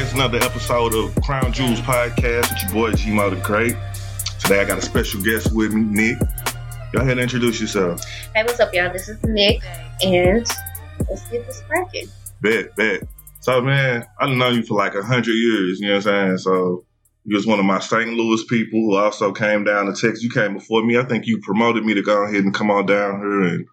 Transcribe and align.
It's 0.00 0.12
another 0.12 0.38
episode 0.38 0.94
of 0.94 1.12
Crown 1.24 1.52
Jewels 1.52 1.80
Podcast 1.80 2.50
with 2.50 2.62
your 2.62 2.72
boy 2.72 2.92
G 2.92 3.10
Mo 3.10 3.30
the 3.30 3.36
Great. 3.36 3.74
Today 4.38 4.60
I 4.60 4.64
got 4.64 4.78
a 4.78 4.82
special 4.82 5.20
guest 5.20 5.52
with 5.52 5.74
me, 5.74 5.82
Nick. 5.82 6.18
Go 6.92 7.00
ahead 7.00 7.10
and 7.10 7.20
introduce 7.20 7.60
yourself. 7.60 8.04
Hey, 8.32 8.44
what's 8.44 8.60
up, 8.60 8.72
y'all? 8.72 8.92
This 8.92 9.08
is 9.08 9.20
Nick, 9.24 9.60
and 10.00 10.46
let's 11.10 11.28
get 11.28 11.44
this 11.48 11.62
cracking. 11.68 12.06
Bet, 12.40 12.76
bet. 12.76 13.08
So, 13.40 13.60
man, 13.60 14.06
I've 14.20 14.30
known 14.30 14.54
you 14.54 14.62
for 14.62 14.78
like 14.78 14.94
a 14.94 15.02
hundred 15.02 15.34
years. 15.34 15.80
You 15.80 15.88
know 15.88 15.96
what 15.96 16.06
I'm 16.06 16.28
saying? 16.28 16.38
So, 16.38 16.84
you 17.24 17.34
was 17.34 17.48
one 17.48 17.58
of 17.58 17.64
my 17.64 17.80
St. 17.80 18.08
Louis 18.08 18.44
people 18.44 18.78
who 18.78 18.94
also 18.94 19.32
came 19.32 19.64
down 19.64 19.86
to 19.86 19.92
Texas. 19.92 20.22
You 20.22 20.30
came 20.30 20.54
before 20.54 20.84
me. 20.84 20.96
I 20.96 21.04
think 21.06 21.26
you 21.26 21.40
promoted 21.42 21.84
me 21.84 21.94
to 21.94 22.02
go 22.02 22.22
ahead 22.22 22.44
and 22.44 22.54
come 22.54 22.70
on 22.70 22.86
down 22.86 23.18
here 23.18 23.42
and 23.42 23.66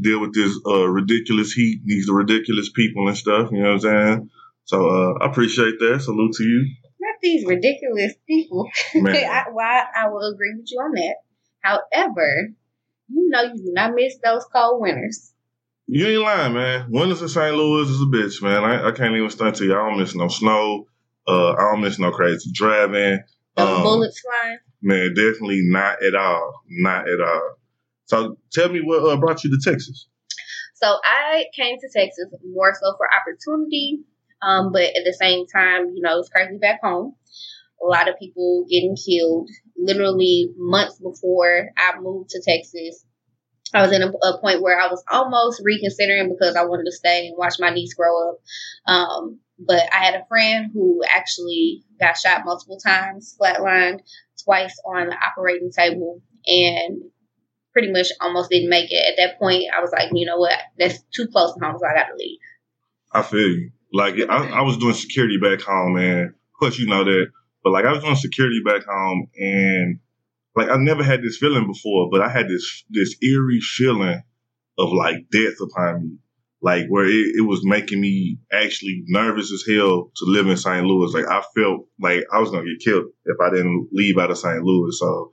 deal 0.00 0.20
with 0.20 0.34
this 0.34 0.58
uh, 0.66 0.88
ridiculous 0.88 1.52
heat, 1.52 1.82
these 1.84 2.08
ridiculous 2.10 2.68
people 2.68 3.06
and 3.06 3.16
stuff. 3.16 3.52
You 3.52 3.62
know 3.62 3.74
what 3.74 3.84
I'm 3.86 4.16
saying? 4.16 4.30
So, 4.68 4.86
uh, 4.86 5.14
I 5.24 5.30
appreciate 5.30 5.78
that. 5.78 6.02
Salute 6.02 6.34
to 6.34 6.44
you. 6.44 6.74
Not 7.00 7.14
these 7.22 7.46
ridiculous 7.46 8.12
people. 8.26 8.68
Man. 8.94 9.16
I, 9.30 9.44
why 9.50 9.82
I 9.96 10.08
will 10.08 10.30
agree 10.30 10.54
with 10.56 10.66
you 10.70 10.78
on 10.78 10.92
that. 10.92 11.14
However, 11.60 12.50
you 13.08 13.28
know 13.30 13.42
you 13.44 13.54
do 13.56 13.72
not 13.72 13.94
miss 13.94 14.16
those 14.22 14.44
cold 14.52 14.82
winters. 14.82 15.32
You 15.86 16.06
ain't 16.06 16.22
lying, 16.22 16.52
man. 16.52 16.86
Winters 16.90 17.22
in 17.22 17.28
St. 17.28 17.56
Louis 17.56 17.88
is 17.88 18.02
a 18.02 18.04
bitch, 18.04 18.42
man. 18.42 18.62
I, 18.62 18.88
I 18.88 18.92
can't 18.92 19.16
even 19.16 19.30
stunt 19.30 19.56
to 19.56 19.64
you. 19.64 19.72
I 19.72 19.88
don't 19.88 19.98
miss 19.98 20.14
no 20.14 20.28
snow. 20.28 20.86
Uh, 21.26 21.52
I 21.52 21.70
don't 21.72 21.80
miss 21.80 21.98
no 21.98 22.10
crazy 22.10 22.50
driving. 22.52 23.20
Those 23.56 23.76
Um, 23.78 23.82
bullets 23.84 24.20
flying. 24.20 24.58
Man, 24.82 25.14
definitely 25.14 25.62
not 25.62 26.02
at 26.02 26.14
all. 26.14 26.60
Not 26.68 27.08
at 27.08 27.20
all. 27.22 27.54
So 28.04 28.36
tell 28.52 28.68
me 28.68 28.80
what 28.82 29.02
uh, 29.02 29.16
brought 29.16 29.44
you 29.44 29.50
to 29.50 29.70
Texas. 29.70 30.08
So 30.74 30.98
I 31.02 31.46
came 31.56 31.78
to 31.78 31.88
Texas 31.88 32.26
more 32.52 32.74
so 32.74 32.94
for 32.98 33.08
opportunity, 33.10 34.00
um, 34.42 34.72
but 34.72 34.82
at 34.82 35.04
the 35.04 35.16
same 35.18 35.46
time, 35.46 35.92
you 35.94 36.02
know, 36.02 36.18
it's 36.18 36.28
crazy 36.28 36.58
back 36.58 36.80
home. 36.82 37.14
A 37.82 37.86
lot 37.86 38.08
of 38.08 38.18
people 38.18 38.66
getting 38.68 38.96
killed. 38.96 39.48
Literally 39.76 40.50
months 40.56 40.98
before 40.98 41.70
I 41.76 41.98
moved 42.00 42.30
to 42.30 42.42
Texas, 42.44 43.04
I 43.74 43.82
was 43.82 43.92
in 43.92 44.02
a, 44.02 44.08
a 44.08 44.40
point 44.40 44.62
where 44.62 44.80
I 44.80 44.88
was 44.88 45.04
almost 45.10 45.62
reconsidering 45.64 46.30
because 46.30 46.56
I 46.56 46.64
wanted 46.64 46.84
to 46.84 46.92
stay 46.92 47.28
and 47.28 47.36
watch 47.38 47.54
my 47.58 47.70
niece 47.70 47.94
grow 47.94 48.30
up. 48.30 48.38
Um, 48.86 49.40
but 49.58 49.82
I 49.92 50.04
had 50.04 50.14
a 50.14 50.26
friend 50.28 50.70
who 50.72 51.02
actually 51.08 51.82
got 52.00 52.16
shot 52.16 52.44
multiple 52.44 52.78
times, 52.78 53.36
flatlined 53.40 54.00
twice 54.44 54.76
on 54.86 55.08
the 55.08 55.16
operating 55.16 55.70
table, 55.70 56.22
and 56.46 57.02
pretty 57.72 57.92
much 57.92 58.08
almost 58.20 58.50
didn't 58.50 58.70
make 58.70 58.90
it. 58.90 59.04
At 59.12 59.16
that 59.18 59.38
point, 59.38 59.64
I 59.76 59.80
was 59.80 59.92
like, 59.92 60.10
you 60.12 60.26
know 60.26 60.38
what? 60.38 60.58
That's 60.78 61.00
too 61.14 61.26
close 61.28 61.54
to 61.54 61.64
home, 61.64 61.76
so 61.78 61.86
I 61.86 61.94
got 61.94 62.06
to 62.06 62.16
leave. 62.16 62.38
I 63.12 63.22
feel 63.22 63.40
you. 63.40 63.70
Like 63.92 64.14
I, 64.28 64.48
I 64.50 64.62
was 64.62 64.76
doing 64.76 64.94
security 64.94 65.38
back 65.38 65.60
home, 65.60 65.94
man. 65.94 66.26
Of 66.26 66.58
course, 66.60 66.78
you 66.78 66.86
know 66.86 67.04
that. 67.04 67.26
But 67.64 67.72
like 67.72 67.84
I 67.84 67.92
was 67.92 68.02
doing 68.02 68.16
security 68.16 68.60
back 68.64 68.84
home, 68.84 69.28
and 69.36 70.00
like 70.54 70.68
I 70.68 70.76
never 70.76 71.02
had 71.02 71.22
this 71.22 71.38
feeling 71.38 71.66
before, 71.66 72.08
but 72.10 72.20
I 72.20 72.28
had 72.28 72.48
this 72.48 72.84
this 72.90 73.16
eerie 73.22 73.60
feeling 73.60 74.22
of 74.78 74.92
like 74.92 75.28
death 75.30 75.60
upon 75.60 76.02
me, 76.02 76.18
like 76.60 76.86
where 76.88 77.06
it, 77.06 77.36
it 77.36 77.46
was 77.46 77.60
making 77.64 78.00
me 78.00 78.38
actually 78.52 79.02
nervous 79.08 79.52
as 79.52 79.64
hell 79.68 80.10
to 80.16 80.24
live 80.26 80.48
in 80.48 80.56
St. 80.56 80.86
Louis. 80.86 81.12
Like 81.14 81.26
I 81.26 81.42
felt 81.56 81.86
like 82.00 82.24
I 82.32 82.40
was 82.40 82.50
gonna 82.50 82.64
get 82.64 82.84
killed 82.84 83.06
if 83.24 83.36
I 83.40 83.50
didn't 83.50 83.88
leave 83.92 84.18
out 84.18 84.30
of 84.30 84.38
St. 84.38 84.62
Louis. 84.62 84.96
So 84.98 85.32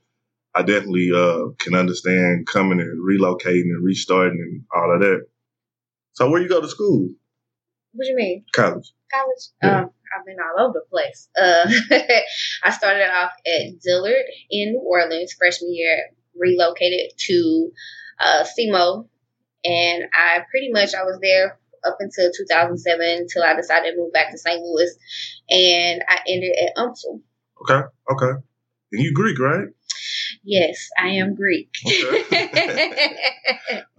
I 0.56 0.62
definitely 0.62 1.10
uh, 1.14 1.50
can 1.60 1.76
understand 1.76 2.48
coming 2.48 2.80
and 2.80 3.04
relocating 3.04 3.72
and 3.76 3.84
restarting 3.84 4.40
and 4.40 4.64
all 4.74 4.94
of 4.96 5.02
that. 5.02 5.26
So 6.14 6.30
where 6.30 6.42
you 6.42 6.48
go 6.48 6.62
to 6.62 6.68
school? 6.70 7.10
What 7.96 8.06
do 8.06 8.10
you 8.12 8.16
mean? 8.16 8.46
College. 8.54 8.94
College? 9.12 9.48
Yeah. 9.64 9.80
Um, 9.80 9.90
I've 10.18 10.26
been 10.26 10.38
all 10.40 10.66
over 10.68 10.74
the 10.74 10.86
place. 10.90 11.30
Uh, 11.38 11.70
I 12.64 12.72
started 12.72 13.10
off 13.10 13.32
at 13.46 13.80
Dillard 13.82 14.26
in 14.50 14.74
New 14.74 14.82
Orleans 14.86 15.34
freshman 15.34 15.74
year, 15.74 16.10
relocated 16.38 17.12
to 17.18 17.72
uh, 18.20 18.44
SEMO, 18.44 19.08
and 19.64 20.04
I 20.14 20.42
pretty 20.52 20.72
much 20.72 20.94
I 20.94 21.04
was 21.04 21.20
there 21.22 21.58
up 21.86 21.98
until 22.00 22.32
2007 22.36 23.06
until 23.06 23.44
I 23.44 23.56
decided 23.56 23.92
to 23.92 23.98
move 23.98 24.12
back 24.12 24.32
to 24.32 24.38
St. 24.38 24.62
Louis, 24.62 24.92
and 25.50 26.04
I 26.08 26.20
ended 26.28 26.54
at 26.62 26.76
UMSL. 26.78 27.22
Okay. 27.62 27.88
Okay. 28.12 28.42
And 28.92 29.04
you 29.04 29.14
Greek, 29.14 29.40
right? 29.40 29.68
Yes, 30.44 30.90
I 30.98 31.08
am 31.10 31.36
Greek. 31.36 31.70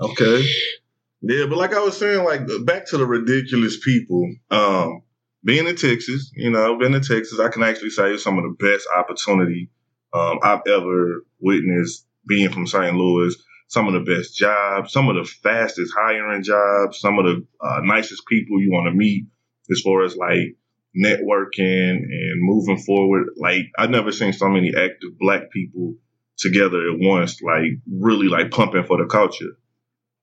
Okay. 0.00 0.46
Yeah, 1.22 1.46
but 1.46 1.58
like 1.58 1.72
I 1.72 1.80
was 1.80 1.96
saying, 1.96 2.24
like 2.24 2.42
back 2.64 2.86
to 2.86 2.98
the 2.98 3.06
ridiculous 3.06 3.78
people. 3.82 4.30
Um, 4.50 5.02
being 5.44 5.66
in 5.66 5.76
Texas, 5.76 6.30
you 6.34 6.50
know, 6.50 6.78
been 6.78 6.94
in 6.94 7.02
Texas, 7.02 7.38
I 7.38 7.48
can 7.48 7.62
actually 7.62 7.90
say 7.90 8.16
some 8.16 8.38
of 8.38 8.44
the 8.44 8.56
best 8.58 8.86
opportunity 8.94 9.70
um, 10.12 10.38
I've 10.42 10.62
ever 10.66 11.24
witnessed 11.40 12.06
being 12.28 12.50
from 12.50 12.66
St. 12.66 12.94
Louis. 12.94 13.34
Some 13.68 13.88
of 13.88 13.94
the 13.94 14.14
best 14.14 14.36
jobs, 14.36 14.92
some 14.92 15.08
of 15.08 15.16
the 15.16 15.24
fastest 15.24 15.92
hiring 15.96 16.42
jobs, 16.42 17.00
some 17.00 17.18
of 17.18 17.24
the 17.24 17.46
uh, 17.60 17.80
nicest 17.82 18.24
people 18.26 18.60
you 18.60 18.70
want 18.70 18.86
to 18.86 18.96
meet 18.96 19.26
as 19.70 19.80
far 19.80 20.04
as 20.04 20.16
like 20.16 20.56
networking 20.96 21.96
and 21.96 22.40
moving 22.42 22.78
forward. 22.78 23.28
Like 23.36 23.66
I've 23.76 23.90
never 23.90 24.12
seen 24.12 24.32
so 24.32 24.48
many 24.48 24.72
active 24.76 25.18
black 25.18 25.50
people 25.50 25.94
together 26.38 26.90
at 26.90 26.98
once, 26.98 27.42
like 27.42 27.80
really 27.90 28.28
like 28.28 28.50
pumping 28.50 28.84
for 28.84 28.98
the 28.98 29.06
culture. 29.06 29.56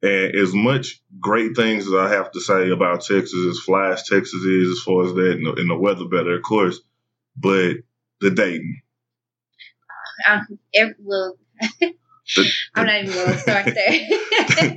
And 0.03 0.35
as 0.35 0.53
much 0.53 1.01
great 1.19 1.55
things 1.55 1.87
as 1.87 1.93
I 1.93 2.09
have 2.09 2.31
to 2.33 2.41
say 2.41 2.69
about 2.71 3.01
Texas, 3.05 3.33
as 3.49 3.59
fly 3.59 3.91
as 3.93 4.03
Texas 4.07 4.33
is, 4.43 4.77
as 4.77 4.83
far 4.83 5.05
as 5.05 5.13
that, 5.13 5.31
and 5.31 5.45
the, 5.45 5.53
and 5.53 5.69
the 5.69 5.75
weather 5.77 6.05
better, 6.05 6.35
of 6.35 6.43
course, 6.43 6.79
but 7.37 7.75
the 8.21 8.29
dating. 8.31 8.81
um, 10.29 10.45
it 10.73 10.95
will. 10.99 11.37
The, 11.79 11.93
I'm 12.75 12.85
not 12.85 13.01
even 13.03 13.13
going 13.13 13.31
to 13.31 13.37
start 13.39 13.65
there. 13.65 13.73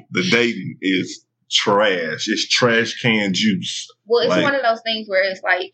the 0.11 0.29
dating 0.31 0.79
is 0.81 1.25
trash. 1.51 2.27
It's 2.29 2.49
trash 2.49 3.01
can 3.01 3.33
juice. 3.35 3.89
Well, 4.07 4.23
it's 4.23 4.31
Like- 4.31 4.45
one 4.45 4.55
of 4.55 4.63
those 4.63 4.83
things 4.85 5.09
where 5.09 5.29
it's 5.29 5.43
like 5.43 5.73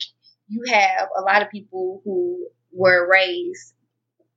you 0.48 0.64
have 0.72 1.08
a 1.18 1.22
lot 1.22 1.42
of 1.42 1.50
people 1.50 2.00
who 2.04 2.46
were 2.72 3.08
raised 3.10 3.74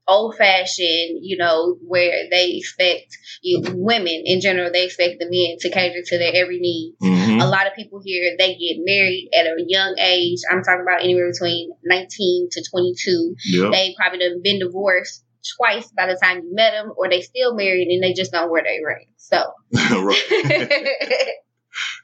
old 0.08 0.36
fashioned, 0.36 1.20
you 1.22 1.38
know, 1.38 1.78
where 1.82 2.30
they 2.30 2.52
expect 2.54 3.18
you, 3.42 3.62
women 3.74 4.24
in 4.26 4.42
general, 4.42 4.72
they 4.72 4.86
expect 4.86 5.16
the 5.20 5.26
men 5.26 5.58
to 5.60 5.70
cater 5.70 6.02
to 6.06 6.18
their 6.18 6.34
every 6.36 6.60
need. 6.60 6.96
hmm 7.00 7.40
A 7.42 7.48
lot 7.48 7.68
of 7.68 7.74
people 7.76 8.02
here, 8.04 8.36
they 8.38 8.56
get 8.56 8.78
married 8.80 9.30
at 9.38 9.46
a 9.46 9.56
young 9.68 9.96
age. 10.00 10.40
I'm 10.50 10.64
talking 10.64 10.84
about 10.84 11.04
anywhere 11.04 11.32
between 11.32 11.72
19 11.84 12.50
to 12.52 12.64
22. 12.70 13.36
Yep. 13.46 13.72
They 13.72 13.96
probably 13.98 14.20
done 14.20 14.42
been 14.44 14.60
divorced 14.60 15.24
twice 15.58 15.92
by 15.96 16.08
the 16.08 16.20
time 16.22 16.44
you 16.44 16.54
met 16.54 16.72
them, 16.72 16.92
or 16.98 17.10
they 17.10 17.22
still 17.22 17.56
married 17.56 17.88
and 17.88 18.04
they 18.04 18.14
just 18.14 18.32
don't 18.32 18.52
wear 18.52 18.64
their 18.64 18.86
ring. 18.86 19.08
So. 19.18 19.54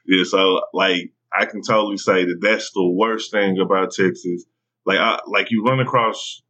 Yeah, 0.06 0.24
so 0.24 0.62
like 0.72 1.12
I 1.32 1.46
can 1.46 1.62
totally 1.62 1.96
say 1.96 2.24
that 2.24 2.38
that's 2.40 2.70
the 2.72 2.86
worst 2.86 3.30
thing 3.30 3.58
about 3.60 3.92
Texas. 3.92 4.44
Like 4.84 4.98
I 4.98 5.20
like 5.26 5.50
you 5.50 5.64
run 5.64 5.80
across, 5.80 6.42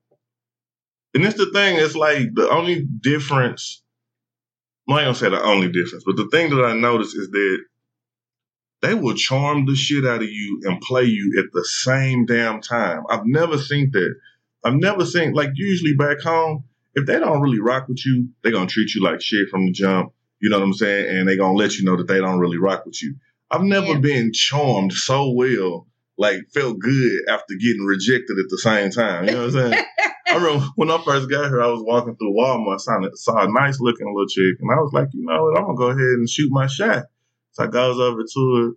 and 1.15 1.25
it's 1.25 1.37
the 1.37 1.51
thing. 1.53 1.77
It's 1.79 1.95
like 1.97 2.35
the 2.35 2.49
only 2.51 2.83
difference. 3.01 3.83
I'm 4.89 4.97
not 4.97 5.03
gonna 5.03 5.15
say 5.15 5.31
the 5.31 5.43
only 5.43 5.71
difference, 5.71 6.05
but 6.05 6.17
the 6.17 6.29
thing 6.31 6.51
that 6.51 6.65
I 6.65 6.75
noticed 6.75 7.17
is 7.17 7.29
that 7.31 7.59
they 8.83 8.95
will 8.95 9.15
charm 9.15 9.65
the 9.67 9.77
shit 9.77 10.05
out 10.05 10.23
of 10.23 10.29
you 10.29 10.61
and 10.65 10.81
play 10.81 11.05
you 11.05 11.37
at 11.39 11.53
the 11.53 11.65
same 11.65 12.27
damn 12.27 12.61
time. 12.61 13.05
I've 13.09 13.25
never 13.25 13.57
seen 13.59 13.91
that. 13.93 14.15
I've 14.65 14.75
never 14.75 15.05
seen 15.07 15.33
like 15.35 15.51
usually 15.55 15.95
back 15.95 16.21
home, 16.21 16.65
if 16.95 17.07
they 17.07 17.19
don't 17.19 17.41
really 17.41 17.61
rock 17.61 17.89
with 17.89 18.05
you, 18.05 18.29
they're 18.43 18.53
gonna 18.53 18.67
treat 18.67 18.95
you 18.95 19.03
like 19.03 19.21
shit 19.21 19.49
from 19.51 19.67
the 19.67 19.73
jump. 19.73 20.13
You 20.41 20.51
know 20.51 20.59
what 20.59 20.65
I'm 20.67 20.73
saying? 20.75 21.17
And 21.17 21.29
they 21.29 21.37
gonna 21.37 21.57
let 21.57 21.77
you 21.77 21.85
know 21.85 21.97
that 21.97 22.09
they 22.09 22.19
don't 22.19 22.41
really 22.41 22.59
rock 22.59 22.85
with 22.85 23.01
you. 23.03 23.15
I've 23.51 23.63
never 23.63 23.87
Yeah. 23.87 23.99
been 23.99 24.33
charmed 24.33 24.93
so 24.93 25.31
well, 25.31 25.87
like 26.19 26.41
felt 26.53 26.79
good 26.81 27.29
after 27.29 27.55
getting 27.55 27.85
rejected 27.85 28.37
at 28.39 28.49
the 28.49 28.59
same 28.59 28.91
time. 28.91 29.27
You 29.27 29.31
know 29.33 29.47
what 29.47 29.55
I'm 29.57 29.73
saying? 29.73 29.85
I 30.31 30.37
remember 30.37 30.67
when 30.77 30.91
I 30.91 31.03
first 31.05 31.31
got 31.31 31.49
here, 31.49 31.63
I 31.63 31.69
was 31.69 31.83
walking 31.83 32.17
through 32.17 32.35
Walmart, 32.35 32.81
saw, 32.81 33.01
saw 33.15 33.45
a 33.45 33.51
nice 33.51 33.81
looking 33.81 34.07
little 34.07 34.29
chick, 34.29 34.61
and 34.61 34.71
I 34.71 34.77
was 34.77 34.93
like, 34.93 35.09
you 35.13 35.25
know 35.25 35.45
what, 35.45 35.59
I'm 35.59 35.67
gonna 35.67 35.77
go 35.77 35.87
ahead 35.87 35.99
and 36.01 36.29
shoot 36.29 36.51
my 36.51 36.67
shot. 36.67 37.05
So 37.53 37.65
I 37.65 37.67
goes 37.67 37.99
over 37.99 38.23
to 38.23 38.57
her. 38.57 38.73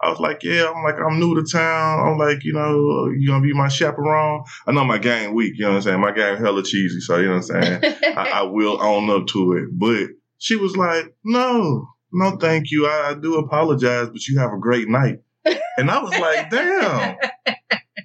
I 0.00 0.10
was 0.10 0.20
like, 0.20 0.42
yeah, 0.42 0.70
I'm 0.74 0.82
like, 0.84 0.96
I'm 0.96 1.18
new 1.18 1.34
to 1.36 1.50
town. 1.50 2.06
I'm 2.06 2.18
like, 2.18 2.44
you 2.44 2.52
know, 2.52 3.08
you 3.16 3.28
gonna 3.28 3.42
be 3.42 3.54
my 3.54 3.68
chaperone? 3.68 4.44
I 4.66 4.72
know 4.72 4.84
my 4.84 4.98
game 4.98 5.34
weak, 5.34 5.54
you 5.56 5.64
know 5.64 5.70
what 5.70 5.76
I'm 5.76 5.82
saying? 5.82 6.00
My 6.00 6.12
game 6.12 6.36
hella 6.36 6.62
cheesy, 6.62 7.00
so 7.00 7.16
you 7.16 7.28
know 7.28 7.36
what 7.36 7.50
I'm 7.54 7.62
saying? 7.62 7.94
I, 8.16 8.30
I 8.30 8.42
will 8.50 8.82
own 8.82 9.08
up 9.08 9.26
to 9.28 9.52
it. 9.54 9.68
But 9.72 10.10
she 10.38 10.56
was 10.56 10.76
like, 10.76 11.14
no, 11.24 11.88
no, 12.12 12.36
thank 12.36 12.70
you. 12.70 12.86
I, 12.86 13.10
I 13.10 13.14
do 13.14 13.36
apologize, 13.36 14.08
but 14.08 14.26
you 14.26 14.38
have 14.38 14.52
a 14.52 14.58
great 14.58 14.88
night. 14.88 15.20
And 15.78 15.90
I 15.90 16.02
was 16.02 16.18
like, 16.18 16.50
damn. 16.50 17.16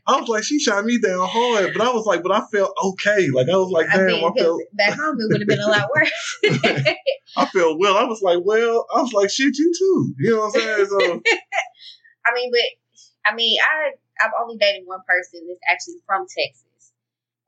I 0.08 0.20
was 0.20 0.28
like, 0.28 0.44
she 0.44 0.60
shot 0.60 0.84
me 0.84 1.00
down 1.00 1.28
hard, 1.30 1.74
but 1.74 1.86
I 1.88 1.92
was 1.92 2.06
like, 2.06 2.24
but 2.24 2.32
I 2.32 2.42
felt 2.52 2.74
okay. 2.84 3.30
Like 3.30 3.48
I 3.50 3.56
was 3.56 3.72
like, 3.72 3.88
I 3.90 3.98
damn, 3.98 4.08
mean, 4.08 4.26
I 4.26 4.42
felt, 4.42 4.62
back 4.74 5.00
home 5.00 5.18
it 5.20 5.28
would 5.32 5.42
have 5.42 5.48
been 5.48 5.60
a 5.60 5.68
lot 5.68 5.90
worse. 5.96 6.40
I 7.38 7.46
felt 7.46 7.80
well. 7.80 7.98
I 7.98 8.04
was 8.04 8.22
like, 8.22 8.40
well, 8.44 8.86
I 8.96 9.02
was 9.02 9.14
like, 9.14 9.30
shit, 9.30 9.58
you 9.58 9.72
too. 9.78 10.14
You 10.20 10.32
know 10.32 10.40
what 10.40 10.56
I'm 10.56 10.62
saying? 10.62 10.86
So 10.88 11.22
I 12.26 12.34
mean, 12.36 12.52
but 12.52 13.32
I 13.32 13.36
mean, 13.36 13.58
I 13.62 13.92
I've 14.26 14.32
only 14.42 14.58
dated 14.58 14.84
one 14.86 15.00
person 15.08 15.48
that's 15.48 15.60
actually 15.70 16.02
from 16.06 16.26
Texas, 16.28 16.92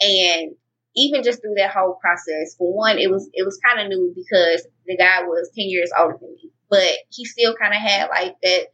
and 0.01 0.55
even 0.95 1.23
just 1.23 1.41
through 1.41 1.55
that 1.57 1.71
whole 1.71 1.97
process, 2.01 2.55
for 2.57 2.73
one, 2.75 2.97
it 2.99 3.09
was 3.09 3.29
it 3.33 3.45
was 3.45 3.59
kind 3.65 3.81
of 3.81 3.87
new 3.87 4.13
because 4.15 4.67
the 4.85 4.97
guy 4.97 5.23
was 5.23 5.49
ten 5.55 5.69
years 5.69 5.91
older 5.97 6.17
than 6.19 6.33
me, 6.35 6.51
but 6.69 6.91
he 7.09 7.25
still 7.25 7.55
kind 7.55 7.73
of 7.73 7.81
had 7.81 8.09
like 8.09 8.35
that 8.43 8.67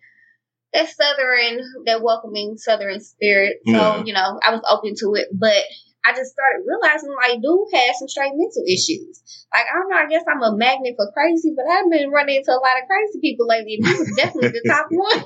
that 0.74 0.89
southern, 0.89 1.62
that 1.86 2.01
welcoming 2.01 2.57
southern 2.57 3.00
spirit. 3.01 3.57
So 3.66 3.71
yeah. 3.74 4.04
you 4.04 4.13
know, 4.13 4.39
I 4.45 4.51
was 4.51 4.62
open 4.69 4.95
to 5.00 5.16
it, 5.16 5.27
but 5.33 5.63
I 6.06 6.13
just 6.16 6.31
started 6.31 6.66
realizing 6.66 7.13
like 7.13 7.42
dude 7.42 7.68
had 7.74 7.95
some 7.95 8.07
straight 8.07 8.33
mental 8.33 8.63
issues. 8.66 9.21
Like 9.54 9.66
I 9.66 9.77
don't 9.77 9.89
know, 9.89 9.98
I 9.98 10.07
guess 10.07 10.24
I'm 10.27 10.42
a 10.42 10.56
magnet 10.56 10.95
for 10.95 11.12
crazy, 11.12 11.54
but 11.56 11.66
I've 11.69 11.89
been 11.92 12.10
running 12.10 12.38
into 12.38 12.51
a 12.51 12.62
lot 12.62 12.81
of 12.81 12.88
crazy 12.88 13.19
people 13.19 13.48
lately, 13.48 13.80
and 13.80 13.88
he 13.88 13.94
was 13.94 14.13
definitely 14.16 14.50
the 14.50 14.69
top 14.69 14.88
one. 14.92 15.24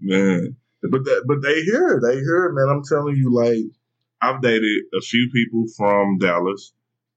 man, 0.00 0.56
but 0.82 1.04
that, 1.04 1.24
but 1.26 1.42
they 1.42 1.62
hear, 1.62 2.00
they 2.02 2.16
hear, 2.16 2.52
man. 2.52 2.68
I'm 2.68 2.84
telling 2.84 3.16
you, 3.16 3.34
like 3.34 3.64
I've 4.20 4.40
dated 4.40 4.84
a 4.96 5.00
few 5.00 5.30
people 5.32 5.66
from 5.76 6.18
Dallas. 6.18 6.72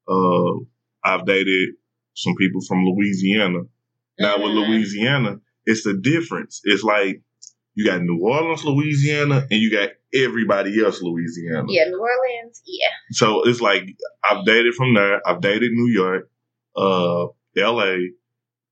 Uh, 0.08 0.64
I've 1.04 1.26
dated 1.26 1.76
some 2.14 2.36
people 2.36 2.62
from 2.68 2.84
Louisiana. 2.86 3.60
Now 4.20 4.36
mm-hmm. 4.36 4.44
with 4.44 4.52
Louisiana, 4.54 5.40
it's 5.68 5.84
the 5.84 5.94
difference. 5.94 6.62
It's 6.64 6.84
like 6.84 7.22
you 7.76 7.86
got 7.86 8.02
New 8.02 8.20
Orleans, 8.24 8.66
Louisiana, 8.66 9.46
and 9.52 9.60
you 9.60 9.70
got 9.70 9.90
everybody 10.14 10.84
else, 10.84 11.02
Louisiana. 11.02 11.66
Yeah, 11.68 11.84
New 11.86 12.00
Orleans, 12.00 12.64
yeah. 12.66 12.88
So 13.12 13.44
it's 13.48 13.62
like 13.62 13.84
I've 14.24 14.46
dated 14.46 14.74
from 14.74 14.96
there. 14.96 15.22
I've 15.28 15.42
dated 15.42 15.72
New 15.74 15.92
York, 15.92 16.30
uh, 16.76 17.28
L.A., 17.58 18.12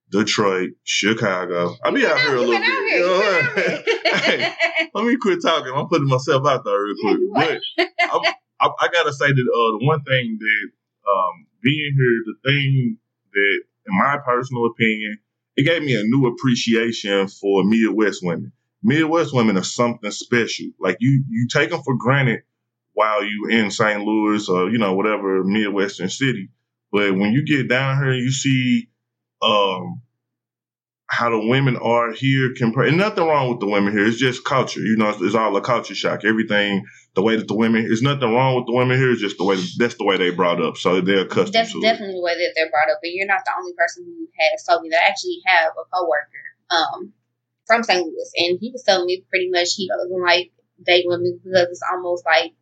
Detroit, 0.10 0.72
Chicago. 0.84 1.76
I'll 1.84 1.92
be 1.92 2.06
out 2.06 2.20
here 2.20 2.38
a 2.38 2.42
little 2.42 2.58
bit. 2.58 2.94
You 2.94 3.00
know 3.00 3.84
hey, 4.22 4.54
let 4.94 5.06
me 5.06 5.18
quit 5.18 5.42
talking. 5.42 5.74
I'm 5.76 5.88
putting 5.88 6.08
myself 6.08 6.48
out 6.48 6.64
there 6.64 6.82
real 6.82 6.96
quick. 7.34 7.60
But 8.08 8.22
I, 8.62 8.70
I, 8.80 8.88
gotta 8.88 9.12
say 9.12 9.28
that 9.28 9.32
uh, 9.32 9.80
the 9.80 9.86
one 9.86 10.02
thing 10.04 10.38
that 10.40 11.12
um, 11.12 11.48
being 11.62 11.94
here, 11.94 12.24
the 12.26 12.50
thing 12.50 12.98
that, 13.34 13.60
in 13.88 13.98
my 13.98 14.18
personal 14.26 14.68
opinion, 14.68 15.20
it 15.58 15.64
gave 15.64 15.84
me 15.84 15.96
a 15.96 16.04
new 16.04 16.28
appreciation 16.28 17.28
for 17.28 17.64
Midwest 17.64 18.22
women. 18.24 18.52
Midwest 18.84 19.34
women 19.34 19.58
are 19.58 19.64
something 19.64 20.12
special. 20.12 20.68
Like 20.80 20.98
you, 21.00 21.24
you 21.30 21.48
take 21.48 21.70
them 21.72 21.82
for 21.84 21.96
granted 21.98 22.42
while 22.94 23.24
you 23.24 23.48
in 23.50 23.72
St. 23.72 24.02
Louis 24.04 24.48
or 24.50 24.70
you 24.70 24.78
know 24.78 24.94
whatever 24.94 25.44
Midwestern 25.44 26.10
city, 26.10 26.50
but 26.92 27.14
when 27.16 27.34
you 27.34 27.46
get 27.46 27.70
down 27.70 28.04
here, 28.04 28.14
you 28.14 28.32
see 28.32 28.90
um, 29.42 30.02
how 31.08 31.30
the 31.30 31.48
women 31.48 31.78
are 31.78 32.12
here 32.12 32.54
compared. 32.58 32.88
And 32.88 32.98
nothing 32.98 33.26
wrong 33.26 33.50
with 33.50 33.60
the 33.60 33.68
women 33.68 33.94
here. 33.94 34.06
It's 34.08 34.18
just 34.18 34.44
culture. 34.44 34.80
You 34.80 34.98
know, 34.98 35.10
it's, 35.10 35.22
it's, 35.22 35.36
all 35.36 35.56
a 35.56 35.62
culture 35.62 35.94
shock. 35.94 36.26
Everything, 36.26 36.84
the 37.14 37.22
way 37.22 37.36
that 37.36 37.48
the 37.48 37.56
women, 37.56 37.84
there's 37.84 38.02
nothing 38.02 38.34
wrong 38.34 38.56
with 38.56 38.66
the 38.66 38.74
women 38.74 38.98
here. 38.98 39.12
It's 39.12 39.22
just 39.22 39.38
the 39.38 39.44
way 39.44 39.58
that's 39.78 39.96
the 39.96 40.04
way 40.04 40.18
they 40.18 40.32
brought 40.32 40.62
up. 40.62 40.78
So 40.78 41.02
they're 41.02 41.26
accustomed 41.26 41.54
that's 41.54 41.74
definitely 41.74 42.16
it. 42.16 42.18
the 42.18 42.24
way 42.24 42.34
that 42.34 42.54
they're 42.56 42.72
brought 42.72 42.90
up. 42.90 43.00
And 43.04 43.14
you're 43.14 43.28
not 43.28 43.46
the 43.46 43.54
only 43.58 43.74
person 43.78 44.06
who 44.06 44.28
has 44.40 44.64
told 44.64 44.82
me 44.82 44.90
that. 44.90 45.04
I 45.04 45.10
actually 45.10 45.42
have 45.46 45.74
a 45.78 45.86
coworker 45.94 46.46
um, 46.72 47.14
from 47.68 47.84
St. 47.84 48.04
Louis, 48.04 48.32
and 48.38 48.58
he 48.60 48.72
was 48.72 48.84
telling 48.84 49.06
me 49.06 49.24
pretty 49.30 49.50
much 49.52 49.76
he 49.76 49.88
doesn't 49.88 50.22
like 50.22 50.52
date 50.84 51.06
women 51.08 51.40
because 51.44 51.68
it's 51.70 51.82
almost 51.92 52.26
like 52.26 52.54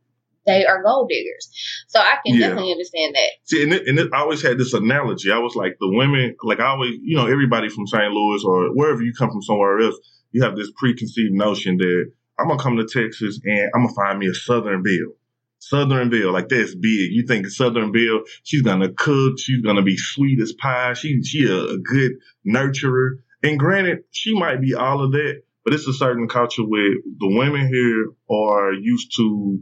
they 0.46 0.66
are 0.66 0.84
gold 0.84 1.10
diggers. 1.10 1.50
So 1.88 2.00
I 2.00 2.16
can 2.26 2.36
yeah. 2.36 2.48
definitely 2.48 2.72
understand 2.72 3.16
that. 3.16 3.30
See, 3.44 3.64
and, 3.64 3.74
it, 3.74 3.88
and 3.88 4.00
it, 4.00 4.10
I 4.14 4.20
always 4.20 4.42
had 4.42 4.58
this 4.58 4.74
analogy. 4.74 5.32
I 5.32 5.40
was 5.40 5.56
like, 5.56 5.78
the 5.80 5.90
women, 5.90 6.36
like 6.44 6.60
I 6.60 6.68
always, 6.68 6.96
you 7.02 7.16
know, 7.16 7.28
everybody 7.28 7.70
from 7.70 7.88
St. 7.88 8.12
Louis 8.12 8.44
or 8.46 8.76
wherever 8.76 9.02
you 9.02 9.14
come 9.18 9.32
from 9.32 9.42
somewhere 9.42 9.80
else, 9.80 9.96
you 10.32 10.44
have 10.44 10.56
this 10.56 10.72
preconceived 10.76 11.34
notion 11.34 11.78
that 11.78 12.12
I'm 12.40 12.48
gonna 12.48 12.62
come 12.62 12.78
to 12.78 12.86
Texas 12.86 13.40
and 13.44 13.70
I'm 13.74 13.84
gonna 13.84 13.96
find 13.96 14.20
me 14.20 14.28
a 14.28 14.34
Southern 14.34 14.84
Belle. 14.84 15.16
Southern 15.60 16.10
Belle, 16.10 16.34
like 16.34 16.50
that's 16.50 16.76
big. 16.76 17.12
You 17.12 17.26
think 17.26 17.48
Southern 17.48 17.92
Belle, 17.92 18.24
she's 18.44 18.64
gonna 18.64 18.92
cook, 18.92 19.40
she's 19.40 19.62
gonna 19.62 19.84
be 19.84 19.96
sweet 19.96 20.42
as 20.42 20.52
pie, 20.54 20.94
she 20.94 21.24
she 21.24 21.48
a, 21.48 21.56
a 21.56 21.78
good 21.78 22.14
nurturer. 22.46 23.20
And 23.44 23.60
granted, 23.60 24.04
she 24.12 24.38
might 24.38 24.62
be 24.62 24.74
all 24.74 25.04
of 25.04 25.12
that, 25.14 25.44
but 25.64 25.74
it's 25.74 25.88
a 25.88 25.94
certain 25.94 26.28
culture 26.28 26.64
where 26.64 26.90
the 27.20 27.28
women 27.28 27.68
here 27.68 28.08
are 28.30 28.74
used 28.74 29.16
to 29.18 29.62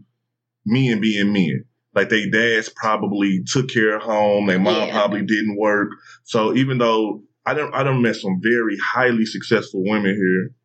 men 0.65 1.01
being 1.01 1.33
men. 1.33 1.65
Like 1.93 2.09
they 2.09 2.29
dads 2.29 2.69
probably 2.69 3.43
took 3.45 3.69
care 3.69 3.97
of 3.97 4.03
home, 4.03 4.47
their 4.47 4.59
mom 4.59 4.87
yeah. 4.87 4.93
probably 4.93 5.25
didn't 5.25 5.57
work. 5.57 5.89
So 6.23 6.55
even 6.55 6.77
though 6.77 7.23
I 7.45 7.53
don't 7.53 7.73
I 7.73 7.83
don't 7.83 8.01
met 8.01 8.15
some 8.15 8.39
very 8.41 8.77
highly 8.93 9.25
successful 9.25 9.83
women 9.83 10.15
here. 10.15 10.55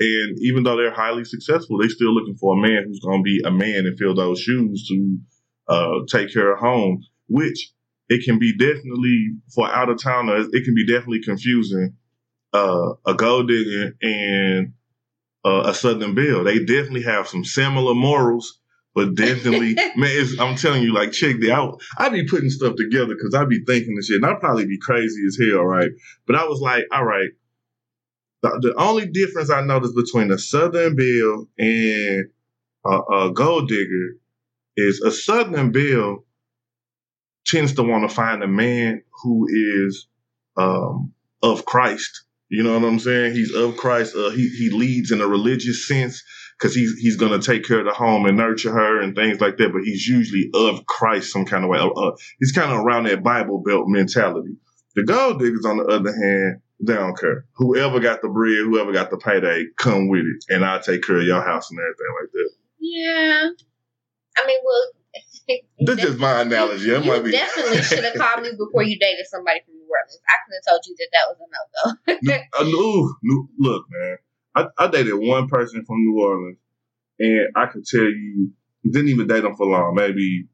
And 0.00 0.38
even 0.40 0.64
though 0.64 0.76
they're 0.76 0.92
highly 0.92 1.24
successful, 1.24 1.78
they're 1.78 1.88
still 1.88 2.12
looking 2.12 2.36
for 2.36 2.58
a 2.58 2.60
man 2.60 2.84
who's 2.86 3.00
gonna 3.00 3.22
be 3.22 3.40
a 3.44 3.50
man 3.50 3.86
and 3.86 3.98
fill 3.98 4.14
those 4.14 4.40
shoes 4.40 4.86
to 4.88 5.18
uh, 5.68 6.00
take 6.08 6.32
care 6.32 6.52
of 6.52 6.58
home, 6.58 7.02
which 7.28 7.70
it 8.08 8.24
can 8.24 8.38
be 8.38 8.56
definitely 8.56 9.30
for 9.54 9.68
out 9.68 9.88
of 9.88 10.02
towners, 10.02 10.48
it 10.52 10.64
can 10.64 10.74
be 10.74 10.86
definitely 10.86 11.22
confusing. 11.22 11.94
Uh, 12.52 12.92
a 13.04 13.14
gold 13.14 13.48
digger 13.48 13.96
and 14.00 14.74
uh, 15.44 15.62
a 15.66 15.74
Southern 15.74 16.14
Belle. 16.14 16.44
They 16.44 16.60
definitely 16.60 17.02
have 17.02 17.26
some 17.26 17.44
similar 17.44 17.94
morals, 17.94 18.60
but 18.94 19.14
definitely, 19.14 19.74
man, 19.96 20.26
I'm 20.38 20.56
telling 20.56 20.82
you, 20.82 20.94
like, 20.94 21.12
check 21.12 21.36
the 21.40 21.52
out. 21.52 21.82
I 21.98 22.08
be 22.08 22.26
putting 22.26 22.50
stuff 22.50 22.76
together 22.76 23.14
because 23.14 23.34
I 23.34 23.44
be 23.44 23.64
thinking 23.64 23.94
and 23.94 24.04
shit, 24.04 24.16
and 24.16 24.26
I'd 24.26 24.40
probably 24.40 24.66
be 24.66 24.78
crazy 24.78 25.22
as 25.26 25.38
hell, 25.38 25.64
right? 25.64 25.90
But 26.26 26.36
I 26.36 26.44
was 26.44 26.60
like, 26.60 26.84
all 26.92 27.04
right. 27.04 27.30
The, 28.42 28.50
the 28.60 28.74
only 28.80 29.06
difference 29.06 29.50
I 29.50 29.62
noticed 29.62 29.94
between 29.96 30.30
a 30.30 30.38
Southern 30.38 30.96
Belle 30.96 31.48
and 31.58 32.28
a, 32.84 32.98
a 33.12 33.32
gold 33.32 33.68
digger 33.68 34.16
is 34.76 35.00
a 35.00 35.10
Southern 35.10 35.72
Belle 35.72 36.24
tends 37.46 37.74
to 37.74 37.82
want 37.82 38.08
to 38.08 38.14
find 38.14 38.42
a 38.42 38.48
man 38.48 39.02
who 39.22 39.46
is 39.50 40.06
um, 40.56 41.12
of 41.42 41.64
Christ. 41.64 42.24
You 42.48 42.62
know 42.62 42.78
what 42.78 42.86
I'm 42.86 42.98
saying? 42.98 43.34
He's 43.34 43.54
of 43.54 43.76
Christ. 43.76 44.14
Uh, 44.14 44.30
he 44.30 44.48
he 44.48 44.70
leads 44.70 45.10
in 45.10 45.20
a 45.20 45.26
religious 45.26 45.88
sense 45.88 46.22
because 46.64 46.74
he's 46.74 46.98
he's 46.98 47.16
going 47.16 47.38
to 47.38 47.44
take 47.44 47.66
care 47.66 47.80
of 47.80 47.84
the 47.84 47.92
home 47.92 48.24
and 48.24 48.38
nurture 48.38 48.72
her 48.72 49.02
and 49.02 49.14
things 49.14 49.38
like 49.38 49.58
that. 49.58 49.70
But 49.70 49.82
he's 49.82 50.06
usually 50.06 50.50
of 50.54 50.86
Christ 50.86 51.30
some 51.30 51.44
kind 51.44 51.62
of 51.62 51.68
way. 51.68 51.78
Uh, 51.78 51.90
uh 51.90 52.16
he's 52.40 52.52
kind 52.52 52.72
of 52.72 52.78
around 52.78 53.04
that 53.04 53.22
Bible 53.22 53.62
Belt 53.62 53.84
mentality. 53.86 54.56
The 54.94 55.04
gold 55.04 55.40
diggers, 55.40 55.66
on 55.66 55.76
the 55.76 55.84
other 55.84 56.12
hand, 56.12 56.62
they 56.80 56.94
don't 56.94 57.18
care. 57.18 57.44
Whoever 57.56 58.00
got 58.00 58.22
the 58.22 58.28
bread, 58.28 58.64
whoever 58.64 58.92
got 58.92 59.10
the 59.10 59.18
payday, 59.18 59.66
come 59.76 60.08
with 60.08 60.22
it, 60.22 60.54
and 60.54 60.64
I'll 60.64 60.80
take 60.80 61.02
care 61.02 61.18
of 61.18 61.24
your 61.24 61.42
house 61.42 61.70
and 61.70 61.78
everything 61.78 62.14
like 62.22 62.32
that. 62.32 62.50
Yeah, 62.80 63.48
I 64.38 64.46
mean, 64.46 64.58
well. 64.64 64.82
This 65.78 66.02
is 66.02 66.18
my 66.18 66.40
analogy. 66.40 66.86
You 66.86 67.00
might 67.00 67.30
definitely 67.30 67.82
should 67.82 68.02
have 68.02 68.14
called 68.14 68.42
me 68.42 68.52
before 68.56 68.82
you 68.82 68.98
dated 68.98 69.26
somebody 69.26 69.60
from 69.66 69.74
New 69.74 69.84
Orleans. 69.84 70.18
I 70.26 70.40
could 70.40 70.54
have 70.56 70.72
told 70.72 70.80
you 70.86 70.96
that 70.98 71.08
that 71.12 71.24
was 71.28 71.38
a 71.38 71.46
no 71.52 71.62
go. 71.74 73.12
Knew, 73.22 73.48
look, 73.58 73.84
man. 73.90 74.16
I, 74.54 74.66
I 74.78 74.88
dated 74.88 75.14
one 75.14 75.48
person 75.48 75.84
from 75.84 75.96
New 75.98 76.20
Orleans, 76.20 76.58
and 77.18 77.48
I 77.56 77.66
could 77.66 77.84
tell 77.84 78.02
you, 78.02 78.50
didn't 78.84 79.08
even 79.08 79.26
date 79.26 79.42
them 79.42 79.56
for 79.56 79.66
long, 79.66 79.94
maybe 79.94 80.46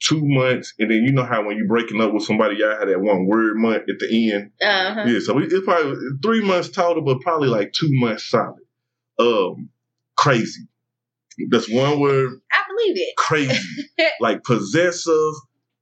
two 0.00 0.20
months, 0.22 0.74
and 0.78 0.90
then 0.90 1.02
you 1.02 1.12
know 1.12 1.24
how 1.24 1.44
when 1.44 1.56
you're 1.56 1.66
breaking 1.66 2.00
up 2.00 2.12
with 2.12 2.24
somebody, 2.24 2.56
y'all 2.56 2.78
had 2.78 2.88
that 2.88 3.00
one 3.00 3.26
word 3.26 3.56
month 3.56 3.84
at 3.88 3.98
the 3.98 4.32
end. 4.32 4.50
Uh-huh. 4.62 5.04
Yeah, 5.06 5.18
so 5.20 5.38
it's 5.38 5.64
probably 5.64 5.96
three 6.22 6.42
months 6.42 6.68
total, 6.68 7.02
but 7.02 7.20
probably 7.20 7.48
like 7.48 7.72
two 7.72 7.88
months 7.90 8.28
solid. 8.28 8.62
Um, 9.18 9.70
crazy. 10.16 10.68
That's 11.50 11.68
one 11.68 11.98
word. 12.00 12.40
I 12.52 12.62
believe 12.68 12.96
it. 12.96 13.16
Crazy, 13.16 13.88
like 14.20 14.44
possessive, 14.44 15.32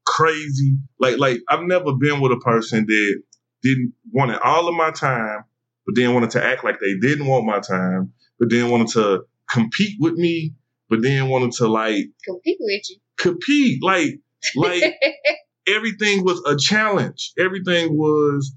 crazy. 0.06 0.78
Like 0.98 1.18
like 1.18 1.40
I've 1.48 1.64
never 1.64 1.94
been 1.94 2.20
with 2.20 2.32
a 2.32 2.38
person 2.38 2.86
that 2.86 3.22
didn't 3.62 3.92
wanted 4.12 4.38
all 4.42 4.68
of 4.68 4.74
my 4.74 4.90
time 4.90 5.44
but 5.86 5.94
then 5.96 6.14
wanted 6.14 6.30
to 6.30 6.44
act 6.44 6.64
like 6.64 6.78
they 6.80 6.96
didn't 7.00 7.26
want 7.26 7.46
my 7.46 7.60
time, 7.60 8.12
but 8.38 8.50
then 8.50 8.70
wanted 8.70 8.88
to 8.88 9.24
compete 9.50 9.96
with 10.00 10.14
me, 10.14 10.54
but 10.88 11.02
then 11.02 11.28
wanted 11.28 11.52
to 11.52 11.68
like 11.68 12.06
compete 12.24 12.58
with 12.60 12.90
you. 12.90 12.96
Compete. 13.18 13.82
Like, 13.82 14.20
like 14.56 14.82
everything 15.68 16.24
was 16.24 16.42
a 16.46 16.56
challenge. 16.56 17.32
Everything 17.38 17.96
was 17.96 18.52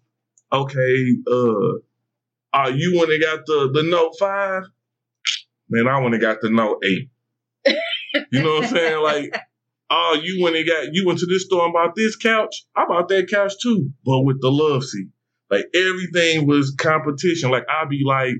okay, 0.52 1.16
uh, 1.32 1.74
uh 2.54 2.72
you 2.74 3.00
when 3.00 3.10
they 3.10 3.20
got 3.20 3.46
the 3.46 3.72
the 3.74 3.84
note 3.84 4.14
five? 4.20 4.64
Man, 5.70 5.88
I 5.88 6.00
when 6.00 6.12
they 6.12 6.20
got 6.20 6.42
the 6.42 6.50
note 6.50 6.84
eight. 6.86 7.10
you 8.32 8.44
know 8.44 8.56
what 8.56 8.66
I'm 8.66 8.70
saying? 8.70 9.02
Like, 9.02 9.36
oh, 9.90 10.20
you 10.22 10.44
when 10.44 10.54
they 10.54 10.64
got 10.64 10.90
you 10.92 11.06
went 11.08 11.20
to 11.20 11.26
this 11.26 11.46
store 11.46 11.66
and 11.66 11.74
bought 11.74 11.96
this 11.96 12.16
couch? 12.16 12.66
I 12.76 12.86
bought 12.86 13.08
that 13.10 13.30
couch 13.30 13.54
too, 13.62 13.92
but 14.06 14.22
with 14.22 14.42
the 14.42 14.52
love 14.52 14.84
seat. 14.84 15.08
Like 15.54 15.66
everything 15.76 16.48
was 16.48 16.76
competition. 16.78 17.52
Like 17.52 17.66
I'd 17.70 17.90
be 17.90 18.04
like, 18.06 18.36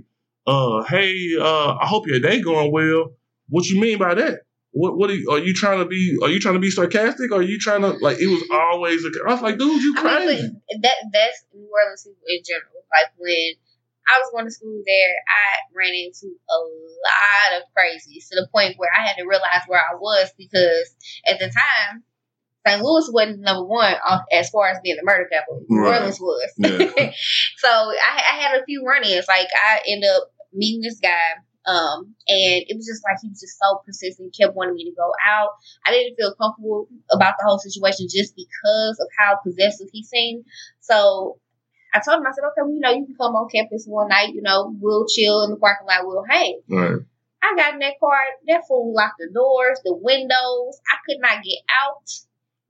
uh, 0.48 0.84
hey, 0.84 1.36
uh, 1.40 1.76
I 1.76 1.86
hope 1.88 2.08
your 2.08 2.20
day 2.20 2.42
going 2.42 2.72
well. 2.72 3.14
What 3.50 3.66
you 3.68 3.80
mean 3.80 3.98
by 4.00 4.16
that? 4.16 4.42
What 4.72 4.98
what 4.98 5.10
are 5.12 5.16
you, 5.16 5.30
are 5.30 5.40
you 5.40 5.54
trying 5.54 5.80
to 5.80 5.86
be? 5.86 6.18
Are 6.24 6.30
you 6.30 6.40
trying 6.40 6.56
to 6.56 6.60
be 6.60 6.72
sarcastic? 6.72 7.32
Or 7.32 7.40
are 7.40 7.42
you 7.44 7.60
trying 7.60 7.82
to 7.82 7.92
like? 8.02 8.18
It 8.20 8.28
was 8.28 8.44
always. 8.52 9.06
A, 9.06 9.10
I 9.28 9.34
was 9.34 9.42
like, 9.42 9.60
dude, 9.60 9.82
you 9.82 9.94
crazy. 9.94 10.40
I 10.40 10.42
mean, 10.42 10.62
that 10.82 10.98
that's 11.14 11.46
New 11.54 11.70
Orleans 11.70 12.04
people 12.04 12.26
in 12.28 12.42
general. 12.44 12.82
Like 12.90 13.14
when 13.18 13.54
I 14.10 14.20
was 14.20 14.30
going 14.34 14.46
to 14.46 14.52
school 14.52 14.82
there, 14.86 15.16
I 15.30 15.78
ran 15.78 15.94
into 15.94 16.34
a 16.50 16.58
lot 16.58 17.62
of 17.62 17.70
crazies 17.78 18.28
to 18.30 18.42
the 18.42 18.48
point 18.52 18.76
where 18.78 18.90
I 18.90 19.08
had 19.08 19.16
to 19.18 19.30
realize 19.30 19.64
where 19.68 19.80
I 19.80 19.96
was 19.96 20.34
because 20.38 20.96
at 21.28 21.38
the 21.38 21.54
time, 21.54 22.04
St. 22.66 22.82
Louis 22.82 23.10
wasn't 23.12 23.42
number 23.42 23.66
one 23.66 23.96
as 24.32 24.50
far 24.50 24.70
as 24.70 24.78
being 24.84 24.96
the 24.96 25.04
murder 25.04 25.28
capital. 25.32 25.64
New. 25.68 25.86
Orleans 25.86 26.20
was. 26.20 26.54
Yeah. 26.58 26.78
so 27.58 27.70
I, 27.70 28.24
I, 28.32 28.42
had 28.42 28.60
a 28.60 28.66
few 28.66 28.84
run-ins. 28.86 29.28
Like 29.28 29.48
I 29.54 29.82
ended 29.88 30.10
up 30.10 30.32
meeting 30.54 30.82
this 30.82 31.00
guy, 31.02 31.44
um, 31.66 32.16
and 32.28 32.64
it 32.68 32.76
was 32.76 32.88
just 32.88 33.04
like 33.04 33.20
he 33.22 33.30
was 33.30 33.42
just 33.42 33.60
so 33.60 33.82
persistent, 33.86 34.36
kept 34.40 34.56
wanting 34.56 34.76
me 34.76 34.86
to 34.86 34.96
go 34.96 35.12
out. 35.28 35.50
I 35.86 35.92
didn't 35.92 36.16
feel 36.16 36.36
comfortable 36.36 36.88
about 37.12 37.36
the 37.38 37.46
whole 37.46 37.60
situation 37.60 38.08
just 38.10 38.36
because 38.36 38.98
of 39.00 39.08
how 39.20 39.40
possessive 39.44 39.88
he 39.92 40.04
seemed. 40.04 40.46
So 40.80 41.40
I 41.94 42.00
told 42.00 42.20
him, 42.20 42.28
I 42.28 42.32
said, 42.32 42.48
okay, 42.48 42.64
well, 42.64 42.74
you 42.74 42.80
know, 42.80 42.92
you 42.92 43.06
can 43.06 43.16
come 43.16 43.36
on 43.36 43.50
campus 43.50 43.86
one 43.86 44.08
night, 44.08 44.34
you 44.34 44.42
know, 44.42 44.74
we'll 44.80 45.06
chill 45.08 45.44
in 45.44 45.52
the 45.52 45.58
parking 45.58 45.88
lot, 45.88 46.08
we'll 46.08 46.26
hang. 46.28 46.62
Right. 46.68 47.00
I 47.44 47.56
got 47.58 47.74
in 47.74 47.80
that 47.80 48.00
car, 48.00 48.16
that 48.48 48.64
fool 48.68 48.94
locked 48.96 49.20
the 49.20 49.30
doors, 49.34 49.80
the 49.84 49.94
windows. 49.94 50.80
I 50.88 50.98
could 51.06 51.20
not 51.20 51.44
get 51.44 51.60
out. 51.70 52.08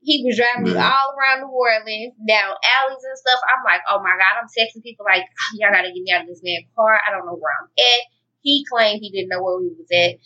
He 0.04 0.20
was 0.20 0.36
driving 0.36 0.68
me 0.68 0.76
all 0.76 1.16
around 1.16 1.40
New 1.40 1.48
Orleans, 1.48 2.12
down 2.28 2.52
alleys 2.52 3.04
and 3.08 3.16
stuff. 3.16 3.40
I'm 3.48 3.64
like, 3.64 3.80
oh 3.88 4.04
my 4.04 4.12
God, 4.20 4.36
I'm 4.36 4.52
texting 4.52 4.84
people 4.84 5.08
like, 5.08 5.24
oh, 5.24 5.52
y'all 5.56 5.72
gotta 5.72 5.88
get 5.88 6.04
me 6.04 6.12
out 6.12 6.22
of 6.22 6.28
this 6.28 6.44
man's 6.44 6.68
car. 6.76 7.00
I 7.00 7.10
don't 7.10 7.24
know 7.24 7.40
where 7.40 7.56
I'm 7.56 7.72
at. 7.72 8.02
He 8.44 8.64
claimed 8.68 9.00
he 9.00 9.08
didn't 9.08 9.32
know 9.32 9.42
where 9.42 9.58
we 9.58 9.72
was 9.72 9.88
at. 9.88 10.20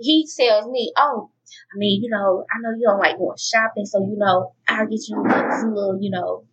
He 0.00 0.24
tells 0.24 0.70
me, 0.72 0.92
oh, 0.96 1.30
I 1.72 1.76
mean, 1.76 2.02
you 2.02 2.08
know, 2.08 2.44
I 2.48 2.56
know 2.64 2.72
you 2.72 2.88
don't 2.88 3.04
like 3.04 3.18
going 3.18 3.36
shopping, 3.36 3.84
so 3.84 4.00
you 4.00 4.16
know, 4.16 4.56
I'll 4.66 4.88
get 4.88 5.04
you 5.04 5.20
some 5.60 5.74
little, 5.76 5.98
you 6.00 6.10
know, 6.10 6.48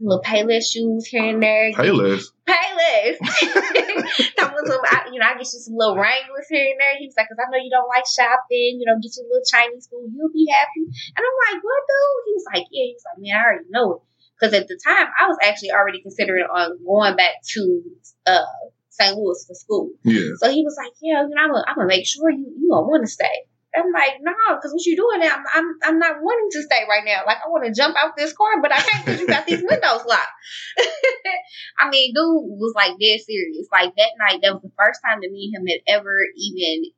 little 0.00 0.22
Payless 0.22 0.72
shoes 0.72 1.06
here 1.06 1.24
and 1.24 1.42
there. 1.42 1.72
Payless. 1.72 2.26
Payless. 2.46 3.16
some, 4.66 4.80
I, 4.84 5.08
you 5.12 5.20
know, 5.20 5.28
I 5.28 5.36
get 5.36 5.48
you 5.52 5.60
some 5.60 5.76
little 5.76 5.96
Wranglers 5.96 6.48
here 6.48 6.64
and 6.72 6.80
there. 6.80 6.96
He 6.98 7.06
was 7.06 7.16
like, 7.16 7.28
because 7.28 7.40
I 7.40 7.48
know 7.50 7.60
you 7.60 7.70
don't 7.70 7.88
like 7.88 8.08
shopping. 8.08 8.80
You 8.80 8.86
know, 8.88 8.98
get 9.00 9.14
you 9.16 9.24
a 9.24 9.28
little 9.28 9.48
Chinese 9.48 9.88
food. 9.88 10.12
You'll 10.12 10.32
be 10.32 10.48
happy. 10.50 10.84
And 10.88 11.22
I'm 11.22 11.38
like, 11.48 11.60
what, 11.62 11.82
dude? 11.84 12.24
He 12.26 12.32
was 12.34 12.48
like, 12.52 12.66
yeah. 12.72 12.86
He 12.88 12.96
was 12.96 13.06
like, 13.06 13.18
man, 13.20 13.36
I 13.36 13.42
already 13.44 13.70
know 13.70 13.86
it. 13.94 14.02
Because 14.34 14.52
at 14.54 14.66
the 14.66 14.78
time, 14.82 15.08
I 15.14 15.30
was 15.30 15.38
actually 15.42 15.70
already 15.70 16.02
considering 16.02 16.44
on 16.50 16.82
going 16.82 17.16
back 17.16 17.38
to 17.54 17.82
uh, 18.26 18.50
St. 18.90 19.16
Louis 19.16 19.38
for 19.46 19.54
school. 19.54 19.90
Yeah. 20.02 20.34
So 20.42 20.50
he 20.50 20.66
was 20.66 20.74
like, 20.76 20.92
yeah, 21.00 21.22
you 21.22 21.34
know, 21.34 21.62
I'm 21.66 21.76
gonna 21.76 21.86
make 21.86 22.06
sure 22.06 22.30
you 22.30 22.50
you 22.58 22.68
gonna 22.70 22.86
want 22.86 23.06
to 23.06 23.10
stay. 23.10 23.46
I'm 23.74 23.90
like, 23.92 24.22
no, 24.22 24.30
nah, 24.30 24.56
because 24.56 24.72
what 24.72 24.84
you 24.86 24.96
doing 24.96 25.20
now, 25.20 25.34
I'm, 25.34 25.44
I'm, 25.54 25.66
I'm 25.82 25.98
not 25.98 26.22
wanting 26.22 26.50
to 26.52 26.62
stay 26.62 26.86
right 26.88 27.02
now. 27.04 27.22
Like, 27.26 27.38
I 27.44 27.48
want 27.50 27.66
to 27.66 27.74
jump 27.74 27.96
out 27.98 28.16
this 28.16 28.32
car, 28.32 28.62
but 28.62 28.72
I 28.72 28.80
can't 28.80 29.04
because 29.04 29.20
you 29.20 29.26
got 29.26 29.46
these 29.46 29.62
windows 29.68 30.06
locked. 30.06 30.36
I 31.80 31.90
mean, 31.90 32.14
dude 32.14 32.54
was 32.54 32.72
like 32.76 32.98
dead 33.00 33.20
serious. 33.20 33.66
Like 33.72 33.94
that 33.96 34.14
night, 34.18 34.40
that 34.42 34.54
was 34.54 34.62
the 34.62 34.72
first 34.78 35.00
time 35.02 35.20
that 35.20 35.30
me 35.30 35.50
and 35.50 35.62
him 35.62 35.66
had 35.66 35.98
ever 35.98 36.14
even, 36.36 36.92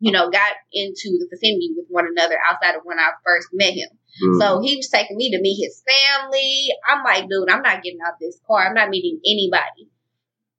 you 0.00 0.12
know, 0.12 0.30
got 0.30 0.56
into 0.72 1.20
the 1.20 1.28
vicinity 1.28 1.74
with 1.76 1.86
one 1.88 2.06
another 2.08 2.36
outside 2.48 2.76
of 2.76 2.82
when 2.84 2.98
I 2.98 3.12
first 3.24 3.48
met 3.52 3.74
him. 3.74 3.90
Mm-hmm. 3.92 4.40
So 4.40 4.60
he 4.60 4.76
was 4.76 4.88
taking 4.88 5.16
me 5.16 5.30
to 5.32 5.40
meet 5.40 5.62
his 5.62 5.82
family. 5.84 6.68
I'm 6.88 7.04
like, 7.04 7.28
dude, 7.28 7.50
I'm 7.50 7.62
not 7.62 7.82
getting 7.82 8.00
out 8.06 8.20
this 8.20 8.38
car. 8.46 8.66
I'm 8.66 8.74
not 8.74 8.90
meeting 8.90 9.20
anybody. 9.24 9.88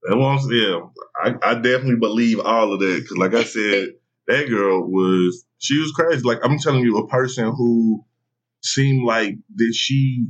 That 0.03 0.17
was 0.17 0.47
yeah. 0.51 0.89
I, 1.23 1.51
I 1.51 1.55
definitely 1.55 1.95
believe 1.95 2.39
all 2.39 2.73
of 2.73 2.79
that 2.79 3.01
because, 3.01 3.17
like 3.17 3.33
I 3.33 3.43
said, 3.43 3.89
that 4.27 4.49
girl 4.49 4.85
was 4.85 5.45
she 5.63 5.79
was 5.79 5.91
crazy. 5.93 6.21
Like 6.23 6.39
I'm 6.43 6.59
telling 6.59 6.83
you, 6.83 6.97
a 6.97 7.07
person 7.07 7.45
who 7.45 8.03
seemed 8.61 9.05
like 9.05 9.35
that 9.55 9.73
she 9.73 10.27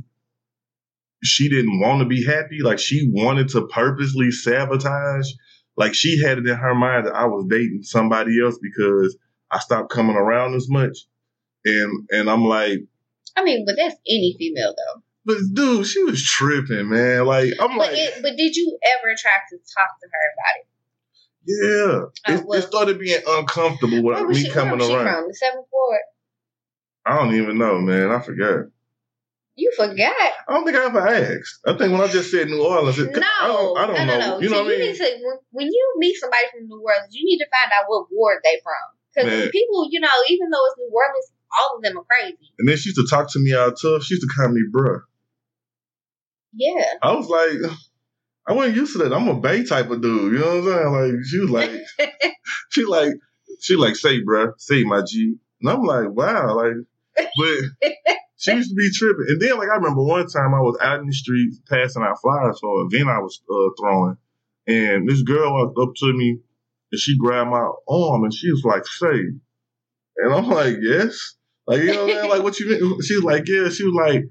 she 1.24 1.48
didn't 1.48 1.80
want 1.80 2.00
to 2.00 2.06
be 2.06 2.24
happy. 2.24 2.60
Like 2.62 2.78
she 2.78 3.10
wanted 3.12 3.48
to 3.50 3.66
purposely 3.66 4.30
sabotage. 4.30 5.28
Like 5.76 5.92
she 5.92 6.22
had 6.22 6.38
it 6.38 6.46
in 6.46 6.54
her 6.54 6.74
mind 6.74 7.06
that 7.06 7.16
I 7.16 7.26
was 7.26 7.46
dating 7.50 7.82
somebody 7.82 8.40
else 8.40 8.58
because 8.62 9.16
I 9.50 9.58
stopped 9.58 9.90
coming 9.90 10.16
around 10.16 10.54
as 10.54 10.68
much. 10.70 10.98
And 11.64 12.08
and 12.10 12.30
I'm 12.30 12.44
like, 12.44 12.78
I 13.36 13.42
mean, 13.42 13.64
but 13.66 13.74
that's 13.76 13.96
any 14.06 14.36
female 14.38 14.72
though. 14.76 15.02
But 15.26 15.38
dude, 15.52 15.86
she 15.86 16.04
was 16.04 16.22
tripping, 16.22 16.90
man. 16.90 17.26
Like 17.26 17.50
I'm 17.58 17.76
but 17.76 17.90
like, 17.90 17.98
it, 17.98 18.22
but 18.22 18.36
did 18.36 18.54
you 18.54 18.78
ever 18.84 19.14
try 19.18 19.32
to 19.32 19.56
talk 19.56 19.98
to 20.00 20.06
her 20.06 20.26
about 20.36 20.60
it? 20.60 20.66
Yeah, 21.46 22.00
uh, 22.28 22.32
it, 22.32 22.44
well, 22.46 22.58
it, 22.58 22.62
started 22.62 22.98
being 22.98 23.20
uncomfortable 23.26 24.02
with 24.02 24.28
me 24.28 24.44
she, 24.44 24.50
coming 24.50 24.80
around. 24.80 24.88
She 24.88 24.94
From? 24.94 25.28
The 25.28 25.34
seventh 25.34 25.66
ward. 25.72 26.00
I 27.06 27.16
don't 27.18 27.34
even 27.34 27.58
know, 27.58 27.80
man. 27.80 28.10
I 28.10 28.20
forgot. 28.20 28.66
You 29.56 29.70
forgot. 29.76 30.32
I 30.48 30.54
don't 30.54 30.64
think 30.64 30.76
I 30.76 30.86
ever 30.86 31.06
asked. 31.06 31.60
I 31.66 31.76
think 31.76 31.92
when 31.92 32.00
I 32.00 32.08
just 32.08 32.30
said 32.30 32.48
New 32.48 32.64
Orleans, 32.64 32.98
it, 32.98 33.14
no, 33.14 33.22
I 33.22 33.46
don't, 33.46 33.78
I 33.78 33.86
don't 33.86 34.06
no, 34.06 34.18
know. 34.18 34.18
No, 34.18 34.40
you 34.40 34.48
know 34.50 34.64
what 34.64 34.74
I 34.74 34.78
mean? 34.78 34.96
To, 34.96 35.04
when, 35.04 35.38
when, 35.50 35.66
you 35.66 35.94
meet 35.98 36.16
somebody 36.16 36.42
from 36.50 36.66
New 36.66 36.82
Orleans, 36.82 37.14
you 37.14 37.24
need 37.24 37.38
to 37.38 37.46
find 37.52 37.70
out 37.70 37.84
what 37.86 38.06
ward 38.10 38.38
they 38.42 38.60
from. 38.64 38.74
Because 39.14 39.50
people, 39.50 39.86
you 39.90 40.00
know, 40.00 40.08
even 40.28 40.50
though 40.50 40.66
it's 40.66 40.78
New 40.78 40.90
Orleans, 40.90 41.32
all 41.60 41.76
of 41.76 41.82
them 41.82 41.98
are 41.98 42.04
crazy. 42.04 42.50
And 42.58 42.68
then 42.68 42.76
she 42.76 42.88
used 42.88 42.98
to 42.98 43.06
talk 43.08 43.30
to 43.32 43.38
me 43.38 43.54
out 43.54 43.78
tough. 43.80 44.02
She 44.02 44.14
used 44.14 44.26
to 44.26 44.34
call 44.34 44.48
me 44.48 44.62
bruh. 44.72 45.02
Yeah. 46.52 46.84
I 47.02 47.14
was 47.14 47.28
like, 47.28 47.70
I 48.46 48.52
wasn't 48.52 48.76
used 48.76 48.92
to 48.92 48.98
that. 48.98 49.12
I'm 49.12 49.28
a 49.28 49.40
Bay 49.40 49.64
type 49.64 49.90
of 49.90 50.02
dude. 50.02 50.34
You 50.34 50.38
know 50.38 50.60
what 50.60 50.74
I'm 50.74 50.92
saying? 50.92 51.14
Like 51.14 51.24
she 51.24 51.38
was 51.38 51.50
like, 51.50 51.70
she 52.70 52.84
like, 52.84 53.12
she 53.60 53.76
like, 53.76 53.96
say, 53.96 54.20
bro, 54.22 54.52
say 54.58 54.84
my 54.84 55.02
G, 55.06 55.36
and 55.62 55.70
I'm 55.70 55.82
like, 55.82 56.10
wow, 56.10 56.54
like, 56.54 56.74
but 57.16 57.92
she 58.36 58.52
used 58.52 58.70
to 58.70 58.74
be 58.74 58.90
tripping. 58.92 59.26
And 59.28 59.40
then 59.40 59.58
like 59.58 59.68
I 59.68 59.76
remember 59.76 60.02
one 60.02 60.26
time 60.26 60.54
I 60.54 60.60
was 60.60 60.78
out 60.82 61.00
in 61.00 61.06
the 61.06 61.12
streets 61.12 61.60
passing 61.68 62.02
out 62.02 62.20
flyers 62.20 62.58
for 62.60 62.82
an 62.82 62.88
event 62.92 63.08
I 63.08 63.18
was 63.18 63.40
uh, 63.50 63.70
throwing, 63.80 64.16
and 64.66 65.08
this 65.08 65.22
girl 65.22 65.52
walked 65.52 65.78
up 65.78 65.94
to 65.94 66.12
me 66.12 66.38
and 66.92 67.00
she 67.00 67.16
grabbed 67.16 67.50
my 67.50 67.66
arm 67.88 68.24
and 68.24 68.34
she 68.34 68.50
was 68.50 68.62
like, 68.64 68.86
say, 68.86 69.24
and 70.16 70.32
I'm 70.34 70.48
like, 70.48 70.76
yes, 70.80 71.36
like 71.66 71.80
you 71.80 71.92
know 71.92 72.04
what 72.04 72.10
I'm 72.10 72.16
saying? 72.18 72.30
Like 72.30 72.42
what 72.42 72.60
you 72.60 72.68
mean? 72.68 73.02
She 73.02 73.14
was 73.14 73.24
like, 73.24 73.48
yeah. 73.48 73.68
She 73.68 73.84
was 73.84 73.94
like 73.94 74.24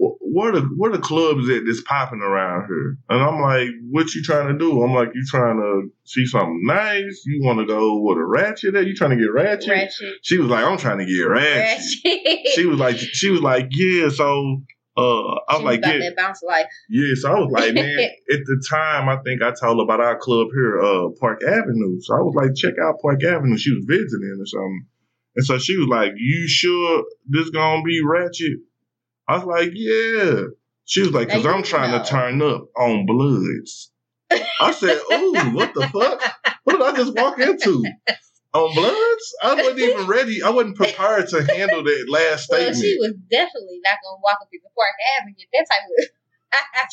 where 0.00 0.52
the 0.52 0.62
where 0.76 0.90
the 0.90 0.98
clubs 0.98 1.48
at 1.50 1.62
that's 1.66 1.82
popping 1.82 2.22
around 2.22 2.66
here? 2.66 2.96
And 3.08 3.22
I'm 3.22 3.40
like, 3.40 3.68
what 3.90 4.14
you 4.14 4.22
trying 4.22 4.48
to 4.48 4.58
do? 4.58 4.82
I'm 4.82 4.94
like, 4.94 5.10
you 5.14 5.22
trying 5.28 5.58
to 5.58 5.90
see 6.04 6.24
something 6.26 6.62
nice? 6.64 7.22
You 7.26 7.44
want 7.44 7.58
to 7.58 7.66
go 7.66 8.00
with 8.00 8.16
a 8.18 8.24
ratchet? 8.24 8.74
At? 8.74 8.86
You 8.86 8.94
trying 8.94 9.10
to 9.10 9.16
get 9.16 9.32
ratchet? 9.32 9.68
ratchet? 9.68 10.14
She 10.22 10.38
was 10.38 10.48
like, 10.48 10.64
I'm 10.64 10.78
trying 10.78 10.98
to 10.98 11.06
get 11.06 11.22
ratchet. 11.22 11.98
ratchet. 12.04 12.48
she 12.54 12.66
was 12.66 12.78
like, 12.78 12.96
she 12.98 13.30
was 13.30 13.42
like, 13.42 13.68
yeah. 13.72 14.08
So 14.08 14.62
uh, 14.96 15.34
I 15.48 15.54
was 15.54 15.58
she 15.58 15.64
like, 15.64 15.80
yeah, 15.84 15.98
that 15.98 16.16
bounce 16.16 16.42
life. 16.42 16.66
Yeah, 16.88 17.14
so 17.16 17.32
I 17.32 17.40
was 17.40 17.50
like, 17.52 17.74
man, 17.74 17.98
at 18.32 18.40
the 18.44 18.66
time, 18.68 19.08
I 19.08 19.16
think 19.24 19.42
I 19.42 19.52
told 19.52 19.78
her 19.78 19.84
about 19.84 20.00
our 20.00 20.18
club 20.18 20.48
here, 20.54 20.80
uh, 20.80 21.08
Park 21.20 21.42
Avenue. 21.46 22.00
So 22.00 22.14
I 22.14 22.20
was 22.20 22.34
like, 22.34 22.54
check 22.56 22.74
out 22.82 22.96
Park 23.02 23.22
Avenue. 23.24 23.58
She 23.58 23.72
was 23.72 23.84
visiting 23.86 24.38
or 24.40 24.46
something. 24.46 24.86
And 25.36 25.46
so 25.46 25.58
she 25.58 25.76
was 25.76 25.88
like, 25.88 26.12
you 26.16 26.48
sure 26.48 27.04
this 27.28 27.50
gonna 27.50 27.82
be 27.82 28.00
ratchet? 28.04 28.58
I 29.30 29.36
was 29.36 29.44
like, 29.44 29.70
yeah. 29.74 30.42
She 30.86 31.02
was 31.02 31.12
like, 31.12 31.28
because 31.28 31.46
I'm 31.46 31.62
trying 31.62 31.92
know. 31.92 32.02
to 32.02 32.10
turn 32.10 32.42
up 32.42 32.66
on 32.76 33.06
Bloods. 33.06 33.92
I 34.60 34.72
said, 34.72 34.98
ooh, 35.12 35.54
what 35.54 35.72
the 35.72 35.86
fuck? 35.86 36.20
What 36.64 36.72
did 36.72 36.82
I 36.82 36.96
just 36.96 37.14
walk 37.14 37.38
into? 37.38 37.84
On 38.54 38.74
Bloods? 38.74 39.34
I 39.40 39.54
wasn't 39.54 39.78
even 39.78 40.08
ready. 40.08 40.42
I 40.42 40.50
wasn't 40.50 40.74
prepared 40.74 41.28
to 41.28 41.44
handle 41.44 41.84
that 41.84 42.06
last 42.08 42.44
statement. 42.44 42.74
Well, 42.74 42.82
she 42.82 42.96
was 42.98 43.14
definitely 43.30 43.78
not 43.84 43.98
going 44.02 44.18
to 44.18 44.22
walk 44.22 44.38
up 44.42 44.48
in 44.52 44.58
the 44.64 44.70
Park 44.74 44.94
Avenue. 45.20 45.46
That 45.52 45.66
type 45.70 45.82
of. 45.86 46.19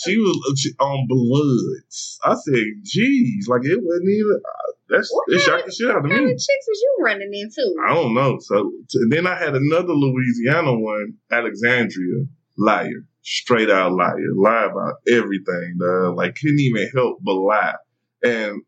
She 0.05 0.17
was 0.17 0.73
on 0.79 1.07
Bloods. 1.07 2.19
I 2.23 2.35
said, 2.35 2.63
geez, 2.83 3.47
like 3.47 3.65
it 3.65 3.79
wasn't 3.81 4.09
even. 4.09 4.41
Uh, 4.43 4.71
that's 4.89 5.11
what 5.11 5.25
it 5.27 5.39
shocked 5.39 5.65
the 5.65 5.71
shit 5.71 5.89
out 5.89 5.97
of 5.97 6.03
me. 6.03 6.11
What 6.11 6.17
kind 6.17 6.29
of 6.29 6.37
chicks 6.37 6.67
was 6.67 6.81
you 6.81 6.97
running 7.03 7.33
into? 7.33 7.75
I 7.85 7.93
don't 7.93 8.13
know. 8.13 8.37
So 8.39 8.71
then 9.09 9.27
I 9.27 9.35
had 9.35 9.55
another 9.55 9.93
Louisiana 9.93 10.77
one, 10.77 11.15
Alexandria, 11.31 12.25
liar, 12.57 13.05
straight 13.21 13.69
out 13.69 13.91
liar, 13.93 14.15
lie 14.35 14.65
about 14.71 14.95
everything. 15.09 15.77
Like 16.15 16.35
couldn't 16.35 16.59
even 16.59 16.89
help 16.95 17.19
but 17.21 17.33
lie. 17.33 17.75
And 18.23 18.61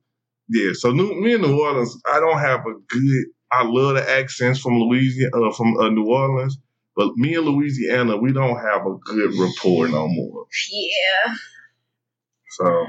yeah, 0.50 0.72
so 0.74 0.92
New, 0.92 1.14
me 1.22 1.34
in 1.36 1.42
New 1.42 1.62
Orleans, 1.62 1.96
I 2.12 2.20
don't 2.20 2.40
have 2.40 2.62
a 2.62 2.74
good. 2.88 3.26
I 3.52 3.64
love 3.64 3.96
the 3.96 4.10
accents 4.10 4.60
from 4.60 4.74
Louisiana, 4.80 5.32
uh, 5.36 5.52
from 5.54 5.76
uh, 5.78 5.90
New 5.90 6.06
Orleans, 6.06 6.58
but 7.00 7.16
me 7.16 7.36
and 7.36 7.46
Louisiana, 7.46 8.18
we 8.18 8.34
don't 8.34 8.58
have 8.58 8.86
a 8.86 8.98
good 9.06 9.34
rapport 9.40 9.88
no 9.88 10.10
more. 10.10 10.48
Yeah. 10.70 11.34
So 12.50 12.86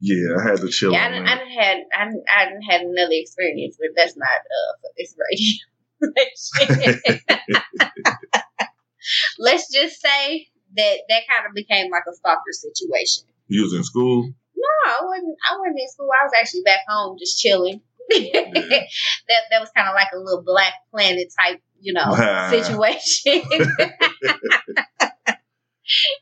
yeah, 0.00 0.36
I 0.40 0.44
had 0.48 0.60
to 0.60 0.70
chill. 0.70 0.92
Yeah, 0.92 1.04
I, 1.04 1.10
didn't, 1.10 1.28
I 1.28 1.36
didn't 1.36 1.52
had 1.52 1.84
I 1.94 2.04
didn't, 2.06 2.24
I 2.34 2.46
didn't 2.46 2.62
had 2.62 2.80
another 2.80 3.12
experience, 3.12 3.76
but 3.78 3.90
that's 3.94 4.16
not 4.16 4.26
uh 4.26 4.72
for 4.80 4.90
this 4.96 5.14
radio. 5.20 5.68
Let's 9.38 9.70
just 9.70 10.00
say 10.00 10.48
that 10.78 11.00
that 11.10 11.28
kind 11.28 11.44
of 11.46 11.52
became 11.54 11.90
like 11.90 12.04
a 12.10 12.14
stalker 12.16 12.52
situation. 12.52 13.24
You 13.48 13.64
was 13.64 13.74
in 13.74 13.84
school? 13.84 14.32
No, 14.56 14.66
I 14.86 15.04
wasn't. 15.04 15.36
I 15.50 15.58
wasn't 15.58 15.78
in 15.78 15.88
school. 15.88 16.08
I 16.08 16.24
was 16.24 16.32
actually 16.40 16.62
back 16.62 16.86
home, 16.88 17.18
just 17.18 17.38
chilling. 17.38 17.82
Yeah. 18.08 18.48
that 18.54 19.42
that 19.50 19.60
was 19.60 19.68
kind 19.76 19.88
of 19.88 19.94
like 19.94 20.08
a 20.14 20.18
little 20.18 20.42
Black 20.42 20.72
Planet 20.90 21.30
type, 21.38 21.60
you 21.80 21.92
know, 21.92 22.14
situation. 22.50 23.42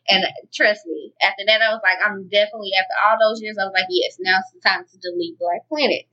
And 0.09 0.25
trust 0.55 0.81
me, 0.87 1.12
after 1.23 1.45
that, 1.47 1.61
I 1.61 1.69
was 1.69 1.81
like, 1.83 1.99
I'm 2.05 2.29
definitely 2.29 2.71
after 2.79 2.95
all 3.05 3.19
those 3.21 3.43
years. 3.43 3.57
I 3.61 3.65
was 3.65 3.75
like, 3.75 3.87
yes, 3.91 4.17
now 4.21 4.38
it's 4.38 4.65
time 4.65 4.85
to 4.85 4.99
delete 4.99 5.38
Black 5.38 5.69
Planet. 5.69 6.07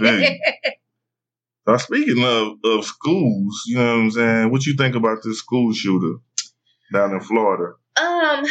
yeah. 0.00 0.70
Now, 1.66 1.76
speaking 1.76 2.24
of, 2.24 2.54
of 2.64 2.86
schools, 2.86 3.64
you 3.66 3.76
know 3.76 3.84
what 3.84 4.02
I'm 4.04 4.10
saying? 4.10 4.50
What 4.50 4.64
you 4.64 4.74
think 4.74 4.94
about 4.94 5.18
this 5.22 5.40
school 5.40 5.70
shooter 5.74 6.14
down 6.94 7.12
in 7.12 7.20
Florida? 7.20 7.74
Um. 7.94 8.46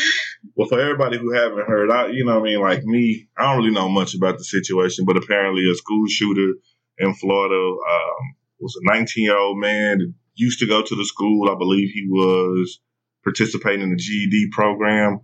Well, 0.55 0.67
for 0.67 0.79
everybody 0.79 1.17
who 1.17 1.33
haven't 1.33 1.65
heard, 1.65 1.89
I 1.89 2.09
you 2.09 2.25
know 2.25 2.39
what 2.39 2.47
I 2.47 2.51
mean, 2.51 2.61
like 2.61 2.83
me, 2.83 3.27
I 3.35 3.43
don't 3.45 3.63
really 3.63 3.73
know 3.73 3.89
much 3.89 4.13
about 4.13 4.37
the 4.37 4.43
situation, 4.43 5.05
but 5.05 5.17
apparently 5.17 5.63
a 5.67 5.73
school 5.73 6.05
shooter 6.07 6.59
in 6.99 7.15
Florida 7.15 7.55
um, 7.55 8.35
was 8.59 8.75
a 8.75 8.93
19 8.93 9.23
year 9.23 9.37
old 9.37 9.59
man 9.59 10.13
used 10.35 10.59
to 10.59 10.67
go 10.67 10.81
to 10.81 10.95
the 10.95 11.05
school. 11.05 11.49
I 11.49 11.57
believe 11.57 11.89
he 11.89 12.07
was 12.09 12.79
participating 13.23 13.81
in 13.81 13.89
the 13.89 13.97
GED 13.97 14.49
program. 14.51 15.21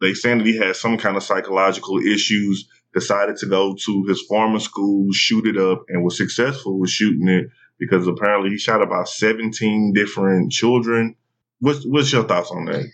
They 0.00 0.14
saying 0.14 0.38
that 0.38 0.46
he 0.46 0.56
had 0.56 0.76
some 0.76 0.98
kind 0.98 1.16
of 1.16 1.22
psychological 1.22 1.98
issues. 1.98 2.68
Decided 2.92 3.36
to 3.36 3.46
go 3.46 3.76
to 3.84 4.04
his 4.08 4.20
former 4.22 4.58
school, 4.58 5.06
shoot 5.12 5.46
it 5.46 5.56
up, 5.56 5.84
and 5.88 6.02
was 6.02 6.16
successful 6.16 6.80
with 6.80 6.90
shooting 6.90 7.28
it 7.28 7.46
because 7.78 8.06
apparently 8.08 8.50
he 8.50 8.58
shot 8.58 8.82
about 8.82 9.08
17 9.08 9.92
different 9.94 10.50
children. 10.50 11.14
What's 11.60 11.84
what's 11.84 12.12
your 12.12 12.24
thoughts 12.24 12.50
on 12.50 12.64
that? 12.64 12.84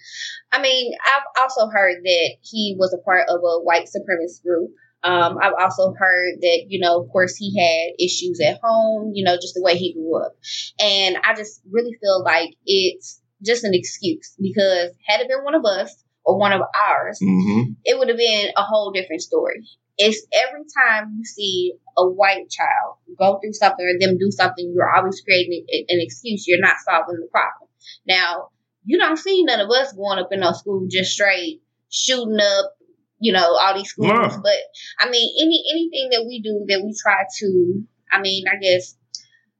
I 0.52 0.60
mean, 0.60 0.92
I've 1.04 1.42
also 1.42 1.68
heard 1.68 2.02
that 2.02 2.30
he 2.42 2.76
was 2.78 2.94
a 2.94 3.02
part 3.04 3.28
of 3.28 3.40
a 3.40 3.62
white 3.62 3.86
supremacist 3.86 4.42
group. 4.42 4.70
Um, 5.02 5.38
I've 5.40 5.52
also 5.60 5.94
heard 5.96 6.40
that, 6.40 6.64
you 6.68 6.80
know, 6.80 7.00
of 7.00 7.10
course, 7.10 7.36
he 7.36 7.56
had 7.56 8.04
issues 8.04 8.40
at 8.40 8.58
home, 8.62 9.12
you 9.14 9.24
know, 9.24 9.36
just 9.36 9.54
the 9.54 9.62
way 9.62 9.76
he 9.76 9.94
grew 9.94 10.20
up. 10.20 10.32
And 10.80 11.16
I 11.22 11.34
just 11.34 11.60
really 11.70 11.96
feel 12.00 12.22
like 12.24 12.54
it's 12.64 13.20
just 13.44 13.64
an 13.64 13.74
excuse 13.74 14.34
because 14.40 14.90
had 15.06 15.20
it 15.20 15.28
been 15.28 15.44
one 15.44 15.54
of 15.54 15.64
us 15.64 15.94
or 16.24 16.38
one 16.38 16.52
of 16.52 16.60
ours, 16.60 17.20
mm-hmm. 17.22 17.72
it 17.84 17.98
would 17.98 18.08
have 18.08 18.16
been 18.16 18.48
a 18.56 18.62
whole 18.62 18.90
different 18.90 19.22
story. 19.22 19.62
It's 19.98 20.26
every 20.34 20.64
time 20.76 21.14
you 21.16 21.24
see 21.24 21.74
a 21.96 22.06
white 22.06 22.50
child 22.50 22.96
go 23.18 23.38
through 23.38 23.52
something 23.52 23.86
or 23.86 23.98
them 23.98 24.18
do 24.18 24.30
something, 24.30 24.72
you're 24.74 24.94
always 24.94 25.22
creating 25.22 25.64
an 25.70 26.00
excuse. 26.00 26.46
You're 26.46 26.60
not 26.60 26.76
solving 26.84 27.20
the 27.20 27.28
problem. 27.30 27.70
Now, 28.06 28.48
you 28.84 28.98
don't 28.98 29.16
see 29.16 29.44
none 29.44 29.60
of 29.60 29.70
us 29.70 29.92
going 29.92 30.18
up 30.18 30.28
in 30.32 30.42
our 30.42 30.54
school 30.54 30.86
just 30.90 31.12
straight 31.12 31.62
shooting 31.90 32.38
up, 32.40 32.76
you 33.18 33.32
know, 33.32 33.56
all 33.56 33.74
these 33.74 33.88
schools. 33.88 34.10
No. 34.10 34.40
But 34.42 34.58
I 35.00 35.08
mean, 35.08 35.34
any 35.40 35.64
anything 35.72 36.10
that 36.10 36.24
we 36.26 36.40
do 36.42 36.64
that 36.68 36.82
we 36.84 36.94
try 37.00 37.24
to, 37.38 37.82
I 38.12 38.20
mean, 38.20 38.44
I 38.48 38.56
guess, 38.60 38.96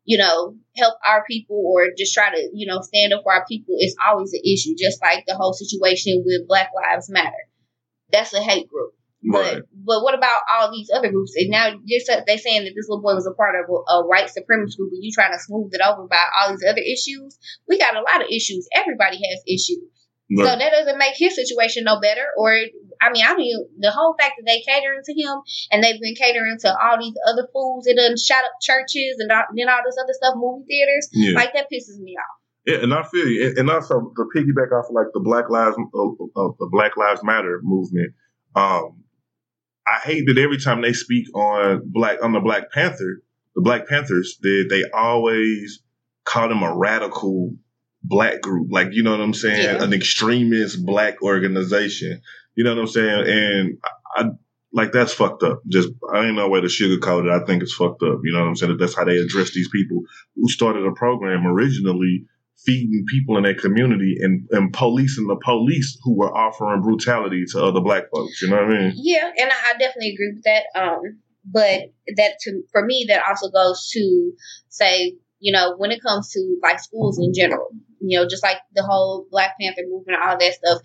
you 0.05 0.19
know, 0.19 0.57
help 0.77 0.99
our 1.07 1.25
people 1.27 1.63
or 1.67 1.89
just 1.97 2.15
try 2.15 2.31
to, 2.31 2.51
you 2.53 2.67
know, 2.67 2.81
stand 2.83 3.13
up 3.13 3.23
for 3.23 3.33
our 3.33 3.45
people 3.47 3.77
is 3.79 3.97
always 4.07 4.33
an 4.33 4.41
issue. 4.45 4.75
Just 4.79 5.01
like 5.03 5.25
the 5.27 5.37
whole 5.37 5.53
situation 5.53 6.23
with 6.25 6.49
Black 6.49 6.71
Lives 6.75 7.11
Matter. 7.11 7.33
That's 8.13 8.35
a 8.35 8.41
hate 8.41 8.69
group. 8.69 8.93
Right. 9.29 9.57
But 9.57 9.65
but 9.73 10.03
what 10.03 10.15
about 10.15 10.43
all 10.53 10.71
these 10.71 10.91
other 10.95 11.11
groups? 11.11 11.33
And 11.37 11.51
now 11.51 11.71
they're, 11.71 12.25
they're 12.27 12.39
saying 12.39 12.65
that 12.65 12.75
this 12.77 12.89
little 12.89 13.03
boy 13.03 13.15
was 13.15 13.27
a 13.27 13.35
part 13.35 13.57
of 13.57 13.67
a, 13.69 13.93
a 13.93 14.07
white 14.07 14.29
supremacist 14.29 14.77
group, 14.77 14.93
and 14.93 15.03
you 15.03 15.11
trying 15.13 15.33
to 15.33 15.39
smooth 15.39 15.73
it 15.73 15.81
over 15.81 16.07
by 16.07 16.23
all 16.39 16.51
these 16.51 16.65
other 16.69 16.83
issues. 16.85 17.39
We 17.67 17.79
got 17.79 17.97
a 17.97 18.05
lot 18.05 18.23
of 18.23 18.29
issues. 18.29 18.69
Everybody 18.75 19.17
has 19.17 19.43
issues. 19.49 19.91
Right. 20.31 20.45
So 20.45 20.59
that 20.59 20.73
doesn't 20.73 20.99
make 20.99 21.15
his 21.17 21.37
situation 21.37 21.85
no 21.85 22.01
better. 22.01 22.27
Or 22.37 22.51
I 23.01 23.13
mean, 23.13 23.25
I 23.25 23.37
mean, 23.37 23.55
the 23.79 23.93
whole 23.93 24.17
fact 24.19 24.35
that 24.39 24.45
they 24.47 24.61
catering 24.61 25.03
to 25.05 25.15
him 25.15 25.39
and 25.71 25.83
they've 25.83 26.01
been 26.01 26.17
catering 26.17 26.59
to 26.61 26.69
all 26.69 26.99
these 26.99 27.15
other 27.29 27.47
fools 27.53 27.85
that 27.85 27.95
done 27.97 28.17
shot 28.19 28.45
up 28.45 28.53
churches 28.61 29.19
and 29.19 29.31
then 29.31 29.69
all 29.69 29.81
this 29.85 29.97
other 30.03 30.13
stuff, 30.13 30.35
movie 30.37 30.65
theaters, 30.67 31.09
yeah. 31.13 31.35
like 31.35 31.53
that 31.55 31.67
pisses 31.73 32.01
me 32.01 32.17
off. 32.19 32.41
Yeah, 32.67 32.83
and 32.83 32.93
I 32.93 33.05
feel 33.05 33.29
you. 33.29 33.55
And 33.57 33.71
also 33.71 34.13
the 34.17 34.27
piggyback 34.35 34.77
off 34.77 34.91
of 34.91 34.95
like 34.95 35.07
the 35.15 35.21
Black 35.21 35.49
Lives, 35.49 35.77
uh, 35.79 36.09
uh, 36.09 36.53
the 36.59 36.69
Black 36.73 36.97
Lives 36.97 37.23
Matter 37.23 37.61
movement. 37.63 38.13
Um, 38.57 39.05
I 39.87 40.01
hate 40.03 40.25
that 40.27 40.39
every 40.39 40.59
time 40.59 40.83
they 40.83 40.93
speak 40.93 41.27
on 41.37 41.83
black 41.85 42.19
on 42.25 42.33
the 42.33 42.41
Black 42.41 42.73
Panther, 42.73 43.23
the 43.55 43.63
Black 43.63 43.87
Panthers, 43.87 44.39
they 44.43 44.65
they 44.69 44.83
always 44.93 45.81
call 46.25 46.49
them 46.49 46.65
a 46.65 46.77
radical 46.77 47.55
black 48.07 48.41
group, 48.41 48.69
like 48.71 48.89
you 48.93 49.03
know 49.03 49.13
what 49.13 49.21
I'm 49.21 49.35
saying, 49.35 49.63
yeah. 49.63 49.83
an 49.83 49.93
extremist 49.93 50.85
black 50.85 51.23
organization. 51.23 52.21
You 52.55 52.65
know 52.65 52.75
what 52.75 52.81
I'm 52.81 52.87
saying? 52.87 53.25
And 53.27 53.79
I, 54.17 54.23
I 54.23 54.31
like 54.73 54.93
that's 54.93 55.13
fucked 55.13 55.43
up. 55.43 55.61
Just 55.69 55.89
I 56.13 56.27
ain't 56.27 56.37
no 56.37 56.49
way 56.49 56.61
to 56.61 56.67
sugarcoat 56.67 57.27
it. 57.27 57.43
I 57.43 57.45
think 57.45 57.63
it's 57.63 57.75
fucked 57.75 58.03
up. 58.03 58.21
You 58.25 58.33
know 58.33 58.41
what 58.41 58.49
I'm 58.49 58.57
saying? 58.57 58.77
That's 58.79 58.97
how 58.97 59.05
they 59.05 59.17
address 59.17 59.53
these 59.53 59.69
people 59.71 60.03
who 60.35 60.49
started 60.49 60.87
a 60.87 60.93
program 60.93 61.47
originally 61.47 62.27
feeding 62.65 63.05
people 63.09 63.37
in 63.37 63.45
their 63.45 63.55
community 63.55 64.17
and, 64.21 64.47
and 64.51 64.73
policing 64.73 65.27
the 65.27 65.37
police 65.45 65.99
who 66.03 66.17
were 66.17 66.35
offering 66.35 66.83
brutality 66.83 67.45
to 67.53 67.63
other 67.63 67.81
black 67.81 68.05
folks. 68.15 68.43
You 68.43 68.49
know 68.49 68.57
what 68.57 68.65
I 68.65 68.79
mean? 68.79 68.93
Yeah, 68.97 69.31
and 69.39 69.51
I 69.51 69.73
definitely 69.79 70.15
agree 70.15 70.33
with 70.35 70.45
that. 70.45 70.65
Um, 70.75 71.21
but 71.45 71.93
that 72.17 72.39
to 72.41 72.63
for 72.73 72.85
me, 72.85 73.07
that 73.09 73.23
also 73.29 73.51
goes 73.51 73.89
to 73.93 74.33
say, 74.69 75.15
you 75.39 75.53
know, 75.53 75.77
when 75.77 75.93
it 75.93 76.03
comes 76.03 76.33
to 76.33 76.59
like 76.63 76.81
schools 76.81 77.19
in 77.19 77.33
general, 77.35 77.69
you 78.11 78.19
know, 78.19 78.29
just 78.29 78.43
like 78.43 78.59
the 78.75 78.83
whole 78.83 79.27
Black 79.31 79.55
Panther 79.61 79.83
movement, 79.89 80.19
all 80.23 80.39
that 80.39 80.55
stuff, 80.55 80.83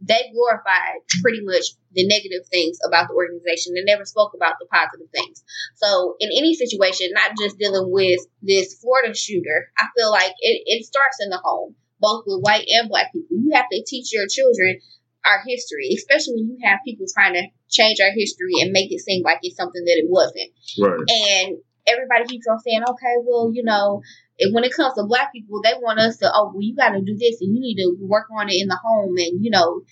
they 0.00 0.30
glorified 0.32 1.00
pretty 1.22 1.40
much 1.42 1.64
the 1.92 2.06
negative 2.06 2.46
things 2.50 2.78
about 2.86 3.08
the 3.08 3.14
organization. 3.14 3.74
They 3.74 3.84
never 3.84 4.04
spoke 4.04 4.32
about 4.34 4.54
the 4.60 4.66
positive 4.66 5.08
things. 5.12 5.42
So 5.76 6.16
in 6.20 6.30
any 6.36 6.54
situation, 6.54 7.08
not 7.12 7.32
just 7.40 7.58
dealing 7.58 7.90
with 7.90 8.20
this 8.42 8.74
Florida 8.80 9.14
shooter, 9.14 9.70
I 9.78 9.86
feel 9.96 10.10
like 10.10 10.32
it, 10.40 10.62
it 10.66 10.84
starts 10.84 11.18
in 11.20 11.30
the 11.30 11.40
home, 11.42 11.74
both 12.00 12.24
with 12.26 12.42
white 12.42 12.66
and 12.68 12.88
black 12.88 13.12
people. 13.12 13.36
You 13.38 13.52
have 13.54 13.68
to 13.70 13.84
teach 13.86 14.12
your 14.12 14.26
children 14.28 14.80
our 15.24 15.40
history, 15.46 15.88
especially 15.96 16.34
when 16.36 16.48
you 16.50 16.58
have 16.64 16.80
people 16.84 17.06
trying 17.08 17.32
to 17.34 17.46
change 17.70 17.98
our 18.00 18.12
history 18.14 18.60
and 18.60 18.72
make 18.72 18.92
it 18.92 19.00
seem 19.00 19.22
like 19.24 19.38
it's 19.42 19.56
something 19.56 19.84
that 19.84 19.96
it 19.96 20.06
wasn't. 20.08 20.52
Right. 20.78 21.00
And 21.08 21.58
everybody 21.86 22.26
keeps 22.28 22.46
on 22.46 22.60
saying, 22.60 22.82
okay, 22.82 23.14
well, 23.24 23.50
you 23.52 23.64
know, 23.64 24.02
when 24.52 24.64
it 24.64 24.74
comes 24.74 24.94
to 24.94 25.04
black 25.04 25.32
people, 25.32 25.60
they 25.62 25.74
want 25.80 26.00
us 26.00 26.18
to, 26.18 26.30
oh, 26.32 26.50
well, 26.52 26.62
you 26.62 26.74
got 26.74 26.90
to 26.90 27.00
do 27.00 27.16
this 27.16 27.40
and 27.40 27.54
you 27.54 27.60
need 27.60 27.76
to 27.76 27.96
work 28.00 28.26
on 28.36 28.48
it 28.48 28.60
in 28.60 28.68
the 28.68 28.78
home 28.82 29.14
and, 29.16 29.44
you 29.44 29.50
know, 29.50 29.82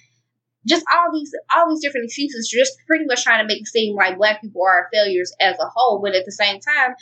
just 0.67 0.85
all 0.95 1.13
these 1.13 1.33
all 1.57 1.69
these 1.69 1.83
different 1.83 2.07
excuses, 2.07 2.49
just 2.49 2.73
pretty 2.87 3.05
much 3.05 3.25
trying 3.25 3.43
to 3.43 3.53
make 3.53 3.63
it 3.63 3.67
seem 3.67 3.97
like 3.97 4.17
black 4.17 4.41
people 4.41 4.63
are 4.65 4.89
failures 4.93 5.33
as 5.41 5.59
a 5.59 5.67
whole. 5.75 6.01
But 6.03 6.15
at 6.15 6.25
the 6.25 6.33
same 6.33 6.61
time, 6.61 6.95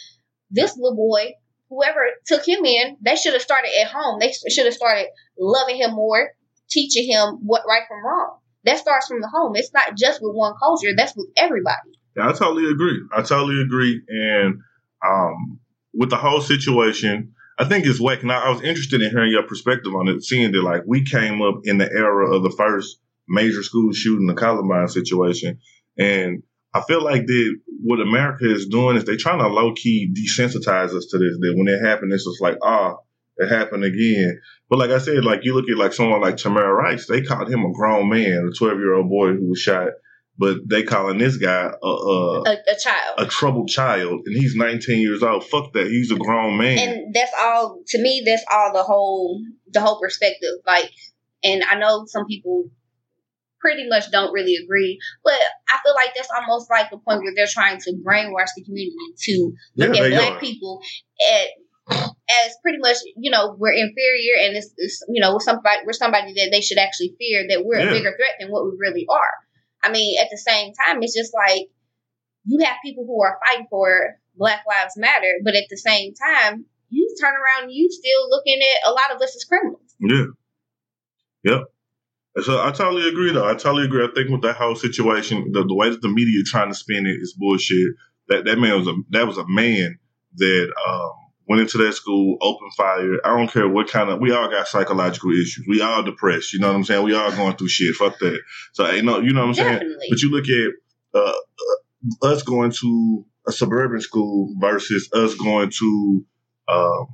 this 0.51 0.77
little 0.77 0.97
boy, 0.97 1.33
whoever 1.69 2.01
took 2.27 2.47
him 2.47 2.65
in, 2.65 2.97
they 3.03 3.17
should 3.17 3.35
have 3.35 3.43
started 3.43 3.71
at 3.81 3.91
home. 3.91 4.19
They 4.19 4.33
should 4.49 4.65
have 4.65 4.75
started 4.75 5.09
loving 5.39 5.77
him 5.77 5.93
more, 5.93 6.31
teaching 6.71 7.11
him 7.11 7.39
what 7.43 7.63
right 7.69 7.83
from 7.87 8.05
wrong. 8.05 8.39
That 8.65 8.79
starts 8.79 9.09
from 9.09 9.21
the 9.21 9.29
home. 9.29 9.57
It's 9.57 9.73
not 9.73 9.97
just 9.97 10.21
with 10.23 10.35
one 10.35 10.55
culture. 10.59 10.91
That's 10.97 11.17
with 11.17 11.29
everybody. 11.37 11.99
Yeah, 12.17 12.29
I 12.29 12.33
totally 12.33 12.71
agree. 12.71 13.01
I 13.15 13.23
totally 13.23 13.61
agree. 13.63 14.03
And 14.09 14.61
um, 15.07 15.61
with 15.93 16.11
the 16.11 16.17
whole 16.17 16.41
situation, 16.41 17.35
I 17.59 17.65
think 17.65 17.87
it's 17.87 18.01
whack. 18.01 18.25
Now, 18.25 18.43
I 18.43 18.51
was 18.51 18.63
interested 18.63 19.03
in 19.03 19.11
hearing 19.11 19.33
your 19.33 19.43
perspective 19.43 19.95
on 19.95 20.09
it, 20.09 20.23
seeing 20.23 20.53
that 20.53 20.63
like 20.63 20.83
we 20.87 21.05
came 21.05 21.43
up 21.43 21.61
in 21.65 21.79
the 21.79 21.91
era 21.91 22.35
of 22.35 22.43
the 22.43 22.51
first 22.51 22.99
major 23.29 23.63
school 23.63 23.93
shooting, 23.93 24.27
the 24.27 24.35
Columbine 24.35 24.89
situation, 24.89 25.59
and 25.99 26.43
I 26.73 26.83
feel 26.83 27.03
like 27.03 27.27
that 27.27 27.61
what 27.83 28.01
America 28.01 28.51
is 28.51 28.67
doing 28.67 28.97
is 28.97 29.05
they're 29.05 29.17
trying 29.17 29.41
to 29.41 29.49
low 29.49 29.75
key 29.75 30.13
desensitize 30.13 30.95
us 30.95 31.07
to 31.07 31.19
this. 31.19 31.37
That 31.41 31.55
when 31.57 31.69
it 31.69 31.85
happened, 31.85 32.13
it's 32.13 32.25
just 32.25 32.41
like 32.41 32.59
ah, 32.63 32.97
it 33.37 33.49
happened 33.49 33.85
again. 33.85 34.41
But 34.69 34.79
like 34.79 34.91
I 34.91 34.99
said, 34.99 35.25
like 35.25 35.45
you 35.45 35.55
look 35.55 35.69
at 35.69 35.77
like 35.77 35.93
someone 35.93 36.21
like 36.21 36.37
Tamir 36.37 36.75
Rice, 36.75 37.07
they 37.07 37.23
called 37.23 37.51
him 37.51 37.65
a 37.65 37.73
grown 37.73 38.09
man, 38.09 38.49
a 38.51 38.57
twelve 38.57 38.79
year 38.79 38.95
old 38.95 39.09
boy 39.11 39.33
who 39.33 39.49
was 39.49 39.61
shot 39.61 39.89
but 40.41 40.57
they 40.67 40.83
calling 40.83 41.19
this 41.19 41.37
guy 41.37 41.71
a, 41.83 41.87
a, 41.87 42.43
a, 42.43 42.53
a 42.53 42.79
child, 42.83 43.15
a 43.19 43.27
troubled 43.27 43.69
child, 43.69 44.23
and 44.25 44.35
he's 44.35 44.57
19 44.57 44.99
years 44.99 45.23
old. 45.23 45.45
Fuck 45.45 45.75
that, 45.75 45.87
he's 45.87 46.11
a 46.11 46.17
grown 46.17 46.57
man. 46.57 46.79
And 46.79 47.15
that's 47.15 47.33
all 47.39 47.83
to 47.89 48.01
me. 48.01 48.23
That's 48.25 48.45
all 48.51 48.73
the 48.73 48.83
whole 48.83 49.43
the 49.71 49.83
whole 49.83 50.01
perspective. 50.01 50.49
Like, 50.67 50.91
and 51.45 51.63
I 51.71 51.79
know 51.79 52.07
some 52.07 52.25
people 52.25 52.65
pretty 53.61 53.87
much 53.87 54.11
don't 54.11 54.33
really 54.33 54.57
agree, 54.57 54.99
but 55.23 55.35
I 55.69 55.79
feel 55.85 55.95
like 55.95 56.15
that's 56.17 56.31
almost 56.35 56.71
like 56.71 56.89
the 56.89 56.97
point 56.97 57.21
where 57.21 57.35
they're 57.37 57.47
trying 57.47 57.79
to 57.79 57.93
brainwash 58.03 58.49
the 58.57 58.65
community 58.65 58.97
to 59.19 59.53
look 59.77 59.95
yeah, 59.95 60.05
at 60.05 60.11
black 60.11 60.33
are. 60.33 60.41
people 60.41 60.81
at 61.31 61.49
as 61.91 62.55
pretty 62.63 62.79
much 62.79 62.97
you 63.17 63.31
know 63.31 63.55
we're 63.59 63.73
inferior 63.73 64.35
and 64.41 64.57
it's, 64.57 64.73
it's, 64.79 65.05
you 65.09 65.21
know 65.21 65.35
we're 65.35 65.41
somebody 65.41 65.81
we're 65.85 65.93
somebody 65.93 66.33
that 66.33 66.49
they 66.51 66.61
should 66.63 66.79
actually 66.79 67.15
fear 67.19 67.45
that 67.49 67.63
we're 67.65 67.81
yeah. 67.81 67.91
a 67.91 67.93
bigger 67.93 68.15
threat 68.17 68.37
than 68.41 68.49
what 68.51 68.65
we 68.65 68.71
really 68.79 69.07
are. 69.11 69.50
I 69.83 69.91
mean, 69.91 70.19
at 70.21 70.29
the 70.31 70.39
same 70.39 70.73
time, 70.75 71.03
it's 71.03 71.15
just 71.15 71.33
like 71.35 71.69
you 72.45 72.65
have 72.65 72.77
people 72.85 73.05
who 73.07 73.23
are 73.23 73.39
fighting 73.47 73.67
for 73.71 74.17
Black 74.37 74.63
Lives 74.69 74.95
Matter, 74.97 75.39
but 75.45 75.55
at 75.55 75.65
the 75.71 75.77
same 75.77 76.15
time, 76.15 76.65
you 76.89 77.15
turn 77.21 77.33
around, 77.35 77.71
you 77.71 77.91
still 77.91 78.29
looking 78.31 78.61
at 78.61 78.91
a 78.91 78.93
lot 78.93 79.15
of 79.15 79.23
us 79.23 79.37
as 79.37 79.45
criminals. 79.45 79.95
Yeah. 80.01 80.25
Yep. 81.45 81.63
So 82.43 82.63
I 82.63 82.71
totally 82.71 83.09
agree, 83.09 83.33
though. 83.33 83.49
I 83.49 83.55
totally 83.55 83.85
agree. 83.85 84.05
I 84.05 84.11
think 84.15 84.31
with 84.31 84.43
that 84.43 84.57
whole 84.57 84.77
situation, 84.77 85.51
the, 85.53 85.65
the 85.65 85.75
way 85.75 85.91
that 85.91 86.01
the 86.01 86.09
media 86.09 86.43
trying 86.45 86.69
to 86.69 86.75
spin 86.75 87.07
it 87.07 87.19
is 87.21 87.35
bullshit. 87.37 87.95
That 88.29 88.45
that 88.45 88.59
man 88.59 88.79
was 88.79 88.87
a 88.87 88.95
that 89.11 89.27
was 89.27 89.39
a 89.39 89.45
man 89.49 89.99
that 90.37 90.73
um, 90.89 91.13
went 91.51 91.63
into 91.63 91.79
that 91.79 91.93
school, 91.95 92.39
open 92.41 92.71
fire. 92.77 93.19
I 93.25 93.37
don't 93.37 93.51
care 93.51 93.69
what 93.69 93.89
kind 93.89 94.09
of. 94.09 94.21
We 94.21 94.31
all 94.31 94.49
got 94.49 94.69
psychological 94.69 95.33
issues. 95.33 95.65
We 95.69 95.83
all 95.83 96.01
depressed. 96.05 96.53
You 96.53 96.61
know 96.61 96.69
what 96.69 96.77
I'm 96.77 96.85
saying? 96.85 97.03
We 97.03 97.13
all 97.13 97.33
going 97.33 97.57
through 97.57 97.67
shit. 97.67 97.97
Fuck 97.97 98.21
that. 98.21 98.41
So 98.73 98.89
you 98.89 99.03
know, 99.03 99.19
you 99.19 99.33
know 99.33 99.49
what 99.49 99.59
I'm 99.59 99.65
Definitely. 99.65 99.89
saying. 99.89 100.11
But 100.11 100.23
you 100.23 100.31
look 100.31 100.45
at 100.49 101.21
uh, 101.21 101.33
uh, 101.33 102.29
us 102.29 102.45
going 102.45 102.71
to 102.83 103.27
a 103.49 103.51
suburban 103.51 104.01
school 104.01 104.55
versus 104.61 105.11
us 105.13 105.35
going 105.35 105.73
to 105.77 106.25
um, 106.69 107.07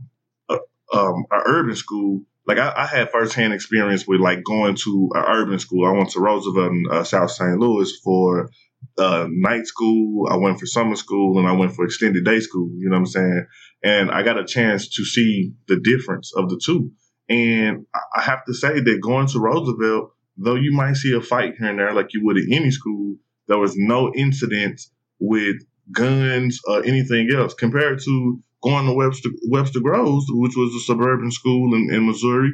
a, 0.50 0.58
um, 0.92 1.24
an 1.30 1.42
urban 1.46 1.74
school. 1.74 2.20
Like 2.46 2.58
I, 2.58 2.74
I 2.76 2.84
had 2.84 3.10
firsthand 3.10 3.54
experience 3.54 4.06
with 4.06 4.20
like 4.20 4.44
going 4.44 4.76
to 4.84 5.12
an 5.14 5.24
urban 5.26 5.58
school. 5.58 5.86
I 5.86 5.96
went 5.96 6.10
to 6.10 6.20
Roosevelt 6.20 6.72
in 6.72 6.84
uh, 6.90 7.04
South 7.04 7.30
St. 7.30 7.58
Louis 7.58 7.90
for 8.04 8.50
uh, 8.98 9.26
night 9.30 9.66
school. 9.66 10.28
I 10.30 10.36
went 10.36 10.58
for 10.58 10.66
summer 10.66 10.96
school 10.96 11.38
and 11.38 11.46
I 11.46 11.52
went 11.52 11.72
for 11.74 11.84
extended 11.84 12.24
day 12.24 12.40
school. 12.40 12.70
You 12.76 12.88
know 12.88 12.96
what 12.96 13.00
I'm 13.00 13.06
saying? 13.06 13.46
And 13.84 14.10
I 14.10 14.22
got 14.22 14.38
a 14.38 14.44
chance 14.44 14.88
to 14.96 15.04
see 15.04 15.52
the 15.68 15.78
difference 15.80 16.32
of 16.36 16.48
the 16.48 16.60
two. 16.64 16.90
And 17.28 17.86
I- 17.94 18.22
have 18.22 18.44
to 18.46 18.54
say 18.54 18.80
that 18.80 19.00
going 19.02 19.26
to 19.28 19.38
Roosevelt, 19.40 20.12
though 20.36 20.54
you 20.54 20.72
might 20.72 20.94
see 20.94 21.12
a 21.14 21.20
fight 21.20 21.54
here 21.58 21.68
and 21.68 21.78
there 21.78 21.92
like 21.94 22.12
you 22.12 22.24
would 22.24 22.36
at 22.38 22.44
any 22.50 22.70
school, 22.70 23.16
there 23.48 23.58
was 23.58 23.76
no 23.76 24.12
incidents 24.14 24.90
with 25.20 25.56
guns 25.92 26.60
or 26.66 26.84
anything 26.84 27.28
else 27.34 27.54
compared 27.54 28.00
to 28.04 28.40
going 28.62 28.86
to 28.86 28.92
Webster 28.94 29.30
Webster 29.48 29.80
Groves, 29.80 30.26
which 30.28 30.56
was 30.56 30.74
a 30.74 30.80
suburban 30.80 31.30
school 31.30 31.74
in, 31.74 31.92
in 31.94 32.06
Missouri. 32.06 32.52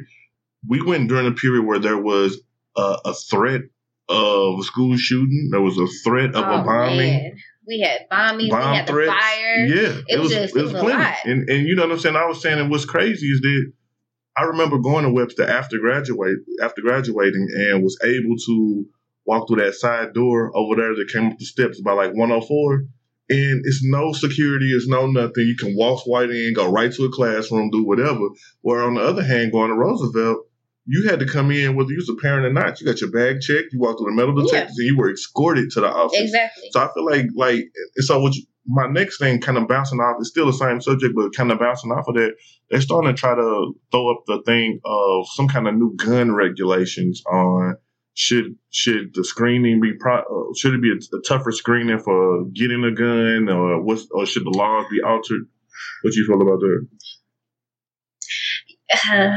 We 0.67 0.81
went 0.81 1.09
during 1.09 1.27
a 1.27 1.31
period 1.31 1.65
where 1.65 1.79
there 1.79 1.97
was 1.97 2.39
a, 2.77 2.97
a 3.05 3.13
threat 3.13 3.61
of 4.09 4.59
a 4.59 4.63
school 4.63 4.95
shooting. 4.97 5.49
There 5.51 5.61
was 5.61 5.77
a 5.77 5.87
threat 6.03 6.31
of 6.35 6.43
a 6.43 6.61
Oh, 6.61 6.63
bombing 6.65 6.97
man. 6.97 7.31
We 7.65 7.79
had 7.79 8.01
bombings, 8.11 8.49
bomb 8.49 8.71
we 8.71 8.77
had 8.77 8.87
threats. 8.87 9.09
the 9.11 9.17
fire. 9.17 9.65
Yeah, 9.65 10.01
It 10.09 10.19
was 10.19 10.31
just- 10.31 10.55
it 10.55 10.61
was 10.61 10.73
a 10.73 10.79
plenty. 10.79 10.99
lot. 11.01 11.15
And 11.25 11.49
and 11.49 11.67
you 11.67 11.75
know 11.75 11.83
what 11.83 11.91
I'm 11.93 11.99
saying. 11.99 12.15
I 12.15 12.25
was 12.25 12.41
saying, 12.41 12.59
and 12.59 12.69
what's 12.69 12.85
crazy 12.85 13.27
is 13.27 13.39
that 13.41 13.71
I 14.35 14.43
remember 14.43 14.79
going 14.79 15.05
to 15.05 15.11
Webster 15.11 15.43
after 15.43 15.77
graduate 15.77 16.37
after 16.61 16.81
graduating 16.81 17.47
and 17.55 17.83
was 17.83 17.97
able 18.03 18.35
to 18.47 18.85
walk 19.25 19.47
through 19.47 19.63
that 19.63 19.75
side 19.75 20.13
door 20.13 20.51
over 20.55 20.75
there 20.75 20.95
that 20.95 21.09
came 21.13 21.27
up 21.27 21.37
the 21.39 21.45
steps 21.45 21.79
by 21.81 21.93
like 21.93 22.13
104. 22.13 22.83
And 23.29 23.61
it's 23.63 23.81
no 23.83 24.11
security, 24.11 24.73
it's 24.75 24.87
no 24.87 25.07
nothing. 25.07 25.47
You 25.47 25.55
can 25.55 25.77
walk 25.77 26.03
right 26.11 26.29
in, 26.29 26.53
go 26.53 26.69
right 26.69 26.91
to 26.91 27.05
a 27.05 27.09
classroom, 27.11 27.69
do 27.71 27.83
whatever. 27.83 28.19
Where 28.61 28.83
on 28.83 28.95
the 28.95 29.01
other 29.01 29.23
hand, 29.23 29.53
going 29.53 29.69
to 29.69 29.75
Roosevelt, 29.77 30.45
you 30.85 31.07
had 31.09 31.19
to 31.19 31.25
come 31.25 31.51
in 31.51 31.75
whether 31.75 31.89
you 31.91 31.97
was 31.97 32.09
a 32.09 32.21
parent 32.21 32.45
or 32.45 32.53
not. 32.53 32.79
You 32.81 32.87
got 32.87 33.01
your 33.01 33.11
bag 33.11 33.41
checked, 33.41 33.71
you 33.71 33.79
walked 33.79 33.99
through 33.99 34.11
the 34.11 34.15
metal 34.15 34.35
Yeah. 34.37 34.43
detectors, 34.45 34.77
and 34.77 34.87
you 34.87 34.97
were 34.97 35.11
escorted 35.11 35.71
to 35.71 35.81
the 35.81 35.87
office. 35.87 36.19
Exactly. 36.19 36.63
So 36.71 36.79
I 36.81 36.89
feel 36.93 37.05
like 37.05 37.25
like 37.35 37.65
so 37.97 38.19
what 38.21 38.35
you, 38.35 38.43
my 38.65 38.87
next 38.87 39.19
thing 39.19 39.41
kind 39.41 39.57
of 39.57 39.67
bouncing 39.67 39.99
off 39.99 40.17
is 40.21 40.29
still 40.29 40.45
the 40.45 40.53
same 40.53 40.79
subject, 40.81 41.13
but 41.15 41.35
kind 41.35 41.51
of 41.51 41.59
bouncing 41.59 41.91
off 41.91 42.07
of 42.07 42.15
that, 42.15 42.35
they're 42.69 42.81
starting 42.81 43.13
to 43.13 43.19
try 43.19 43.35
to 43.35 43.73
throw 43.91 44.11
up 44.11 44.23
the 44.25 44.41
thing 44.45 44.79
of 44.85 45.25
some 45.35 45.47
kind 45.47 45.67
of 45.67 45.75
new 45.75 45.93
gun 45.95 46.33
regulations 46.33 47.21
on 47.31 47.75
should 48.13 48.55
should 48.69 49.13
the 49.15 49.23
screening 49.23 49.81
be 49.81 49.93
pro, 49.99 50.17
uh, 50.19 50.53
should 50.55 50.75
it 50.75 50.81
be 50.81 50.91
a, 50.91 51.17
a 51.17 51.21
tougher 51.27 51.51
screening 51.51 51.99
for 51.99 52.45
getting 52.53 52.83
a 52.83 52.91
gun 52.91 53.49
or 53.49 53.81
what's 53.81 54.07
or 54.11 54.25
should 54.25 54.45
the 54.45 54.51
laws 54.51 54.85
be 54.91 55.01
altered? 55.01 55.41
What 56.03 56.13
you 56.13 56.25
feel 56.27 56.41
about 56.41 56.59
that? 56.59 56.87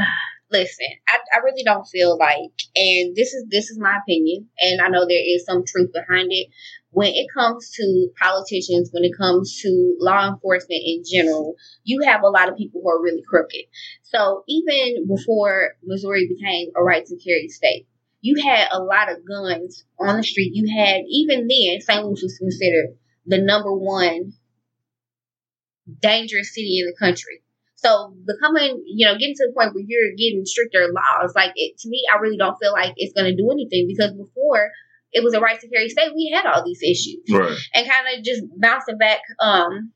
listen, 0.51 0.85
I, 1.07 1.17
I 1.35 1.39
really 1.43 1.63
don't 1.63 1.85
feel 1.85 2.17
like, 2.17 2.53
and 2.75 3.15
this 3.15 3.33
is 3.33 3.45
this 3.49 3.69
is 3.69 3.79
my 3.79 3.97
opinion, 4.01 4.47
and 4.59 4.81
I 4.81 4.87
know 4.87 5.05
there 5.05 5.35
is 5.35 5.45
some 5.45 5.63
truth 5.65 5.91
behind 5.93 6.29
it. 6.31 6.47
When 6.91 7.13
it 7.13 7.27
comes 7.33 7.71
to 7.71 8.09
politicians, 8.19 8.89
when 8.91 9.03
it 9.03 9.11
comes 9.17 9.61
to 9.61 9.97
law 9.99 10.29
enforcement 10.29 10.81
in 10.85 11.03
general, 11.05 11.55
you 11.83 12.01
have 12.05 12.23
a 12.23 12.29
lot 12.29 12.49
of 12.49 12.57
people 12.57 12.81
who 12.81 12.89
are 12.89 13.01
really 13.01 13.23
crooked. 13.27 13.65
So 14.03 14.43
even 14.47 15.05
before 15.07 15.75
Missouri 15.83 16.27
became 16.27 16.69
a 16.75 16.83
right 16.83 17.05
to 17.05 17.17
carry 17.17 17.49
state, 17.49 17.87
you 18.21 18.41
had 18.41 18.69
a 18.71 18.81
lot 18.81 19.11
of 19.11 19.27
guns 19.27 19.83
on 19.99 20.17
the 20.17 20.23
street. 20.23 20.53
You 20.53 20.75
had 20.75 21.01
even 21.09 21.47
then, 21.47 21.81
St. 21.81 22.03
Louis 22.03 22.23
was 22.23 22.37
considered 22.37 22.97
the 23.25 23.41
number 23.41 23.73
one 23.73 24.33
dangerous 26.01 26.53
city 26.53 26.79
in 26.79 26.87
the 26.87 26.95
country. 26.97 27.41
So 27.77 28.13
becoming, 28.25 28.83
you 28.87 29.05
know, 29.07 29.13
getting 29.17 29.35
to 29.35 29.47
the 29.47 29.53
point 29.55 29.73
where 29.73 29.83
you're 29.85 30.15
getting 30.17 30.43
stricter 30.45 30.87
laws, 30.91 31.33
like 31.35 31.51
it 31.55 31.77
to 31.79 31.89
me, 31.89 32.03
I 32.13 32.19
really 32.19 32.37
don't 32.37 32.57
feel 32.59 32.73
like 32.73 32.93
it's 32.97 33.13
going 33.13 33.29
to 33.29 33.35
do 33.37 33.51
anything 33.51 33.87
because 33.87 34.11
before 34.13 34.69
it 35.11 35.23
was 35.23 35.33
a 35.33 35.39
right 35.39 35.59
to 35.59 35.69
carry 35.69 35.87
state, 35.89 36.11
we 36.15 36.31
had 36.33 36.45
all 36.45 36.65
these 36.65 36.81
issues, 36.83 37.21
Right. 37.29 37.57
and 37.73 37.87
kind 37.89 38.17
of 38.17 38.23
just 38.23 38.43
bouncing 38.57 38.97
back 38.97 39.19
um 39.39 39.91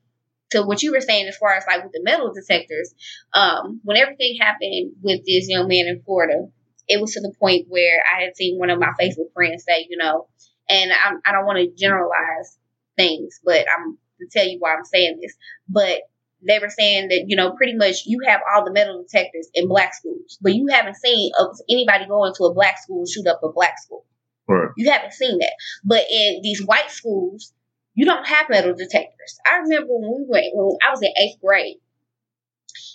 to 0.50 0.62
what 0.62 0.82
you 0.82 0.92
were 0.92 1.00
saying 1.00 1.26
as 1.26 1.36
far 1.36 1.54
as 1.54 1.64
like 1.66 1.82
with 1.82 1.92
the 1.92 2.02
metal 2.04 2.32
detectors, 2.32 2.94
um, 3.34 3.80
when 3.84 3.96
everything 3.96 4.36
happened 4.40 4.92
with 5.02 5.20
this 5.26 5.48
young 5.48 5.66
man 5.66 5.86
in 5.86 6.02
Florida, 6.04 6.46
it 6.88 7.00
was 7.00 7.14
to 7.14 7.20
the 7.20 7.32
point 7.40 7.66
where 7.68 8.02
I 8.14 8.22
had 8.22 8.36
seen 8.36 8.58
one 8.58 8.70
of 8.70 8.78
my 8.78 8.90
Facebook 9.00 9.32
friends 9.34 9.64
say, 9.66 9.86
you 9.88 9.96
know, 9.96 10.28
and 10.68 10.92
I'm, 10.92 11.20
I 11.24 11.32
don't 11.32 11.46
want 11.46 11.58
to 11.58 11.74
generalize 11.74 12.58
things, 12.96 13.40
but 13.44 13.64
I'm 13.74 13.96
to 14.20 14.26
tell 14.30 14.46
you 14.46 14.58
why 14.60 14.74
I'm 14.74 14.84
saying 14.84 15.18
this, 15.20 15.34
but 15.68 16.00
they 16.46 16.58
were 16.58 16.70
saying 16.70 17.08
that 17.08 17.24
you 17.26 17.36
know 17.36 17.52
pretty 17.52 17.74
much 17.74 18.04
you 18.06 18.18
have 18.26 18.40
all 18.52 18.64
the 18.64 18.72
metal 18.72 19.02
detectors 19.02 19.48
in 19.54 19.68
black 19.68 19.94
schools, 19.94 20.38
but 20.40 20.54
you 20.54 20.66
haven't 20.70 20.96
seen 20.96 21.30
anybody 21.70 22.06
go 22.06 22.24
into 22.24 22.44
a 22.44 22.54
black 22.54 22.78
school 22.78 23.00
and 23.00 23.08
shoot 23.08 23.26
up 23.26 23.40
a 23.42 23.52
black 23.52 23.78
school. 23.78 24.04
Right. 24.48 24.68
You 24.76 24.90
haven't 24.90 25.12
seen 25.12 25.38
that, 25.38 25.54
but 25.84 26.02
in 26.10 26.40
these 26.42 26.64
white 26.64 26.90
schools, 26.90 27.52
you 27.94 28.04
don't 28.04 28.26
have 28.26 28.50
metal 28.50 28.74
detectors. 28.74 29.38
I 29.46 29.58
remember 29.58 29.88
when 29.90 30.10
we 30.10 30.26
went 30.28 30.46
when 30.54 30.76
I 30.86 30.90
was 30.90 31.02
in 31.02 31.12
eighth 31.16 31.40
grade, 31.40 31.76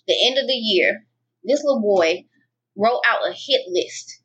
the 0.07 0.15
end 0.27 0.37
of 0.37 0.47
the 0.47 0.53
year, 0.53 1.05
this 1.43 1.63
little 1.63 1.81
boy 1.81 2.25
wrote 2.75 3.01
out 3.07 3.27
a 3.27 3.33
hit 3.33 3.61
list 3.71 4.21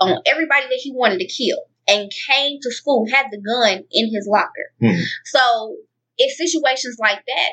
on 0.00 0.18
everybody 0.26 0.64
that 0.64 0.80
he 0.82 0.92
wanted 0.92 1.18
to 1.20 1.26
kill 1.26 1.58
and 1.88 2.12
came 2.28 2.58
to 2.60 2.72
school 2.72 3.06
had 3.10 3.26
the 3.30 3.40
gun 3.40 3.84
in 3.90 4.10
his 4.12 4.26
locker. 4.28 4.72
Hmm. 4.80 5.00
So 5.24 5.76
it's 6.18 6.38
situations 6.38 6.96
like 6.98 7.22
that. 7.26 7.50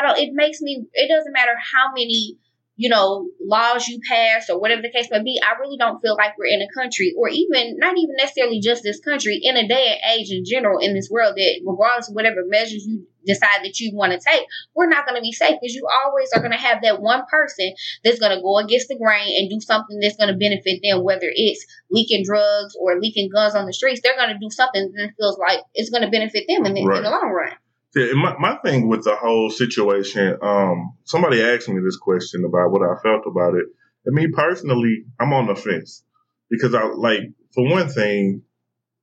It 0.00 0.04
I 0.04 0.06
don't. 0.06 0.18
It 0.18 0.30
makes 0.32 0.60
me. 0.60 0.84
It 0.92 1.08
doesn't 1.08 1.32
matter 1.32 1.54
how 1.56 1.92
many 1.92 2.36
you 2.76 2.88
know 2.88 3.28
laws 3.44 3.86
you 3.88 4.00
pass 4.08 4.48
or 4.48 4.58
whatever 4.60 4.82
the 4.82 4.90
case 4.90 5.08
may 5.10 5.22
be. 5.22 5.40
I 5.42 5.58
really 5.60 5.76
don't 5.76 6.00
feel 6.00 6.16
like 6.16 6.38
we're 6.38 6.46
in 6.46 6.62
a 6.62 6.72
country, 6.72 7.14
or 7.16 7.28
even 7.28 7.76
not 7.78 7.96
even 7.98 8.16
necessarily 8.16 8.60
just 8.60 8.82
this 8.82 9.00
country, 9.00 9.40
in 9.42 9.56
a 9.56 9.68
day 9.68 9.98
and 10.02 10.20
age 10.20 10.30
in 10.30 10.44
general 10.44 10.78
in 10.78 10.94
this 10.94 11.08
world 11.10 11.34
that 11.36 11.60
regardless 11.66 12.08
of 12.08 12.14
whatever 12.14 12.40
measures 12.46 12.86
you 12.86 13.06
decide 13.26 13.60
that 13.64 13.78
you 13.78 13.94
want 13.94 14.12
to 14.12 14.18
take, 14.18 14.46
we're 14.74 14.88
not 14.88 15.04
going 15.06 15.16
to 15.16 15.22
be 15.22 15.32
safe 15.32 15.56
because 15.60 15.74
you 15.74 15.86
always 16.04 16.30
are 16.34 16.40
going 16.40 16.52
to 16.52 16.58
have 16.58 16.82
that 16.82 17.02
one 17.02 17.22
person 17.30 17.74
that's 18.02 18.18
going 18.18 18.34
to 18.34 18.42
go 18.42 18.58
against 18.58 18.88
the 18.88 18.96
grain 18.96 19.36
and 19.38 19.50
do 19.50 19.60
something 19.60 20.00
that's 20.00 20.16
going 20.16 20.32
to 20.32 20.38
benefit 20.38 20.80
them, 20.82 21.04
whether 21.04 21.28
it's 21.28 21.66
leaking 21.90 22.24
drugs 22.24 22.74
or 22.80 22.98
leaking 22.98 23.28
guns 23.30 23.54
on 23.54 23.66
the 23.66 23.72
streets. 23.72 24.00
They're 24.02 24.16
going 24.16 24.32
to 24.32 24.38
do 24.38 24.50
something 24.50 24.92
that 24.96 25.12
feels 25.18 25.38
like 25.38 25.60
it's 25.74 25.90
going 25.90 26.04
to 26.04 26.10
benefit 26.10 26.46
them 26.48 26.64
in 26.64 26.74
the, 26.74 26.86
Right. 26.86 26.98
in 26.98 27.04
the 27.04 27.10
long 27.10 27.30
run. 27.30 27.52
Yeah, 27.94 28.12
my, 28.14 28.36
my 28.38 28.56
thing 28.64 28.88
with 28.88 29.04
the 29.04 29.16
whole 29.16 29.50
situation, 29.50 30.38
um, 30.42 30.96
somebody 31.04 31.42
asked 31.42 31.68
me 31.68 31.80
this 31.84 31.96
question 31.96 32.44
about 32.44 32.70
what 32.70 32.82
I 32.82 33.00
felt 33.02 33.26
about 33.26 33.54
it. 33.54 33.66
And 34.06 34.14
me 34.14 34.28
personally, 34.28 35.04
I'm 35.18 35.32
on 35.32 35.46
the 35.46 35.56
fence 35.56 36.04
because 36.48 36.74
I 36.74 36.84
like, 36.84 37.22
for 37.52 37.68
one 37.68 37.88
thing, 37.88 38.42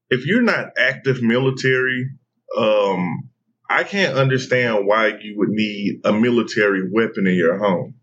if 0.09 0.25
you're 0.25 0.41
not 0.41 0.69
active 0.77 1.21
military, 1.21 2.09
um, 2.57 3.29
I 3.69 3.83
can't 3.83 4.17
understand 4.17 4.87
why 4.87 5.07
you 5.19 5.35
would 5.37 5.49
need 5.49 6.01
a 6.05 6.13
military 6.13 6.89
weapon 6.89 7.27
in 7.27 7.35
your 7.35 7.57
home 7.57 7.95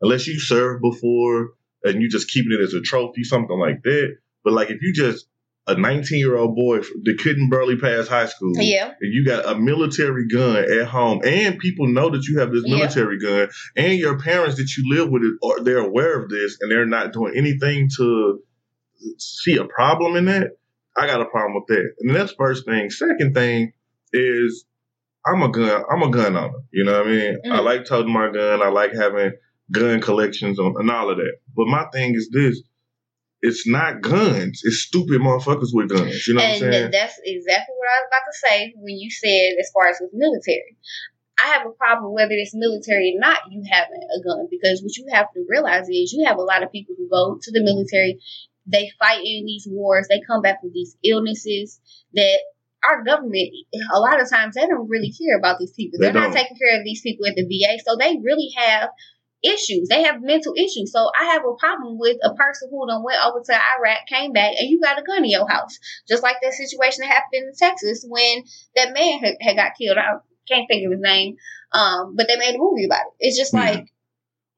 unless 0.00 0.26
you 0.26 0.40
served 0.40 0.80
before 0.80 1.50
and 1.84 2.00
you 2.00 2.08
just 2.08 2.30
keeping 2.30 2.52
it 2.58 2.62
as 2.62 2.72
a 2.72 2.80
trophy, 2.80 3.24
something 3.24 3.58
like 3.58 3.82
that. 3.82 4.16
But 4.42 4.54
like, 4.54 4.70
if 4.70 4.80
you 4.80 4.94
just 4.94 5.26
a 5.66 5.74
19 5.78 6.18
year 6.18 6.36
old 6.36 6.56
boy 6.56 6.78
that 7.04 7.18
couldn't 7.22 7.50
barely 7.50 7.76
pass 7.76 8.08
high 8.08 8.26
school, 8.26 8.52
Yeah. 8.56 8.94
and 9.00 9.12
you 9.14 9.24
got 9.24 9.46
a 9.46 9.58
military 9.58 10.26
gun 10.26 10.56
at 10.56 10.86
home, 10.86 11.20
and 11.24 11.58
people 11.58 11.86
know 11.86 12.10
that 12.10 12.26
you 12.26 12.38
have 12.40 12.50
this 12.52 12.64
Yeah. 12.66 12.76
military 12.76 13.18
gun, 13.18 13.48
and 13.76 13.98
your 13.98 14.18
parents 14.18 14.56
that 14.56 14.68
you 14.76 14.84
live 14.96 15.10
with, 15.10 15.22
it 15.22 15.34
are 15.44 15.62
they're 15.62 15.78
aware 15.78 16.20
of 16.20 16.28
this, 16.28 16.58
and 16.60 16.70
they're 16.70 16.86
not 16.86 17.12
doing 17.12 17.34
anything 17.36 17.88
to 17.98 18.40
see 19.18 19.56
a 19.56 19.64
problem 19.64 20.16
in 20.16 20.24
that. 20.26 20.52
I 20.96 21.06
got 21.06 21.20
a 21.20 21.26
problem 21.26 21.54
with 21.54 21.76
that, 21.76 21.92
and 22.00 22.14
that's 22.16 22.32
first 22.32 22.64
thing. 22.66 22.90
Second 22.90 23.34
thing 23.34 23.72
is 24.12 24.64
I'm 25.26 25.42
a 25.42 25.50
gun. 25.50 25.84
I'm 25.90 26.02
a 26.02 26.10
gun 26.10 26.34
owner. 26.36 26.54
You 26.72 26.84
know 26.84 26.98
what 26.98 27.06
I 27.06 27.10
mean? 27.10 27.38
I 27.44 27.58
Mm. 27.58 27.64
like 27.64 27.84
toting 27.84 28.12
my 28.12 28.30
gun. 28.32 28.62
I 28.62 28.68
like 28.70 28.92
having 28.94 29.32
gun 29.70 30.00
collections 30.00 30.58
on, 30.58 30.74
and 30.78 30.90
all 30.90 31.10
of 31.10 31.18
that. 31.18 31.34
But 31.54 31.66
my 31.66 31.84
thing 31.92 32.14
is 32.14 32.30
this. 32.32 32.62
It's 33.42 33.66
not 33.66 34.02
guns. 34.02 34.60
It's 34.64 34.84
stupid 34.84 35.20
motherfuckers 35.20 35.72
with 35.72 35.88
guns. 35.88 36.26
You 36.26 36.34
know 36.34 36.42
what 36.42 36.48
I'm 36.48 36.62
and 36.62 36.72
saying? 36.72 36.90
that's 36.92 37.18
exactly 37.24 37.74
what 37.78 37.88
I 37.88 37.96
was 38.00 38.08
about 38.08 38.26
to 38.28 38.36
say 38.36 38.74
when 38.76 38.96
you 38.98 39.10
said 39.10 39.56
as 39.58 39.70
far 39.72 39.88
as 39.88 39.96
with 40.00 40.10
military. 40.12 40.76
I 41.40 41.48
have 41.56 41.66
a 41.66 41.72
problem 41.72 42.12
whether 42.12 42.32
it's 42.32 42.54
military 42.54 43.16
or 43.16 43.20
not, 43.20 43.38
you 43.50 43.64
having 43.70 43.96
a 43.96 44.20
gun 44.22 44.46
because 44.50 44.82
what 44.82 44.96
you 44.96 45.06
have 45.10 45.32
to 45.32 45.44
realize 45.48 45.88
is 45.88 46.12
you 46.12 46.26
have 46.26 46.36
a 46.36 46.42
lot 46.42 46.62
of 46.62 46.70
people 46.70 46.94
who 46.98 47.08
go 47.08 47.38
to 47.40 47.50
the 47.50 47.64
military, 47.64 48.20
they 48.66 48.90
fight 48.98 49.24
in 49.24 49.46
these 49.46 49.66
wars, 49.68 50.06
they 50.10 50.20
come 50.26 50.42
back 50.42 50.62
with 50.62 50.74
these 50.74 50.96
illnesses 51.02 51.80
that 52.12 52.40
our 52.84 53.04
government, 53.04 53.48
a 53.94 54.00
lot 54.00 54.20
of 54.20 54.28
times, 54.28 54.54
they 54.54 54.66
don't 54.66 54.88
really 54.88 55.12
care 55.12 55.38
about 55.38 55.58
these 55.58 55.72
people. 55.72 55.98
They 55.98 56.06
They're 56.06 56.28
not 56.28 56.32
taking 56.32 56.56
care 56.56 56.78
of 56.78 56.84
these 56.84 57.02
people 57.02 57.26
at 57.26 57.36
the 57.36 57.44
VA, 57.44 57.82
so 57.84 57.96
they 57.96 58.16
really 58.22 58.50
have 58.56 58.90
issues. 59.42 59.88
They 59.88 60.02
have 60.02 60.22
mental 60.22 60.54
issues. 60.56 60.92
So 60.92 61.10
I 61.18 61.26
have 61.26 61.42
a 61.44 61.54
problem 61.58 61.98
with 61.98 62.16
a 62.22 62.34
person 62.34 62.68
who 62.70 62.86
done 62.88 63.02
went 63.02 63.18
over 63.24 63.40
to 63.44 63.52
Iraq, 63.54 64.06
came 64.08 64.32
back, 64.32 64.52
and 64.58 64.68
you 64.68 64.80
got 64.80 64.98
a 64.98 65.02
gun 65.02 65.24
in 65.24 65.30
your 65.30 65.48
house. 65.48 65.78
Just 66.08 66.22
like 66.22 66.36
that 66.42 66.52
situation 66.54 67.00
that 67.02 67.12
happened 67.12 67.48
in 67.48 67.52
Texas 67.56 68.04
when 68.08 68.44
that 68.76 68.92
man 68.94 69.20
had, 69.20 69.34
had 69.40 69.56
got 69.56 69.72
killed. 69.80 69.98
I 69.98 70.18
can't 70.48 70.66
think 70.68 70.84
of 70.86 70.92
his 70.92 71.00
name, 71.00 71.36
um, 71.72 72.14
but 72.16 72.28
they 72.28 72.36
made 72.36 72.54
a 72.54 72.58
movie 72.58 72.84
about 72.84 73.00
it. 73.06 73.12
It's 73.20 73.38
just 73.38 73.54
like 73.54 73.86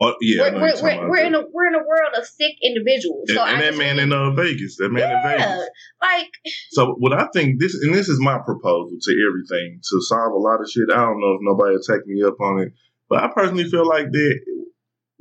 Oh, 0.05 0.17
yeah, 0.21 0.51
we're, 0.51 0.61
we're, 0.61 0.83
we're, 0.83 1.11
we're 1.11 1.25
in 1.27 1.35
a 1.37 1.43
we're 1.53 1.69
in 1.69 1.77
a 1.77 1.79
world 1.87 2.15
of 2.19 2.25
sick 2.27 2.57
individuals. 2.61 3.27
and, 3.29 3.37
So 3.37 3.45
and 3.45 3.59
I 3.59 3.61
that 3.71 3.77
man 3.79 3.99
really- 3.99 4.03
in 4.03 4.13
uh, 4.13 4.31
Vegas, 4.33 4.77
that 4.79 4.89
man 4.91 5.09
in 5.09 5.23
Vegas. 5.23 5.69
like 6.03 6.31
So 6.71 6.97
what 6.99 7.13
I 7.13 7.29
think 7.33 7.61
this, 7.61 7.75
and 7.77 7.95
this 7.95 8.09
is 8.09 8.19
my 8.19 8.39
proposal 8.45 8.97
to 9.01 9.27
everything 9.31 9.79
to 9.81 10.01
solve 10.03 10.33
a 10.33 10.39
lot 10.39 10.61
of 10.61 10.69
shit. 10.69 10.91
I 10.91 10.97
don't 10.97 11.21
know 11.21 11.35
if 11.35 11.41
nobody 11.43 11.77
will 11.77 11.83
take 11.83 12.05
me 12.09 12.21
up 12.25 12.35
on 12.41 12.63
it, 12.63 12.73
but 13.09 13.23
I 13.23 13.29
personally 13.33 13.71
feel 13.71 13.87
like 13.87 14.07
that 14.11 14.41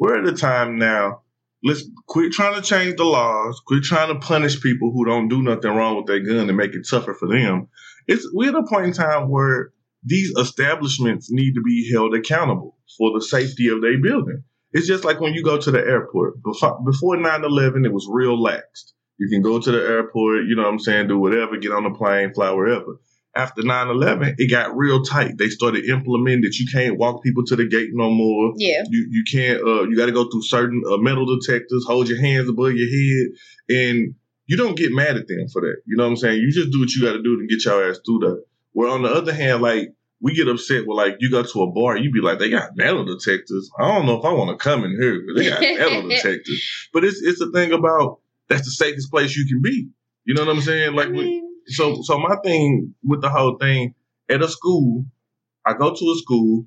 we're 0.02 0.20
at 0.20 0.28
a 0.28 0.36
time 0.36 0.80
now. 0.80 1.22
Let's 1.64 1.88
quit 2.08 2.32
trying 2.32 2.56
to 2.56 2.68
change 2.68 2.96
the 2.96 3.04
laws. 3.04 3.62
Quit 3.68 3.84
trying 3.84 4.12
to 4.12 4.20
punish 4.20 4.60
people 4.60 4.92
who 4.92 5.06
don't 5.06 5.28
do 5.28 5.44
nothing 5.44 5.70
wrong 5.70 5.96
with 5.96 6.08
their 6.08 6.20
gun 6.20 6.50
and 6.50 6.58
make 6.58 6.74
it 6.74 6.88
tougher 6.90 7.14
for 7.14 7.28
them. 7.28 7.68
It's 8.08 8.28
we're 8.34 8.50
at 8.50 8.56
a 8.56 8.64
point 8.64 8.88
in 8.88 8.94
time 8.94 9.30
where 9.30 9.74
these 10.04 10.32
establishments 10.32 11.32
need 11.32 11.54
to 11.54 11.62
be 11.62 11.88
held 11.94 12.16
accountable 12.16 12.80
for 12.98 13.12
the 13.14 13.24
safety 13.24 13.70
of 13.70 13.84
their 13.84 14.02
building. 14.02 14.44
It's 14.72 14.88
just 14.88 15.06
like 15.06 15.20
when 15.20 15.36
you 15.36 15.44
go 15.44 15.60
to 15.60 15.70
the 15.70 15.78
airport. 15.78 16.42
Before 16.42 16.80
before 16.84 17.18
9-11, 17.18 17.86
it 17.86 17.94
was 17.94 18.10
real 18.12 18.36
laxed. 18.36 18.94
You 19.20 19.30
can 19.30 19.44
go 19.44 19.60
to 19.60 19.72
the 19.72 19.84
airport, 19.84 20.46
you 20.48 20.56
know 20.56 20.64
what 20.64 20.72
I'm 20.72 20.80
saying, 20.80 21.10
do 21.10 21.20
whatever, 21.20 21.58
get 21.58 21.74
on 21.74 21.84
the 21.84 21.92
plane, 21.92 22.34
fly 22.34 22.50
wherever. 22.50 23.00
After 23.34 23.62
9-11, 23.62 24.36
it 24.40 24.52
got 24.52 24.76
real 24.76 25.04
tight. 25.04 25.38
They 25.38 25.48
started 25.48 25.86
implementing 25.86 26.42
that 26.42 26.58
you 26.60 26.66
can't 26.70 26.98
walk 26.98 27.24
people 27.24 27.44
to 27.46 27.56
the 27.56 27.66
gate 27.66 27.90
no 27.94 28.10
more. 28.10 28.54
yeah, 28.58 28.84
You 28.90 29.08
you 29.10 29.24
can't 29.32 29.62
uh 29.66 29.84
you 29.84 29.96
got 29.96 30.08
to 30.08 30.12
go 30.12 30.30
through 30.30 30.44
certain 30.44 30.82
uh, 30.86 30.98
metal 30.98 31.26
detectors, 31.40 31.86
hold 31.88 32.10
your 32.10 32.20
hands 32.20 32.50
above 32.50 32.74
your 32.74 32.90
head, 32.90 33.28
and 33.70 34.16
you 34.48 34.58
don't 34.58 34.76
get 34.76 34.92
mad 34.92 35.16
at 35.16 35.28
them 35.30 35.48
for 35.48 35.62
that. 35.62 35.78
You 35.86 35.96
know 35.96 36.04
what 36.04 36.10
I'm 36.10 36.18
saying? 36.18 36.42
You 36.42 36.52
just 36.52 36.72
do 36.72 36.82
what 36.82 36.90
you 36.90 37.04
got 37.04 37.14
to 37.14 37.22
do 37.24 37.40
to 37.40 37.48
get 37.48 37.64
your 37.64 37.90
ass 37.90 38.00
through 38.06 38.20
that. 38.20 38.44
Where 38.74 38.90
on 38.90 39.02
the 39.04 39.10
other 39.10 39.34
hand, 39.34 39.62
like 39.62 39.94
we 40.20 40.34
get 40.36 40.50
upset 40.50 40.86
with 40.86 40.98
like 40.98 41.16
you 41.20 41.32
go 41.32 41.42
to 41.42 41.62
a 41.64 41.72
bar, 41.72 41.98
you 41.98 42.12
be 42.12 42.20
like, 42.20 42.38
they 42.40 42.50
got 42.50 42.76
metal 42.76 43.06
detectors. 43.06 43.72
I 43.80 43.88
don't 43.88 44.06
know 44.06 44.20
if 44.20 44.26
I 44.26 44.34
want 44.34 44.50
to 44.50 44.62
come 44.62 44.84
in 44.84 44.92
here. 45.00 45.24
They 45.36 45.50
got 45.50 45.62
metal 45.62 46.10
detectors. 46.10 46.90
But 46.92 47.06
it's 47.06 47.22
it's 47.22 47.40
the 47.40 47.50
thing 47.52 47.72
about 47.72 48.20
that's 48.50 48.66
the 48.66 48.72
safest 48.72 49.10
place 49.10 49.38
you 49.38 49.46
can 49.48 49.62
be. 49.62 49.88
You 50.26 50.34
know 50.34 50.46
what 50.46 50.54
I'm 50.56 50.62
saying? 50.62 50.94
Like 50.96 51.08
I 51.08 51.12
when, 51.12 51.26
mean, 51.26 51.51
so 51.68 52.02
so 52.04 52.18
my 52.20 52.36
thing 52.44 52.94
with 53.04 53.22
the 53.22 53.30
whole 53.30 53.58
thing 53.60 53.96
at 54.30 54.42
a 54.42 54.48
school, 54.48 55.06
I 55.66 55.74
go 55.74 55.94
to 55.94 56.12
a 56.12 56.18
school, 56.18 56.66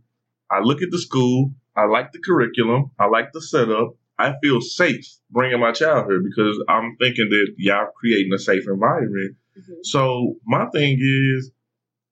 I 0.50 0.60
look 0.60 0.82
at 0.82 0.90
the 0.90 0.98
school, 0.98 1.52
I 1.76 1.86
like 1.86 2.12
the 2.12 2.20
curriculum, 2.20 2.90
I 2.98 3.06
like 3.06 3.32
the 3.32 3.42
setup. 3.42 3.96
I 4.16 4.34
feel 4.40 4.60
safe 4.60 5.04
bringing 5.30 5.58
my 5.58 5.72
child 5.72 6.06
here 6.08 6.20
because 6.22 6.62
I'm 6.68 6.96
thinking 7.00 7.28
that 7.30 7.54
y'all 7.56 7.88
creating 7.98 8.32
a 8.32 8.38
safe 8.38 8.62
environment. 8.68 9.36
mhm. 9.58 9.74
So 9.82 10.36
my 10.46 10.66
thing 10.66 10.98
is, 11.00 11.50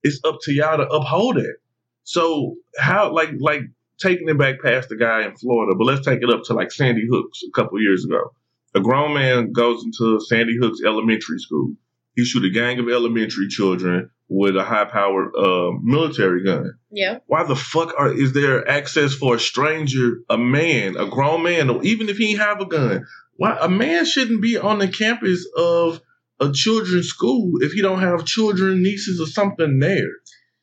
it's 0.03 0.21
up 0.25 0.39
to 0.43 0.53
y'all 0.53 0.79
to 0.79 0.89
uphold 0.89 1.39
it. 1.39 1.57
So 2.05 2.57
how 2.79 3.13
like 3.13 3.31
like 3.39 3.63
taking 3.99 4.29
it 4.29 4.37
back 4.39 4.61
past 4.61 4.89
the 4.89 4.97
guy 4.97 5.25
in 5.25 5.37
Florida, 5.37 5.77
but 5.77 5.85
let's 5.85 6.05
take 6.05 6.23
it 6.23 6.31
up 6.31 6.43
to 6.45 6.55
like 6.55 6.73
Sandy 6.73 7.07
Hooks 7.09 7.41
a 7.47 7.53
couple 7.53 7.81
years 7.81 8.05
ago. 8.05 8.33
A 8.75 8.81
grown 8.81 9.15
man 9.15 9.53
goes 9.53 9.85
into 9.85 10.19
Sandy 10.21 10.57
Hooks 10.61 10.81
Elementary 10.85 11.39
School. 11.39 11.75
He 12.15 12.25
shoot 12.25 12.45
a 12.45 12.51
gang 12.51 12.79
of 12.79 12.89
elementary 12.89 13.49
children 13.49 14.11
with 14.29 14.57
a 14.57 14.65
high-powered 14.65 15.35
uh, 15.37 15.73
military 15.83 16.43
gun. 16.43 16.75
yeah, 16.91 17.19
Why 17.27 17.45
the 17.45 17.57
fuck 17.57 17.95
are, 17.99 18.13
is 18.13 18.33
there 18.33 18.67
access 18.69 19.15
for 19.15 19.37
a 19.37 19.41
stranger, 19.41 20.21
a 20.31 20.39
man, 20.39 20.97
a 20.97 21.07
grown 21.07 21.43
man, 21.43 21.69
or 21.69 21.83
even 21.83 22.09
if 22.09 22.17
he 22.17 22.35
have 22.37 22.61
a 22.61 22.67
gun? 22.67 23.07
Why 23.37 23.57
a 23.61 23.69
man 23.69 24.05
shouldn't 24.05 24.43
be 24.43 24.57
on 24.57 24.79
the 24.79 24.89
campus 24.89 25.47
of 25.57 26.01
a 26.41 26.51
children's 26.53 27.09
school 27.09 27.53
if 27.61 27.73
he 27.73 27.83
don't 27.83 28.01
have 28.01 28.25
children, 28.25 28.83
nieces, 28.83 29.21
or 29.21 29.27
something 29.27 29.79
there? 29.79 30.09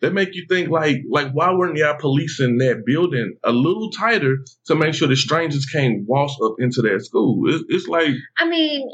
That 0.01 0.13
make 0.13 0.33
you 0.33 0.45
think 0.47 0.69
like 0.69 1.03
like 1.09 1.33
why 1.33 1.51
weren't 1.51 1.75
y'all 1.75 1.97
policing 1.99 2.57
that 2.59 2.85
building 2.85 3.35
a 3.43 3.51
little 3.51 3.91
tighter 3.91 4.37
to 4.67 4.75
make 4.75 4.93
sure 4.93 5.09
the 5.09 5.17
strangers 5.17 5.65
can't 5.65 6.07
waltz 6.07 6.37
up 6.41 6.55
into 6.59 6.81
that 6.83 7.01
school? 7.03 7.53
It's, 7.53 7.65
it's 7.67 7.87
like 7.87 8.15
I 8.37 8.47
mean, 8.47 8.89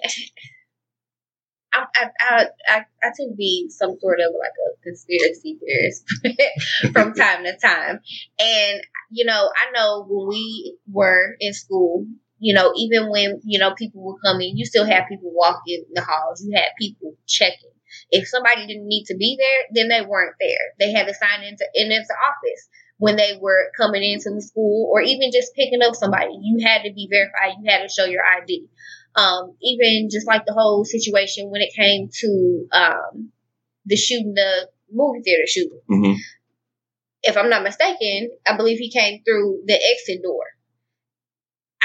I, 1.75 1.85
I, 1.95 2.45
I, 2.67 2.77
I, 3.03 3.11
tend 3.15 3.31
to 3.31 3.35
be 3.38 3.67
some 3.69 3.97
sort 3.99 4.19
of 4.19 4.33
like 4.39 4.51
a 4.51 4.83
conspiracy 4.83 5.59
theorist 5.59 6.93
from 6.93 7.13
time 7.13 7.43
to 7.43 7.57
time. 7.57 7.99
And, 8.39 8.81
you 9.11 9.25
know, 9.25 9.49
I 9.55 9.71
know 9.73 10.05
when 10.07 10.27
we 10.29 10.77
were 10.91 11.35
in 11.39 11.53
school, 11.53 12.05
you 12.39 12.53
know, 12.53 12.71
even 12.77 13.09
when, 13.09 13.41
you 13.43 13.59
know, 13.59 13.73
people 13.73 14.03
were 14.03 14.19
coming, 14.23 14.53
you 14.55 14.65
still 14.65 14.85
had 14.85 15.07
people 15.09 15.31
walking 15.33 15.85
the 15.93 16.01
halls. 16.01 16.43
You 16.45 16.55
had 16.55 16.69
people 16.79 17.15
checking. 17.27 17.71
If 18.11 18.27
somebody 18.27 18.67
didn't 18.67 18.88
need 18.88 19.05
to 19.05 19.15
be 19.15 19.38
there, 19.39 19.67
then 19.73 19.89
they 19.89 20.05
weren't 20.05 20.35
there. 20.39 20.73
They 20.79 20.91
had 20.91 21.07
to 21.07 21.13
sign 21.13 21.43
into, 21.43 21.65
in 21.73 21.91
into 21.91 22.13
office 22.13 22.69
when 22.97 23.15
they 23.15 23.38
were 23.39 23.71
coming 23.77 24.03
into 24.03 24.31
the 24.33 24.41
school 24.41 24.89
or 24.91 25.01
even 25.01 25.31
just 25.31 25.55
picking 25.55 25.81
up 25.81 25.95
somebody. 25.95 26.38
You 26.41 26.65
had 26.65 26.83
to 26.83 26.93
be 26.93 27.07
verified. 27.09 27.57
You 27.61 27.69
had 27.69 27.83
to 27.83 27.93
show 27.93 28.05
your 28.05 28.23
ID 28.23 28.67
um, 29.15 29.56
even 29.62 30.10
just 30.12 30.28
like 30.28 30.45
the 30.45 30.54
whole 30.54 30.84
situation 30.86 31.49
when 31.49 31.62
it 31.62 31.73
came 31.75 32.10
to 32.21 32.67
um, 32.71 33.32
the 33.86 33.95
shooting, 33.95 34.34
the 34.36 34.69
movie 34.91 35.21
theater 35.23 35.47
shooting. 35.47 35.82
mhm. 35.89 36.15
If 37.23 37.38
I'm 37.38 37.49
not 37.49 37.63
mistaken, 37.63 38.30
I 38.45 38.56
believe 38.56 38.78
he 38.78 38.91
came 38.91 39.23
through 39.23 39.63
the 39.65 39.73
exit 39.73 40.21
door. 40.21 40.43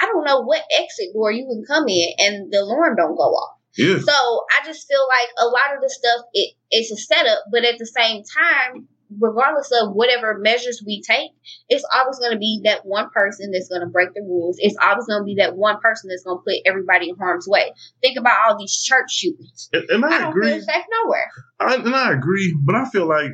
I 0.01 0.07
don't 0.07 0.25
know 0.25 0.41
what 0.43 0.63
exit 0.79 1.13
door 1.15 1.31
you 1.31 1.47
can 1.47 1.63
come 1.67 1.89
in 1.89 2.09
and 2.19 2.53
the 2.53 2.61
alarm 2.61 2.97
don't 2.97 3.17
go 3.17 3.23
off. 3.23 3.57
yeah. 3.77 3.99
So 3.99 4.13
I 4.13 4.65
just 4.67 4.87
feel 4.89 5.07
like 5.09 5.29
a 5.39 5.47
lot 5.47 5.75
of 5.77 5.83
the 5.83 5.91
stuff 5.91 6.27
it, 6.33 6.55
it's 6.71 6.91
a 6.91 6.97
setup, 6.97 7.45
but 7.53 7.65
at 7.65 7.79
the 7.79 7.87
same 7.87 8.23
time, 8.25 8.89
regardless 9.19 9.71
of 9.83 9.93
whatever 9.93 10.39
measures 10.39 10.83
we 10.87 11.03
take, 11.03 11.31
it's 11.69 11.85
always 11.95 12.19
going 12.19 12.33
to 12.33 12.39
be 12.39 12.61
that 12.65 12.85
one 12.85 13.11
person 13.11 13.51
that's 13.53 13.69
going 13.69 13.81
to 13.81 13.87
break 13.87 14.15
the 14.15 14.23
rules. 14.23 14.57
It's 14.61 14.77
always 14.83 15.07
going 15.07 15.21
to 15.21 15.25
be 15.25 15.37
that 15.37 15.57
one 15.57 15.81
person 15.81 16.09
that's 16.09 16.25
going 16.25 16.39
to 16.39 16.43
put 16.43 16.63
everybody 16.65 17.11
in 17.11 17.17
harm's 17.17 17.49
way. 17.49 17.73
Think 18.03 18.19
about 18.19 18.37
all 18.47 18.59
these 18.59 18.83
church 18.83 19.11
shootings. 19.11 19.69
And, 19.73 19.89
and 19.91 20.05
I 20.05 20.09
I 20.09 20.19
don't 20.19 20.31
agree. 20.31 20.61
safe 20.61 20.85
nowhere. 21.05 21.31
I, 21.59 21.75
and 21.77 21.95
I 21.95 22.13
agree, 22.13 22.57
but 22.63 22.75
I 22.75 22.89
feel 22.89 23.09
like, 23.09 23.33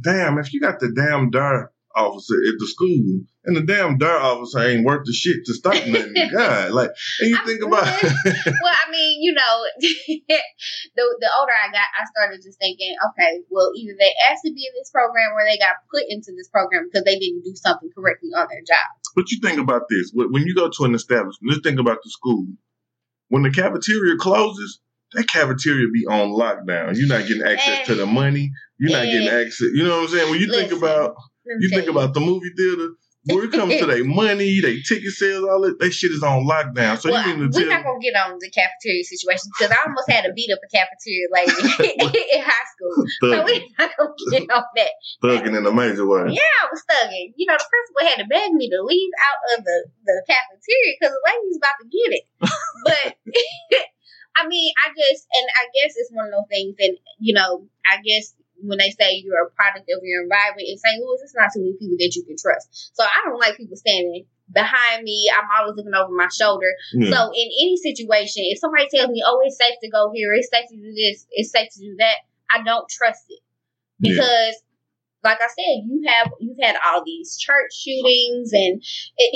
damn, 0.00 0.38
if 0.38 0.52
you 0.52 0.60
got 0.60 0.80
the 0.80 0.92
damn 0.92 1.30
dart 1.30 1.72
officer 1.96 2.34
at 2.48 2.54
the 2.58 2.66
school 2.66 3.24
and 3.44 3.56
the 3.56 3.62
damn 3.62 3.98
dart 3.98 4.22
officer 4.22 4.60
ain't 4.60 4.84
worth 4.84 5.02
the 5.06 5.12
shit 5.12 5.44
to 5.46 5.54
stop 5.54 5.74
nothing, 5.86 6.14
God, 6.32 6.70
like, 6.72 6.90
and 7.20 7.30
you 7.30 7.36
I 7.40 7.44
think 7.44 7.62
about, 7.62 7.82
well, 8.02 8.76
I 8.76 8.90
mean, 8.90 9.22
you 9.22 9.32
know, 9.32 9.54
the 9.80 11.04
the 11.18 11.30
older 11.38 11.52
I 11.52 11.72
got, 11.72 11.88
I 11.98 12.04
started 12.14 12.40
just 12.44 12.58
thinking, 12.58 12.94
okay, 13.10 13.40
well, 13.50 13.70
either 13.76 13.94
they 13.98 14.12
asked 14.30 14.42
to 14.44 14.52
be 14.52 14.66
in 14.66 14.72
this 14.78 14.90
program 14.90 15.30
or 15.32 15.42
they 15.44 15.58
got 15.58 15.74
put 15.90 16.02
into 16.08 16.32
this 16.36 16.48
program 16.48 16.86
because 16.90 17.04
they 17.04 17.18
didn't 17.18 17.42
do 17.44 17.52
something 17.56 17.90
correctly 17.94 18.30
on 18.36 18.46
their 18.50 18.62
job. 18.62 18.86
but 19.16 19.30
you 19.30 19.40
think 19.42 19.58
about 19.58 19.82
this 19.90 20.10
when 20.14 20.42
you 20.46 20.54
go 20.54 20.68
to 20.68 20.84
an 20.84 20.94
establishment, 20.94 21.50
just 21.52 21.64
think 21.64 21.80
about 21.80 21.98
the 22.04 22.10
school. 22.10 22.46
When 23.28 23.42
the 23.42 23.50
cafeteria 23.50 24.16
closes, 24.16 24.80
that 25.12 25.28
cafeteria 25.28 25.86
be 25.92 26.06
on 26.06 26.30
lockdown. 26.30 26.96
You're 26.96 27.08
not 27.08 27.26
getting 27.26 27.42
access 27.46 27.86
to 27.86 27.94
the 27.94 28.06
money. 28.06 28.50
You're 28.78 28.90
not 28.92 29.04
getting 29.04 29.28
Eh. 29.28 29.40
access. 29.42 29.68
You 29.74 29.84
know 29.84 29.98
what 30.00 30.10
I'm 30.10 30.16
saying? 30.16 30.30
When 30.30 30.40
you 30.40 30.50
think 30.52 30.72
about 30.72 31.14
you 31.58 31.70
think 31.70 31.88
about 31.88 32.14
the 32.14 32.20
movie 32.20 32.50
theater, 32.56 32.94
where 33.26 33.44
it 33.44 33.52
comes 33.52 33.76
to 33.76 33.86
their 33.90 34.04
money, 34.04 34.60
they 34.60 34.80
ticket 34.80 35.12
sales, 35.12 35.44
all 35.44 35.60
that, 35.62 35.78
that 35.78 35.92
shit 35.92 36.10
is 36.10 36.22
on 36.22 36.46
lockdown. 36.46 36.98
So 36.98 37.10
well, 37.10 37.26
you 37.26 37.36
mean 37.36 37.52
to 37.52 37.58
we're 37.58 37.68
tell 37.68 37.76
not 37.76 37.84
gonna 37.84 38.00
get 38.00 38.16
on 38.16 38.38
the 38.40 38.50
cafeteria 38.50 39.04
situation 39.04 39.52
because 39.52 39.72
I 39.72 39.78
almost 39.84 40.08
had 40.08 40.24
to 40.24 40.32
beat 40.32 40.48
up 40.52 40.60
a 40.64 40.70
cafeteria 40.72 41.28
lady 41.28 41.52
in 42.36 42.40
high 42.40 42.68
school. 42.72 43.04
So 43.20 43.44
we're 43.44 43.66
not 43.76 43.90
gonna 43.98 44.14
get 44.30 44.48
on 44.48 44.64
that. 44.76 44.92
thugging 45.22 45.56
in 45.56 45.66
a 45.66 45.72
major 45.72 46.06
way? 46.06 46.32
Yeah, 46.32 46.54
I 46.64 46.68
was 46.72 46.82
thugging. 46.88 47.36
You 47.36 47.46
know, 47.46 47.58
the 47.58 47.68
principal 47.68 48.08
had 48.08 48.18
to 48.24 48.28
beg 48.28 48.52
me 48.56 48.70
to 48.70 48.80
leave 48.82 49.12
out 49.20 49.58
of 49.58 49.64
the, 49.64 49.78
the 50.06 50.16
cafeteria 50.24 50.92
because 50.96 51.12
the 51.12 51.22
lady's 51.28 51.60
about 51.60 51.76
to 51.80 51.86
get 51.92 52.10
it. 52.16 52.24
But 52.80 53.20
I 54.36 54.48
mean, 54.48 54.72
I 54.80 54.88
just 54.96 55.26
and 55.28 55.46
I 55.60 55.68
guess 55.76 55.92
it's 55.96 56.12
one 56.12 56.26
of 56.26 56.32
those 56.32 56.48
things, 56.48 56.74
and 56.80 56.96
you 57.18 57.34
know, 57.34 57.68
I 57.84 58.00
guess 58.00 58.32
when 58.62 58.78
they 58.78 58.90
say 58.90 59.22
you're 59.24 59.46
a 59.46 59.50
product 59.50 59.90
of 59.90 60.00
your 60.02 60.22
environment 60.22 60.68
in 60.68 60.78
St. 60.78 61.00
Louis, 61.02 61.20
it's 61.22 61.34
not 61.34 61.50
too 61.52 61.60
many 61.60 61.74
people 61.78 61.96
that 61.98 62.12
you 62.14 62.24
can 62.24 62.36
trust. 62.36 62.92
So 62.94 63.04
I 63.04 63.24
don't 63.24 63.38
like 63.40 63.56
people 63.56 63.76
standing 63.76 64.26
behind 64.52 65.04
me. 65.04 65.30
I'm 65.30 65.48
always 65.58 65.76
looking 65.76 65.94
over 65.94 66.12
my 66.12 66.28
shoulder. 66.28 66.70
Yeah. 66.92 67.10
So 67.10 67.18
in 67.32 67.48
any 67.62 67.76
situation, 67.76 68.42
if 68.50 68.58
somebody 68.58 68.88
tells 68.92 69.10
me, 69.10 69.22
"Oh, 69.24 69.40
it's 69.44 69.58
safe 69.58 69.78
to 69.82 69.90
go 69.90 70.10
here, 70.14 70.34
it's 70.34 70.50
safe 70.50 70.68
to 70.68 70.76
do 70.76 70.92
this, 70.92 71.26
it's 71.30 71.50
safe 71.52 71.68
to 71.72 71.80
do 71.80 71.96
that," 71.98 72.16
I 72.50 72.62
don't 72.62 72.88
trust 72.88 73.24
it 73.28 73.40
Yeah. 74.00 74.14
because, 74.14 74.54
like 75.22 75.40
I 75.40 75.48
said, 75.48 75.86
you 75.86 76.02
have 76.06 76.32
you've 76.40 76.58
had 76.60 76.76
all 76.84 77.04
these 77.04 77.38
church 77.38 77.72
shootings, 77.72 78.52
and 78.52 78.82
it 79.16 79.32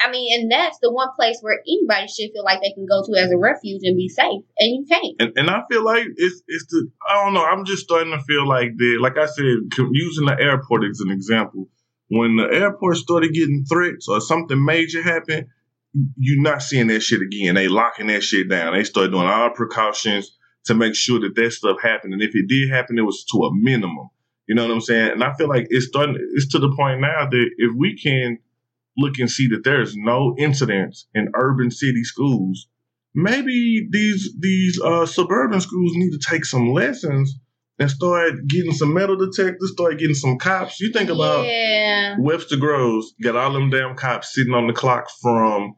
I 0.00 0.10
mean, 0.10 0.40
and 0.40 0.52
that's 0.52 0.78
the 0.80 0.92
one 0.92 1.08
place 1.16 1.38
where 1.40 1.58
anybody 1.66 2.06
should 2.08 2.30
feel 2.32 2.44
like 2.44 2.60
they 2.60 2.72
can 2.72 2.86
go 2.86 3.02
to 3.04 3.20
as 3.20 3.30
a 3.30 3.38
refuge 3.38 3.80
and 3.82 3.96
be 3.96 4.08
safe, 4.08 4.42
and 4.58 4.74
you 4.74 4.84
can't. 4.88 5.16
And, 5.18 5.32
and 5.36 5.50
I 5.50 5.62
feel 5.70 5.84
like 5.84 6.04
it's 6.16 6.42
it's 6.46 6.66
the 6.66 6.90
I 7.08 7.24
don't 7.24 7.34
know. 7.34 7.44
I'm 7.44 7.64
just 7.64 7.84
starting 7.84 8.12
to 8.12 8.22
feel 8.24 8.46
like 8.46 8.76
that. 8.76 8.98
Like 9.00 9.16
I 9.16 9.26
said, 9.26 9.44
using 9.92 10.26
the 10.26 10.36
airport 10.38 10.84
as 10.84 11.00
an 11.00 11.10
example, 11.10 11.68
when 12.08 12.36
the 12.36 12.48
airport 12.52 12.96
started 12.96 13.32
getting 13.32 13.64
threats 13.68 14.08
or 14.08 14.20
something 14.20 14.62
major 14.62 15.02
happened, 15.02 15.46
you're 16.18 16.42
not 16.42 16.62
seeing 16.62 16.88
that 16.88 17.00
shit 17.00 17.22
again. 17.22 17.54
They 17.54 17.68
locking 17.68 18.08
that 18.08 18.22
shit 18.22 18.48
down. 18.48 18.74
They 18.74 18.84
start 18.84 19.10
doing 19.10 19.26
all 19.26 19.50
precautions 19.50 20.36
to 20.66 20.74
make 20.74 20.94
sure 20.94 21.20
that 21.20 21.34
that 21.36 21.52
stuff 21.52 21.80
happened. 21.80 22.12
And 22.12 22.22
if 22.22 22.34
it 22.34 22.48
did 22.48 22.70
happen, 22.70 22.98
it 22.98 23.02
was 23.02 23.24
to 23.32 23.38
a 23.44 23.54
minimum. 23.54 24.10
You 24.46 24.54
know 24.54 24.66
what 24.66 24.74
I'm 24.74 24.80
saying? 24.80 25.12
And 25.12 25.24
I 25.24 25.32
feel 25.34 25.48
like 25.48 25.66
it's 25.70 25.86
starting. 25.86 26.16
It's 26.34 26.48
to 26.48 26.58
the 26.58 26.74
point 26.76 27.00
now 27.00 27.28
that 27.28 27.50
if 27.56 27.74
we 27.76 27.96
can 27.96 28.38
look 28.96 29.18
and 29.18 29.30
see 29.30 29.48
that 29.48 29.64
there's 29.64 29.94
no 29.96 30.34
incidents 30.38 31.06
in 31.14 31.28
urban 31.34 31.70
city 31.70 32.02
schools, 32.04 32.68
maybe 33.14 33.86
these 33.90 34.34
these 34.40 34.80
uh, 34.82 35.06
suburban 35.06 35.60
schools 35.60 35.92
need 35.94 36.10
to 36.12 36.18
take 36.18 36.44
some 36.44 36.72
lessons 36.72 37.38
and 37.78 37.90
start 37.90 38.32
getting 38.48 38.72
some 38.72 38.94
metal 38.94 39.16
detectors, 39.16 39.72
start 39.72 39.98
getting 39.98 40.14
some 40.14 40.38
cops. 40.38 40.80
You 40.80 40.92
think 40.92 41.10
about 41.10 41.44
yeah. 41.46 42.16
Webster 42.18 42.56
Groves 42.56 43.14
got 43.22 43.36
all 43.36 43.52
them 43.52 43.68
damn 43.70 43.96
cops 43.96 44.34
sitting 44.34 44.54
on 44.54 44.66
the 44.66 44.72
clock 44.72 45.06
from 45.20 45.74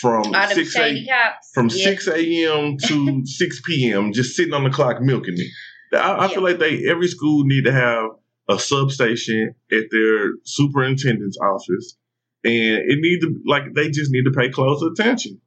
from 0.00 0.34
All 0.34 0.46
six 0.48 0.76
a, 0.76 1.06
cops. 1.06 1.50
from 1.54 1.68
Yeah. 1.70 1.84
six 1.84 2.06
a.m. 2.08 2.76
to 2.86 3.22
six 3.26 3.62
p.m. 3.64 4.12
just 4.12 4.36
sitting 4.36 4.52
on 4.52 4.64
the 4.64 4.70
clock 4.70 5.00
milking 5.00 5.34
it. 5.38 5.96
I, 5.98 6.12
I 6.12 6.22
Yeah. 6.26 6.34
feel 6.34 6.42
like 6.42 6.58
they 6.58 6.86
every 6.86 7.08
school 7.08 7.44
need 7.44 7.64
to 7.64 7.72
have 7.72 8.10
a 8.50 8.58
substation 8.58 9.54
at 9.72 9.84
their 9.90 10.30
superintendent's 10.44 11.38
office, 11.38 11.96
and 12.44 12.54
it 12.54 12.98
need 13.00 13.20
to 13.20 13.40
like 13.46 13.74
they 13.74 13.90
just 13.90 14.10
need 14.12 14.24
to 14.24 14.30
pay 14.32 14.48
close 14.50 14.82
attention. 14.82 15.40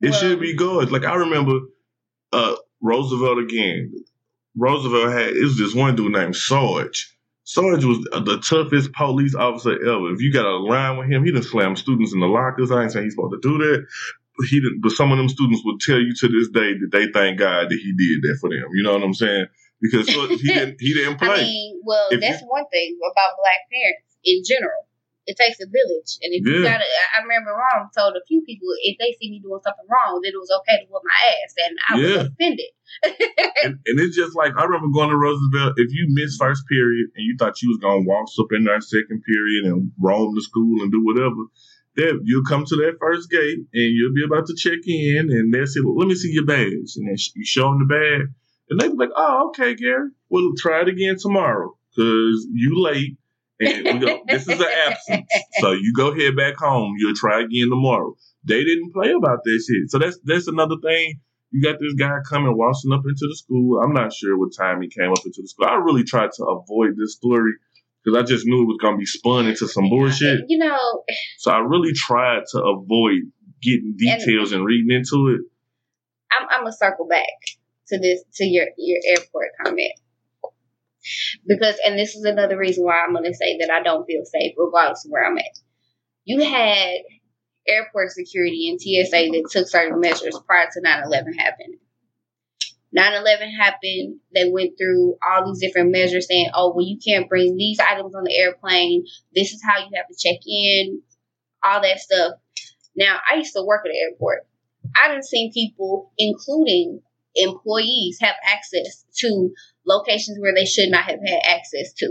It 0.00 0.10
Well- 0.10 0.20
should 0.20 0.40
be 0.40 0.54
good. 0.54 0.90
Like 0.92 1.04
I 1.04 1.14
remember 1.16 1.60
uh, 2.32 2.56
Roosevelt 2.80 3.38
again. 3.38 3.92
Roosevelt 4.56 5.12
had 5.12 5.28
it 5.30 5.42
was 5.44 5.56
this 5.58 5.74
one 5.74 5.96
dude 5.96 6.12
named 6.12 6.36
Sarge. 6.36 7.16
Sarge 7.44 7.84
was 7.84 7.98
the 8.00 8.40
toughest 8.46 8.92
police 8.92 9.34
officer 9.34 9.72
ever. 9.72 10.12
If 10.12 10.20
you 10.20 10.32
got 10.32 10.44
a 10.46 10.56
line 10.58 10.98
with 10.98 11.10
him, 11.10 11.24
he 11.24 11.32
done 11.32 11.42
slam 11.42 11.74
students 11.76 12.12
in 12.12 12.20
the 12.20 12.26
lockers. 12.26 12.70
I 12.70 12.82
ain't 12.82 12.92
saying 12.92 13.06
he's 13.06 13.14
supposed 13.14 13.42
to 13.42 13.48
do 13.48 13.58
that. 13.58 13.86
But 14.38 14.46
he 14.48 14.60
didn't, 14.60 14.80
but 14.80 14.92
some 14.92 15.10
of 15.12 15.18
them 15.18 15.28
students 15.28 15.60
would 15.64 15.80
tell 15.80 15.98
you 15.98 16.14
to 16.14 16.28
this 16.28 16.48
day 16.48 16.72
that 16.78 16.88
they 16.92 17.10
thank 17.12 17.38
God 17.38 17.68
that 17.68 17.76
he 17.78 17.92
did 17.92 18.22
that 18.22 18.38
for 18.40 18.48
them. 18.48 18.64
You 18.74 18.82
know 18.82 18.92
what 18.94 19.02
I'm 19.02 19.12
saying? 19.14 19.46
Because 19.80 20.06
so- 20.12 20.28
he 20.28 20.36
didn't 20.54 20.76
he 20.80 20.94
didn't 20.94 21.18
play. 21.18 21.28
I 21.28 21.42
mean, 21.42 21.80
well, 21.84 22.08
If 22.10 22.20
that's 22.20 22.42
one 22.46 22.64
thing 22.70 22.96
about 23.00 23.32
black 23.38 23.60
parents 23.72 24.16
in 24.24 24.42
general. 24.46 24.86
It 25.24 25.38
takes 25.38 25.62
a 25.62 25.70
village, 25.70 26.18
and 26.18 26.34
if 26.34 26.42
you 26.42 26.66
got 26.66 26.82
to, 26.82 26.88
I 27.14 27.22
remember 27.22 27.54
mom 27.54 27.94
told 27.94 28.18
a 28.18 28.26
few 28.26 28.42
people 28.42 28.66
if 28.82 28.98
they 28.98 29.14
see 29.14 29.30
me 29.30 29.38
doing 29.38 29.62
something 29.62 29.86
wrong, 29.86 30.18
that 30.18 30.34
it 30.34 30.42
was 30.42 30.50
okay 30.50 30.82
to 30.82 30.90
whip 30.90 31.02
my 31.06 31.20
ass, 31.30 31.52
and 31.62 31.74
I 31.78 31.92
was 31.94 32.26
offended. 32.26 32.72
and, 33.62 33.78
and 33.86 33.96
it's 34.02 34.16
just 34.16 34.34
like 34.34 34.52
I 34.58 34.64
remember 34.64 34.90
going 34.90 35.10
to 35.10 35.16
Roosevelt. 35.16 35.78
If 35.78 35.94
you 35.94 36.10
missed 36.10 36.42
first 36.42 36.66
period 36.66 37.14
and 37.14 37.22
you 37.22 37.36
thought 37.38 37.62
you 37.62 37.70
was 37.70 37.78
gonna 37.78 38.02
waltz 38.02 38.36
up 38.38 38.50
in 38.50 38.64
that 38.64 38.82
second 38.82 39.22
period 39.22 39.70
and 39.70 39.92
roam 40.02 40.34
the 40.34 40.42
school 40.42 40.82
and 40.82 40.90
do 40.90 41.04
whatever, 41.04 41.46
then 41.94 42.20
you'll 42.24 42.44
come 42.44 42.64
to 42.66 42.76
that 42.82 42.98
first 42.98 43.30
gate 43.30 43.62
and 43.62 43.94
you'll 43.94 44.14
be 44.14 44.24
about 44.24 44.46
to 44.46 44.56
check 44.58 44.82
in, 44.86 45.30
and 45.30 45.54
they'll 45.54 45.66
say, 45.66 45.80
"Let 45.84 46.08
me 46.08 46.14
see 46.14 46.32
your 46.32 46.46
badge," 46.46 46.98
and 46.98 47.06
then 47.06 47.16
you 47.34 47.44
show 47.44 47.70
them 47.70 47.86
the 47.86 47.86
badge, 47.86 48.28
and 48.70 48.80
they 48.80 48.88
be 48.88 48.98
like, 48.98 49.14
"Oh, 49.14 49.48
okay, 49.50 49.74
Gary. 49.74 50.10
We'll 50.28 50.58
try 50.58 50.82
it 50.82 50.88
again 50.88 51.16
tomorrow 51.18 51.76
because 51.94 52.46
you 52.50 52.82
late." 52.82 53.21
And 53.62 54.00
go, 54.00 54.22
this 54.26 54.48
is 54.48 54.60
an 54.60 54.66
absence. 54.86 55.30
So 55.60 55.72
you 55.72 55.92
go 55.96 56.14
head 56.14 56.36
back 56.36 56.56
home. 56.56 56.94
You'll 56.98 57.14
try 57.14 57.40
again 57.40 57.70
tomorrow. 57.70 58.14
They 58.44 58.64
didn't 58.64 58.92
play 58.92 59.12
about 59.12 59.38
that 59.44 59.64
shit. 59.66 59.90
So 59.90 59.98
that's 59.98 60.18
that's 60.24 60.48
another 60.48 60.76
thing. 60.82 61.20
You 61.50 61.62
got 61.62 61.78
this 61.78 61.94
guy 61.94 62.16
coming 62.28 62.56
waltzing 62.56 62.92
up 62.92 63.02
into 63.04 63.26
the 63.28 63.36
school. 63.36 63.80
I'm 63.82 63.92
not 63.92 64.12
sure 64.12 64.38
what 64.38 64.52
time 64.58 64.80
he 64.80 64.88
came 64.88 65.10
up 65.10 65.24
into 65.24 65.42
the 65.42 65.48
school. 65.48 65.66
I 65.66 65.74
really 65.74 66.02
tried 66.04 66.30
to 66.32 66.44
avoid 66.44 66.96
this 66.96 67.14
story 67.14 67.52
because 68.02 68.18
I 68.18 68.24
just 68.24 68.46
knew 68.46 68.62
it 68.62 68.66
was 68.66 68.78
gonna 68.80 68.96
be 68.96 69.06
spun 69.06 69.46
into 69.46 69.68
some 69.68 69.88
bullshit. 69.88 70.40
You 70.48 70.58
know, 70.58 71.04
So 71.38 71.52
I 71.52 71.58
really 71.58 71.92
tried 71.92 72.42
to 72.52 72.62
avoid 72.62 73.30
getting 73.62 73.94
details 73.96 74.52
and 74.52 74.64
reading 74.64 74.90
into 74.96 75.28
it. 75.28 75.40
I'm, 76.32 76.48
I'm 76.50 76.60
gonna 76.62 76.72
circle 76.72 77.06
back 77.06 77.26
to 77.88 77.98
this 77.98 78.22
to 78.36 78.44
your 78.44 78.66
your 78.78 78.98
airport 79.14 79.50
comment 79.64 79.92
because, 81.46 81.76
and 81.84 81.98
this 81.98 82.14
is 82.14 82.24
another 82.24 82.58
reason 82.58 82.84
why 82.84 82.98
I'm 82.98 83.14
gonna 83.14 83.34
say 83.34 83.58
that 83.58 83.70
I 83.70 83.82
don't 83.82 84.06
feel 84.06 84.24
safe 84.24 84.54
regardless 84.56 85.04
of 85.04 85.10
where 85.10 85.26
I'm 85.26 85.38
at. 85.38 85.58
You 86.24 86.42
had 86.42 86.98
airport 87.66 88.10
security 88.10 88.68
and 88.70 88.80
TSA 88.80 89.30
that 89.30 89.48
took 89.50 89.68
certain 89.68 90.00
measures 90.00 90.38
prior 90.46 90.68
to 90.72 90.80
9/11 90.80 91.34
happening. 91.34 91.78
9/11 92.92 93.50
happened. 93.50 94.20
They 94.34 94.50
went 94.50 94.76
through 94.76 95.16
all 95.26 95.46
these 95.46 95.60
different 95.60 95.92
measures, 95.92 96.26
saying, 96.28 96.50
"Oh, 96.54 96.72
well, 96.74 96.86
you 96.86 96.98
can't 96.98 97.28
bring 97.28 97.56
these 97.56 97.80
items 97.80 98.14
on 98.14 98.24
the 98.24 98.36
airplane. 98.36 99.06
This 99.34 99.52
is 99.52 99.62
how 99.64 99.78
you 99.78 99.90
have 99.94 100.08
to 100.08 100.16
check 100.18 100.40
in." 100.46 101.02
All 101.64 101.80
that 101.80 102.00
stuff. 102.00 102.34
Now, 102.94 103.18
I 103.30 103.36
used 103.36 103.54
to 103.54 103.62
work 103.64 103.86
at 103.86 103.90
the 103.90 103.98
airport. 103.98 104.46
I 104.94 105.08
done 105.08 105.22
seen 105.22 105.52
people, 105.52 106.12
including 106.18 107.00
employees, 107.34 108.18
have 108.20 108.36
access 108.44 109.04
to 109.18 109.54
locations 109.86 110.38
where 110.40 110.54
they 110.54 110.64
should 110.64 110.90
not 110.90 111.04
have 111.04 111.20
had 111.24 111.40
access 111.44 111.92
to. 111.94 112.06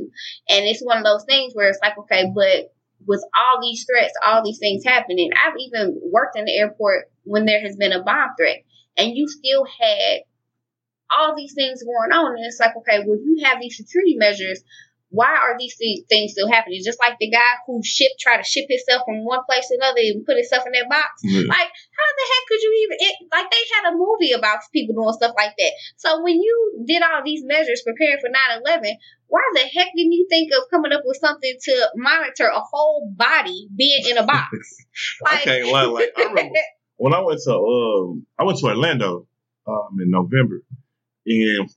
And 0.49 0.65
it's 0.65 0.84
one 0.84 0.97
of 0.97 1.03
those 1.03 1.25
things 1.25 1.53
where 1.53 1.69
it's 1.69 1.79
like, 1.81 1.97
okay, 1.99 2.31
but 2.34 2.73
with 3.07 3.23
all 3.36 3.62
these 3.62 3.86
threats, 3.86 4.13
all 4.25 4.43
these 4.43 4.60
things 4.60 4.84
happening, 4.86 5.31
I've 5.34 5.57
even 5.60 5.99
worked 6.03 6.38
in 6.38 6.45
the 6.45 6.57
airport 6.57 7.12
when 7.23 7.45
there 7.45 7.62
has 7.62 7.75
been 7.75 7.93
a 7.93 8.03
bomb 8.03 8.29
threat, 8.38 8.63
and 8.97 9.15
you 9.15 9.27
still 9.27 9.65
had 9.65 10.19
all 11.17 11.36
these 11.36 11.53
things 11.53 11.84
going 11.84 12.12
on. 12.12 12.36
And 12.38 12.45
it's 12.45 12.60
like, 12.60 12.75
okay, 12.77 12.99
well, 13.05 13.17
you 13.17 13.43
have 13.43 13.60
these 13.60 13.77
security 13.77 14.15
measures. 14.17 14.63
Why 15.12 15.28
are 15.28 15.60
these 15.60 15.76
thi- 15.76 16.06
things 16.08 16.32
still 16.32 16.47
happening? 16.47 16.80
Just 16.84 17.00
like 17.00 17.19
the 17.19 17.30
guy 17.30 17.60
who 17.67 17.84
shipped, 17.84 18.19
tried 18.19 18.39
to 18.39 18.47
ship 18.47 18.65
himself 18.71 19.04
from 19.06 19.28
one 19.28 19.43
place 19.43 19.67
to 19.67 19.76
another 19.76 20.00
and 20.00 20.26
put 20.26 20.39
himself 20.39 20.63
in 20.65 20.71
that 20.71 20.88
box. 20.88 21.19
Yeah. 21.24 21.52
Like, 21.52 21.69
how 21.69 22.10
the 22.15 22.26
heck 22.32 22.43
could 22.47 22.62
you 22.63 22.71
even? 22.88 22.97
It, 23.04 23.15
like, 23.28 23.52
they 23.52 23.63
had 23.76 23.91
a 23.91 23.97
movie 24.00 24.32
about 24.32 24.63
people 24.71 24.95
doing 24.95 25.13
stuff 25.13 25.36
like 25.36 25.54
that. 25.60 25.74
So 25.97 26.24
when 26.24 26.39
you 26.39 26.84
did 26.88 27.04
all 27.04 27.21
these 27.24 27.43
measures 27.43 27.84
preparing 27.86 28.24
for 28.24 28.32
9-11, 28.32 28.95
why 29.28 29.43
the 29.54 29.62
heck 29.62 29.91
didn't 29.95 30.12
you 30.12 30.28
think 30.30 30.52
of 30.56 30.69
coming 30.71 30.91
up 30.91 31.04
with 31.06 31.17
something 31.19 31.56
to 31.60 31.89
monitor 31.95 32.47
a 32.47 32.60
whole 32.60 33.08
body 33.15 33.67
being 33.76 34.04
in 34.10 34.17
a 34.17 34.26
box? 34.26 34.47
I 35.26 35.38
can't 35.38 35.67
lie. 35.71 35.86
Like 35.86 36.10
I 36.17 36.24
remember 36.24 36.56
when 36.97 37.13
I 37.13 37.21
went 37.21 37.39
to 37.45 37.54
um 37.54 38.26
I 38.38 38.43
went 38.43 38.60
to 38.60 38.65
Orlando 38.67 39.28
um 39.67 39.97
in 40.02 40.12
November 40.12 40.62
and 41.26 41.69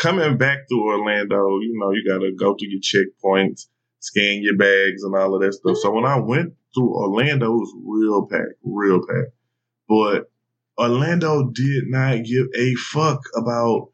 coming 0.00 0.36
back 0.38 0.58
through 0.68 0.88
Orlando, 0.88 1.58
you 1.60 1.76
know, 1.78 1.92
you 1.92 2.04
gotta 2.08 2.32
go 2.38 2.54
through 2.56 2.68
your 2.70 2.80
checkpoints, 2.80 3.66
scan 4.00 4.42
your 4.42 4.56
bags 4.56 5.02
and 5.04 5.14
all 5.14 5.34
of 5.34 5.42
that 5.42 5.52
stuff. 5.52 5.76
So 5.78 5.90
when 5.92 6.04
I 6.06 6.18
went 6.18 6.54
through 6.74 6.94
Orlando, 6.94 7.46
it 7.46 7.56
was 7.56 7.74
real 7.84 8.26
packed, 8.26 8.58
real 8.64 9.00
packed. 9.06 9.32
But 9.88 10.30
Orlando 10.78 11.50
did 11.50 11.84
not 11.88 12.24
give 12.24 12.46
a 12.56 12.74
fuck 12.76 13.20
about 13.36 13.88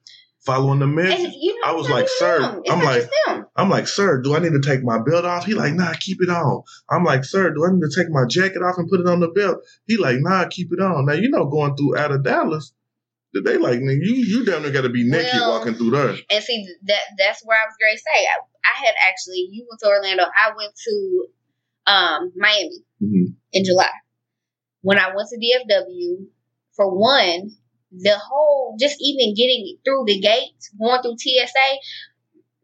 following 0.44 0.78
the 0.78 0.86
measures. 0.86 1.34
you 1.34 1.60
know, 1.60 1.70
I 1.70 1.72
was 1.72 1.90
like, 1.90 2.06
sir, 2.08 2.62
I'm 2.70 2.78
like- 2.84 3.08
I'm 3.56 3.68
like, 3.70 3.88
sir, 3.88 4.20
do 4.20 4.36
I 4.36 4.38
need 4.38 4.52
to 4.52 4.60
take 4.60 4.84
my 4.84 4.98
belt 5.02 5.24
off? 5.24 5.46
He 5.46 5.54
like, 5.54 5.72
nah, 5.74 5.94
keep 5.98 6.18
it 6.20 6.28
on. 6.28 6.62
I'm 6.90 7.02
like, 7.04 7.24
sir, 7.24 7.52
do 7.52 7.64
I 7.64 7.72
need 7.72 7.80
to 7.80 7.90
take 7.96 8.10
my 8.10 8.24
jacket 8.28 8.62
off 8.62 8.76
and 8.78 8.88
put 8.88 9.00
it 9.00 9.06
on 9.08 9.18
the 9.20 9.28
belt? 9.28 9.58
He 9.86 9.96
like, 9.96 10.18
nah, 10.20 10.46
keep 10.46 10.68
it 10.72 10.80
on. 10.80 11.06
Now 11.06 11.14
you 11.14 11.30
know, 11.30 11.46
going 11.46 11.74
through 11.74 11.96
out 11.96 12.12
of 12.12 12.22
Dallas, 12.22 12.72
they 13.34 13.58
like, 13.58 13.80
nigga, 13.80 14.00
you 14.00 14.14
you 14.14 14.44
there 14.44 14.60
got 14.72 14.82
to 14.82 14.88
be 14.88 15.08
naked 15.08 15.32
Well, 15.34 15.58
walking 15.58 15.74
through 15.74 15.90
there. 15.90 16.16
And 16.30 16.44
see 16.44 16.66
that 16.86 17.02
that's 17.18 17.42
where 17.44 17.58
I 17.58 17.66
was 17.66 17.76
going 17.80 17.96
to 17.96 17.98
say. 17.98 18.26
I, 18.26 18.36
I 18.64 18.86
had 18.86 18.94
actually 19.08 19.48
you 19.50 19.66
went 19.68 19.80
to 19.80 19.88
Orlando. 19.88 20.24
I 20.24 20.50
went 20.56 20.72
to 20.74 21.26
um 21.86 22.32
Miami 22.36 22.84
hmm 23.00 23.32
in 23.52 23.64
July. 23.64 23.90
When 24.82 24.98
I 24.98 25.14
went 25.14 25.28
to 25.30 25.38
DFW, 25.38 26.26
for 26.74 26.94
one, 26.96 27.50
the 27.90 28.16
whole 28.18 28.76
just 28.78 28.96
even 29.00 29.34
getting 29.34 29.78
through 29.84 30.04
the 30.06 30.20
gates, 30.20 30.70
going 30.78 31.02
through 31.02 31.16
TSA, 31.18 31.68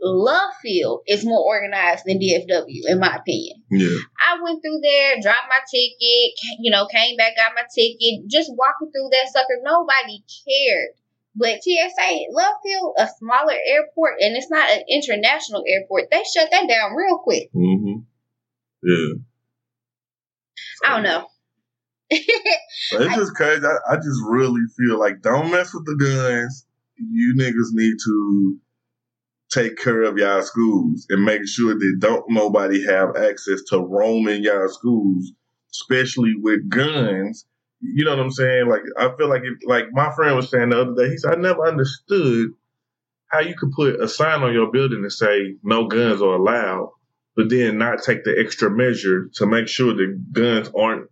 Love 0.03 0.53
Field 0.61 1.03
is 1.07 1.25
more 1.25 1.41
organized 1.41 2.05
than 2.07 2.19
DFW, 2.19 2.91
in 2.91 2.99
my 2.99 3.17
opinion. 3.17 3.63
Yeah, 3.71 3.99
I 4.19 4.43
went 4.43 4.61
through 4.63 4.81
there, 4.83 5.21
dropped 5.23 5.49
my 5.49 5.61
ticket, 5.71 6.33
you 6.61 6.71
know, 6.71 6.87
came 6.87 7.17
back, 7.17 7.37
got 7.37 7.53
my 7.55 7.63
ticket, 7.75 8.27
just 8.29 8.51
walking 8.51 8.91
through 8.91 9.11
that 9.11 9.31
sucker. 9.33 9.61
Nobody 9.63 10.25
cared. 10.47 10.91
But 11.35 11.63
TSA, 11.63 12.27
Love 12.33 12.55
Field, 12.63 12.95
a 12.99 13.09
smaller 13.19 13.55
airport, 13.67 14.21
and 14.21 14.37
it's 14.37 14.51
not 14.51 14.71
an 14.71 14.83
international 14.91 15.65
airport, 15.67 16.11
they 16.11 16.23
shut 16.25 16.51
that 16.51 16.69
down 16.69 16.95
real 16.95 17.19
quick. 17.19 17.49
hmm 17.53 18.01
yeah. 18.83 19.15
I 20.85 20.95
don't 20.95 21.05
know. 21.05 21.27
So 22.11 23.01
it's 23.01 23.15
just 23.17 23.35
crazy. 23.35 23.65
I, 23.65 23.93
I 23.93 23.97
just 23.97 24.21
really 24.29 24.61
feel 24.77 24.99
like 24.99 25.23
don't 25.23 25.51
mess 25.51 25.73
with 25.73 25.87
the 25.87 25.97
guns. 25.97 26.67
You 26.97 27.35
niggas 27.39 27.73
need 27.73 27.95
to 28.05 28.59
take 29.53 29.77
care 29.77 30.03
of 30.03 30.17
y'all 30.17 30.43
schools 30.43 31.07
and 31.11 31.25
make 31.25 31.47
sure 31.47 31.75
that 31.75 31.97
don't 31.99 32.25
nobody 32.29 32.85
have 32.87 33.17
access 33.17 33.63
to 33.69 33.79
roam 33.79 34.29
in 34.29 34.43
y'all 34.43 34.69
schools 34.69 35.33
especially 35.73 36.35
with 36.39 36.69
guns. 36.69 37.47
You 37.81 38.05
know 38.05 38.13
what 38.13 38.21
I'm 38.21 38.31
saying? 38.31 38.69
Like 38.69 38.83
I 38.97 39.15
feel 39.17 39.29
like 39.29 39.43
if, 39.45 39.59
like 39.67 39.87
my 39.93 40.13
friend 40.15 40.37
was 40.37 40.51
saying 40.51 40.71
the 40.71 40.81
other 40.81 40.95
day, 40.95 41.11
he 41.11 41.17
said 41.17 41.35
I 41.35 41.37
never 41.37 41.67
understood 41.67 42.51
how 43.27 43.41
you 43.41 43.55
could 43.59 43.73
put 43.73 44.01
a 44.01 44.07
sign 44.07 44.43
on 44.43 44.53
your 44.53 44.71
building 44.71 45.01
and 45.03 45.13
say 45.13 45.57
no 45.63 45.89
guns 45.89 46.23
are 46.23 46.35
allowed, 46.35 46.93
but 47.35 47.49
then 47.49 47.79
not 47.79 48.03
take 48.03 48.25
the 48.25 48.37
extra 48.39 48.71
measure 48.71 49.31
to 49.35 49.47
make 49.47 49.69
sure 49.69 49.95
that 49.95 50.33
guns 50.33 50.71
aren't 50.79 51.09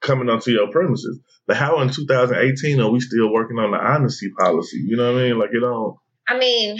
coming 0.00 0.28
onto 0.28 0.50
your 0.50 0.70
premises. 0.70 1.20
But 1.46 1.56
how 1.56 1.80
in 1.80 1.90
2018 1.90 2.80
are 2.80 2.90
we 2.90 3.00
still 3.00 3.32
working 3.32 3.58
on 3.58 3.70
the 3.70 3.78
honesty 3.78 4.30
policy? 4.38 4.82
You 4.84 4.96
know 4.96 5.12
what 5.12 5.20
I 5.20 5.24
mean? 5.24 5.38
Like 5.38 5.50
it 5.52 5.60
don't. 5.60 5.96
I 6.26 6.38
mean, 6.38 6.78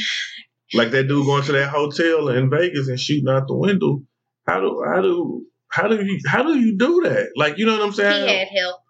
like 0.75 0.91
that 0.93 1.05
dude 1.09 1.27
going 1.27 1.45
to 1.45 1.53
that 1.53 1.71
hotel 1.71 2.29
in 2.29 2.51
Vegas 2.51 2.89
and 2.89 2.99
shooting 3.01 3.29
out 3.29 3.47
the 3.49 3.57
window. 3.57 4.03
How 4.47 4.61
do 4.61 4.83
how 4.87 5.01
do 5.03 5.47
how 5.71 5.89
do 5.89 6.05
you 6.05 6.19
how 6.27 6.43
do 6.43 6.59
you 6.59 6.77
do 6.77 7.03
that? 7.05 7.31
Like 7.37 7.59
you 7.59 7.67
know 7.67 7.73
what 7.79 7.87
I'm 7.87 7.93
saying? 7.93 8.23
He 8.29 8.29
had 8.39 8.49
help. 8.49 8.81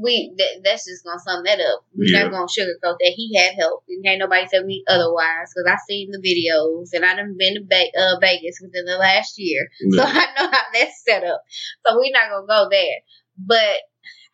We 0.00 0.32
that, 0.38 0.62
that's 0.62 0.86
just 0.86 1.02
gonna 1.04 1.18
sum 1.18 1.42
that 1.44 1.58
up. 1.58 1.82
We're 1.96 2.14
Yeah. 2.14 2.22
not 2.24 2.30
gonna 2.30 2.46
sugarcoat 2.46 2.98
that. 3.02 3.12
He 3.16 3.34
had 3.36 3.54
help, 3.58 3.82
and 3.88 4.06
ain't 4.06 4.20
nobody 4.20 4.46
tell 4.46 4.62
me 4.62 4.84
otherwise. 4.86 5.50
Because 5.50 5.66
I 5.66 5.76
seen 5.88 6.12
the 6.12 6.22
videos, 6.22 6.94
and 6.94 7.04
I 7.04 7.16
done 7.16 7.34
been 7.36 7.54
to 7.54 7.64
Ve- 7.66 7.92
uh, 7.98 8.18
Vegas 8.20 8.60
within 8.62 8.84
the 8.84 8.98
last 8.98 9.34
year, 9.38 9.66
so 9.90 10.02
I 10.06 10.26
know 10.38 10.46
how 10.50 10.62
that's 10.72 11.02
set 11.04 11.24
up. 11.24 11.42
So 11.86 11.98
we're 11.98 12.12
not 12.14 12.30
gonna 12.30 12.46
go 12.46 12.68
there. 12.70 13.02
But 13.36 13.82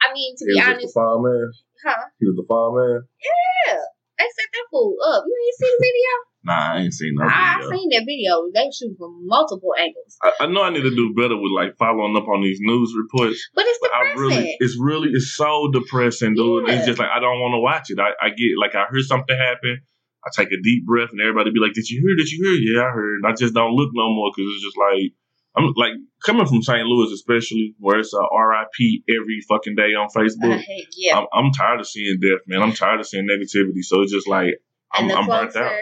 I 0.05 0.13
mean, 0.13 0.37
to 0.37 0.45
He 0.45 0.55
be 0.57 0.61
honest, 0.61 0.93
the 0.93 0.93
fireman. 0.93 1.51
huh? 1.87 2.05
He 2.21 2.27
was 2.29 2.37
the 2.37 2.45
fireman. 2.45 3.09
Yeah, 3.25 3.81
they 4.19 4.29
set 4.29 4.49
that 4.53 4.67
fool 4.71 4.97
up. 5.09 5.25
You 5.25 5.33
ain't 5.41 5.57
see 5.57 5.73
the 5.73 5.81
video? 5.89 6.13
Nah, 6.47 6.75
I 6.75 6.79
ain't 6.83 6.95
seen 6.95 7.15
no 7.19 7.27
I 7.27 7.57
video. 7.59 7.71
seen 7.77 7.89
that 7.91 8.05
video. 8.07 8.33
They 8.55 8.71
shoot 8.71 8.95
from 8.97 9.27
multiple 9.27 9.75
angles, 9.77 10.17
I, 10.23 10.33
I 10.41 10.47
know 10.47 10.63
I 10.63 10.71
need 10.71 10.83
to 10.83 10.95
do 10.95 11.13
better 11.15 11.37
with 11.37 11.51
like 11.51 11.77
following 11.77 12.17
up 12.17 12.29
on 12.29 12.41
these 12.41 12.59
news 12.61 12.95
reports. 12.97 13.51
but 13.55 13.65
it's 13.67 13.79
But 13.83 13.91
I 13.93 14.09
depressing. 14.15 14.39
really, 14.39 14.57
it's 14.61 14.79
really, 14.81 15.09
it's 15.11 15.35
so 15.35 15.69
depressing, 15.73 16.35
dude. 16.37 16.69
Yeah. 16.69 16.75
It's 16.75 16.87
just 16.87 16.99
like 17.01 17.11
I 17.11 17.19
don't 17.19 17.41
want 17.41 17.55
to 17.55 17.59
watch 17.61 17.91
it. 17.91 17.99
I, 17.99 18.11
I 18.25 18.31
get 18.31 18.55
like 18.61 18.75
I 18.77 18.85
heard 18.89 19.03
something 19.03 19.37
happen. 19.37 19.83
I 20.25 20.31
take 20.35 20.49
a 20.53 20.61
deep 20.63 20.87
breath, 20.87 21.11
and 21.13 21.21
everybody 21.21 21.51
be 21.51 21.61
like, 21.61 21.75
"Did 21.75 21.89
you 21.91 22.01
hear? 22.01 22.17
Did 22.17 22.31
you 22.31 22.39
hear? 22.47 22.57
Yeah, 22.79 22.89
I 22.89 22.91
heard." 22.91 23.23
I 23.27 23.33
just 23.35 23.55
don't 23.55 23.75
look 23.75 23.91
no 23.95 24.11
more 24.15 24.31
because 24.35 24.51
it's 24.55 24.65
just 24.65 24.79
like 24.79 25.13
I'm 25.57 25.73
like 25.77 25.93
coming 26.25 26.47
from 26.47 26.63
St. 26.63 26.87
Louis, 26.87 27.13
especially 27.13 27.75
where 27.79 27.99
it's 27.99 28.13
a 28.15 28.19
RIP 28.21 29.03
every 29.09 29.41
fucking 29.49 29.75
day 29.75 29.95
on 29.95 30.09
Facebook. 30.15 30.59
Uh, 30.59 30.63
yeah. 30.97 31.19
I'm, 31.19 31.27
I'm 31.33 31.53
tired 31.53 31.81
of 31.81 31.87
seeing 31.87 32.19
death, 32.21 32.41
man. 32.47 32.63
I'm 32.63 32.73
tired 32.73 33.01
of 33.01 33.07
seeing 33.07 33.27
negativity. 33.27 33.83
So 33.83 34.03
it's 34.03 34.13
just 34.13 34.29
like 34.29 34.55
I'm, 34.93 35.05
and 35.09 35.13
I'm 35.13 35.27
burnt 35.27 35.57
out. 35.57 35.73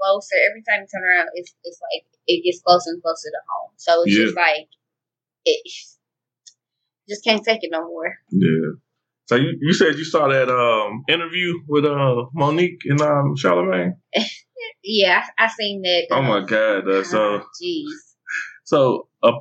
Closer, 0.00 0.36
every 0.48 0.62
time 0.62 0.82
you 0.82 0.88
turn 0.88 1.04
around, 1.04 1.28
it's 1.34 1.54
it's 1.64 1.80
like 1.82 2.06
it 2.26 2.44
gets 2.44 2.62
closer 2.62 2.90
and 2.90 3.02
closer 3.02 3.28
to 3.30 3.40
home. 3.50 3.72
So 3.76 4.02
it's 4.04 4.14
Yeah. 4.16 4.24
just 4.24 4.36
like 4.36 4.68
it 5.44 5.60
just 7.08 7.24
can't 7.24 7.44
take 7.44 7.62
it 7.62 7.70
no 7.72 7.86
more. 7.86 8.14
Yeah. 8.30 8.72
So 9.26 9.36
you, 9.36 9.58
you 9.60 9.72
said 9.74 9.96
you 9.96 10.04
saw 10.04 10.28
that 10.28 10.48
um 10.48 11.04
interview 11.08 11.52
with 11.68 11.84
uh 11.84 12.26
Monique 12.34 12.80
and 12.86 13.00
um 13.00 13.36
Charlemagne. 13.36 13.96
Yeah, 14.82 15.22
I, 15.38 15.44
I 15.44 15.48
seen 15.48 15.82
that. 15.82 16.06
Oh 16.10 16.22
my 16.22 16.44
god! 16.44 16.88
Uh, 16.88 17.04
so 17.04 17.42
jeez, 17.62 17.90
so 18.64 19.08
uh, 19.22 19.32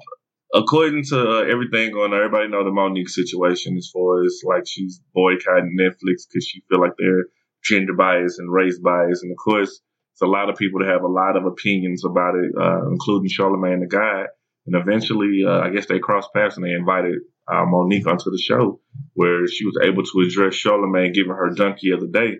according 0.54 1.04
to 1.06 1.20
uh, 1.20 1.42
everything 1.42 1.92
going 1.92 2.14
on, 2.14 2.18
everybody 2.18 2.48
know 2.50 2.64
the 2.64 2.72
Monique 2.72 3.10
situation 3.10 3.78
as 3.78 3.90
far 3.94 4.24
as 4.24 4.42
like 4.46 4.64
she's 4.68 5.02
boycotting 5.14 5.76
Netflix 5.80 6.28
because 6.30 6.46
she 6.48 6.62
feel 6.70 6.82
like 6.82 6.94
they're 6.98 7.26
gender 7.64 7.94
bias 7.94 8.38
and 8.40 8.52
race 8.52 8.80
bias, 8.80 9.24
and 9.24 9.32
of 9.32 9.38
course, 9.44 9.82
it's 10.18 10.24
a 10.24 10.26
lot 10.26 10.50
of 10.50 10.56
people 10.56 10.80
that 10.80 10.90
have 10.90 11.04
a 11.04 11.08
lot 11.08 11.38
of 11.38 11.46
opinions 11.46 12.04
about 12.04 12.34
it, 12.34 12.52
uh, 12.60 12.90
including 12.90 13.30
Charlemagne 13.30 13.82
the 13.82 13.86
guy. 13.86 14.24
And 14.66 14.76
eventually, 14.76 15.44
uh, 15.48 15.60
I 15.60 15.70
guess 15.70 15.86
they 15.86 16.00
crossed 16.00 16.34
paths 16.34 16.58
and 16.58 16.66
they 16.66 16.72
invited 16.72 17.20
uh, 17.48 17.66
Monique 17.68 18.08
onto 18.08 18.32
the 18.32 18.42
show, 18.44 18.82
where 19.14 19.46
she 19.48 19.64
was 19.64 19.78
able 19.84 20.02
to 20.02 20.28
address 20.28 20.56
Charlemagne, 20.56 21.14
giving 21.14 21.34
her 21.34 21.52
donkey 21.54 21.92
of 21.92 22.02
the 22.02 22.08
day. 22.08 22.40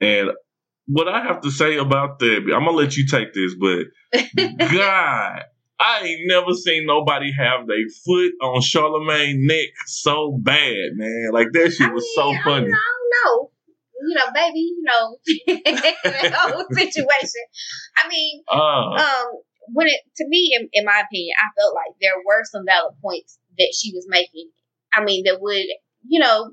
And 0.00 0.30
what 0.86 1.08
I 1.08 1.24
have 1.24 1.40
to 1.40 1.50
say 1.50 1.76
about 1.76 2.20
that, 2.20 2.52
I'm 2.54 2.64
gonna 2.64 2.70
let 2.70 2.96
you 2.96 3.04
take 3.08 3.34
this, 3.34 3.52
but 3.56 3.86
God, 4.70 5.42
I 5.80 6.00
ain't 6.04 6.20
never 6.26 6.52
seen 6.54 6.86
nobody 6.86 7.32
have 7.36 7.66
their 7.66 7.84
foot 8.06 8.32
on 8.40 8.60
Charlemagne 8.60 9.44
neck 9.44 9.70
so 9.86 10.38
bad, 10.40 10.92
man. 10.94 11.30
Like 11.32 11.48
that 11.50 11.72
shit 11.72 11.90
I 11.90 11.92
was 11.92 12.04
mean, 12.04 12.14
so 12.14 12.42
funny. 12.44 12.66
I 12.66 12.70
don't 12.70 13.10
know. 13.24 13.50
You 14.00 14.14
know, 14.14 14.30
baby, 14.32 14.60
you 14.60 14.82
know, 14.82 15.18
the 15.46 16.32
whole 16.34 16.66
situation. 16.70 17.44
I 17.96 18.08
mean, 18.08 18.42
Uh, 18.48 18.94
um 18.94 19.26
when 19.72 19.86
it 19.86 20.00
to 20.16 20.26
me 20.28 20.56
in, 20.58 20.68
in 20.72 20.84
my 20.84 21.02
opinion 21.04 21.34
i 21.38 21.48
felt 21.60 21.74
like 21.74 21.94
there 22.00 22.16
were 22.24 22.42
some 22.44 22.64
valid 22.66 22.94
points 23.02 23.38
that 23.58 23.74
she 23.76 23.92
was 23.92 24.06
making. 24.08 24.50
I 24.94 25.04
mean 25.04 25.24
that 25.24 25.40
would 25.40 25.66
you 26.06 26.20
know 26.20 26.52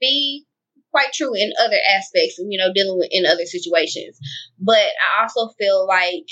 be 0.00 0.44
quite 0.92 1.12
true 1.12 1.34
in 1.34 1.52
other 1.60 1.78
aspects 1.96 2.38
and 2.38 2.52
you 2.52 2.58
know 2.58 2.72
dealing 2.74 2.98
with 2.98 3.08
in 3.10 3.26
other 3.26 3.44
situations. 3.46 4.18
But 4.58 4.78
i 4.78 5.22
also 5.22 5.52
feel 5.58 5.86
like 5.86 6.26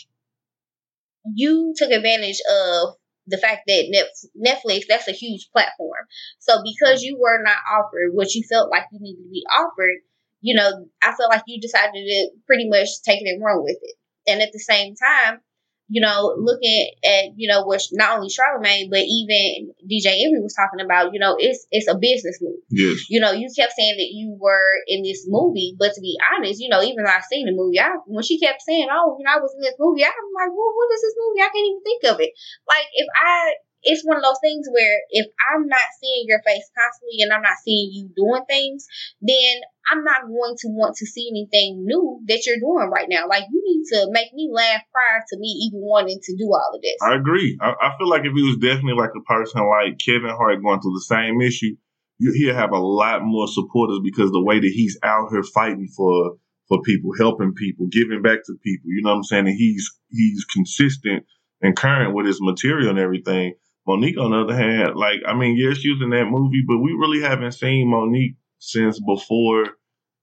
you 1.34 1.74
took 1.76 1.90
advantage 1.90 2.40
of 2.51 2.95
the 3.26 3.38
fact 3.38 3.62
that 3.66 4.07
netflix 4.36 4.82
that's 4.88 5.09
a 5.09 5.12
huge 5.12 5.49
platform. 5.53 6.05
So 6.38 6.62
because 6.62 7.03
you 7.03 7.18
were 7.18 7.42
not 7.42 7.57
offered 7.72 8.12
what 8.12 8.34
you 8.34 8.45
felt 8.49 8.70
like 8.70 8.84
you 8.92 9.01
needed 9.01 9.22
to 9.22 9.30
be 9.30 9.45
offered 9.51 10.01
you 10.45 10.55
know 10.55 10.86
i 11.03 11.12
felt 11.12 11.30
like 11.30 11.42
you 11.47 11.61
decided 11.61 11.92
to 11.92 12.28
pretty 12.47 12.68
much 12.68 12.88
take 13.05 13.20
it 13.20 13.28
and 13.28 13.42
run 13.42 13.62
with 13.62 13.78
it 13.80 13.97
and 14.30 14.42
at 14.42 14.53
the 14.53 14.59
same 14.59 14.95
time 14.95 15.40
you 15.88 16.01
know, 16.01 16.34
looking 16.38 16.90
at, 17.05 17.36
you 17.36 17.47
know, 17.47 17.66
which 17.66 17.92
not 17.92 18.16
only 18.16 18.30
Charlemagne, 18.30 18.88
but 18.88 19.05
even 19.05 19.74
DJ 19.84 20.24
Envy 20.24 20.40
was 20.40 20.57
talking 20.57 20.80
about, 20.80 21.12
you 21.12 21.20
know, 21.20 21.36
it's 21.38 21.66
it's 21.70 21.88
a 21.88 21.95
business 21.95 22.40
move. 22.40 22.57
yes. 22.70 23.11
You 23.11 23.20
know, 23.20 23.32
you 23.32 23.49
kept 23.55 23.76
saying 23.76 23.97
that 23.99 24.09
you 24.11 24.36
were 24.40 24.80
in 24.88 25.03
this 25.03 25.26
movie, 25.28 25.76
but 25.78 25.92
to 25.92 26.01
be 26.01 26.16
honest, 26.32 26.61
you 26.61 26.70
know, 26.70 26.82
even 26.82 27.05
though 27.05 27.11
I 27.11 27.20
seen 27.20 27.45
the 27.45 27.53
movie, 27.53 27.80
I, 27.80 28.01
when 28.07 28.24
she 28.24 28.40
kept 28.40 28.62
saying, 28.62 28.88
"Oh, 28.90 29.16
you 29.18 29.24
know, 29.24 29.36
I 29.36 29.40
was 29.40 29.53
in 29.55 29.61
this 29.61 29.76
movie," 29.78 30.05
I'm 30.05 30.11
like, 30.32 30.57
"Well, 30.57 30.72
what 30.72 30.95
is 30.95 31.03
this 31.03 31.16
movie? 31.20 31.42
I 31.45 31.53
can't 31.53 31.68
even 31.68 31.84
think 31.84 32.03
of 32.09 32.20
it." 32.20 32.32
Like, 32.66 32.88
if 32.95 33.09
I, 33.12 33.55
it's 33.85 34.05
one 34.05 34.16
of 34.16 34.22
those 34.22 34.41
things 34.43 34.66
where 34.72 34.99
if 35.11 35.26
I'm 35.53 35.66
not 35.66 35.87
seeing 36.01 36.24
your 36.26 36.41
face 36.43 36.64
constantly 36.72 37.20
and 37.20 37.32
I'm 37.32 37.43
not 37.43 37.61
seeing 37.62 37.93
you 37.93 38.11
doing 38.16 38.45
things, 38.49 38.87
then 39.20 39.61
I'm 39.91 40.03
not 40.03 40.26
going 40.26 40.57
to 40.64 40.68
want 40.72 40.97
to 40.97 41.07
see 41.07 41.28
anything 41.28 41.85
new 41.85 42.20
that 42.26 42.45
you're 42.47 42.61
doing 42.61 42.89
right 42.89 43.09
now. 43.09 43.28
Like, 43.28 43.45
you 43.53 43.61
need 43.61 43.85
to 43.93 44.09
make 44.11 44.32
me 44.32 44.49
laugh 44.53 44.80
prior 44.91 45.20
to 45.28 45.39
me 45.39 45.68
even 45.68 45.80
wanting 45.85 46.20
to 46.22 46.37
do 46.37 46.49
all 46.49 46.72
of 46.74 46.80
this. 46.80 46.97
I 47.03 47.14
agree. 47.14 47.59
I, 47.61 47.74
I 47.80 47.93
feel 47.99 48.09
like 48.09 48.24
if 48.24 48.32
he 48.35 48.43
was 48.43 48.57
definitely 48.57 48.97
like 48.97 49.12
a 49.16 49.24
person 49.28 49.61
like 49.68 50.01
Kevin 50.01 50.32
Hart 50.32 50.62
going 50.62 50.80
through 50.80 50.97
the 50.97 51.09
same 51.09 51.41
issue, 51.41 51.76
you, 52.18 52.32
he'll 52.32 52.55
have 52.55 52.72
a 52.72 52.78
lot 52.78 53.20
more 53.22 53.49
supporters 53.49 54.01
because 54.03 54.30
the 54.30 54.43
way 54.43 54.61
that 54.61 54.72
he's 54.74 54.99
out 55.03 55.28
here 55.30 55.43
fighting 55.43 55.89
for 55.95 56.37
for 56.68 56.80
people, 56.80 57.11
helping 57.18 57.53
people, 57.53 57.87
giving 57.91 58.22
back 58.22 58.39
to 58.47 58.55
people. 58.62 58.91
You 58.91 59.03
know 59.03 59.11
what 59.11 59.16
I'm 59.16 59.24
saying? 59.24 59.49
And 59.49 59.57
he's 59.57 59.91
he's 60.09 60.45
consistent 60.47 61.24
and 61.61 61.76
current 61.76 62.14
with 62.14 62.26
his 62.26 62.41
material 62.41 62.91
and 62.91 62.99
everything. 62.99 63.55
Monique, 63.87 64.18
on 64.18 64.30
the 64.30 64.39
other 64.39 64.57
hand, 64.57 64.97
like 64.97 65.20
I 65.26 65.35
mean, 65.35 65.57
yes, 65.57 65.78
she 65.78 65.91
was 65.91 66.01
in 66.03 66.11
that 66.11 66.26
movie, 66.26 66.64
but 66.66 66.78
we 66.78 66.93
really 66.93 67.20
haven't 67.20 67.53
seen 67.53 67.91
Monique 67.91 68.37
since 68.59 68.99
before, 68.99 69.64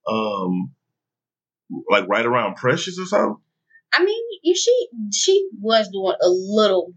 um, 0.07 0.73
like 1.89 2.07
right 2.07 2.25
around 2.25 2.55
Precious 2.55 2.97
or 2.99 3.05
something. 3.05 3.37
I 3.93 4.03
mean, 4.03 4.23
you 4.43 4.55
she 4.55 4.87
she 5.13 5.47
was 5.59 5.89
doing 5.89 6.15
a 6.21 6.29
little, 6.29 6.93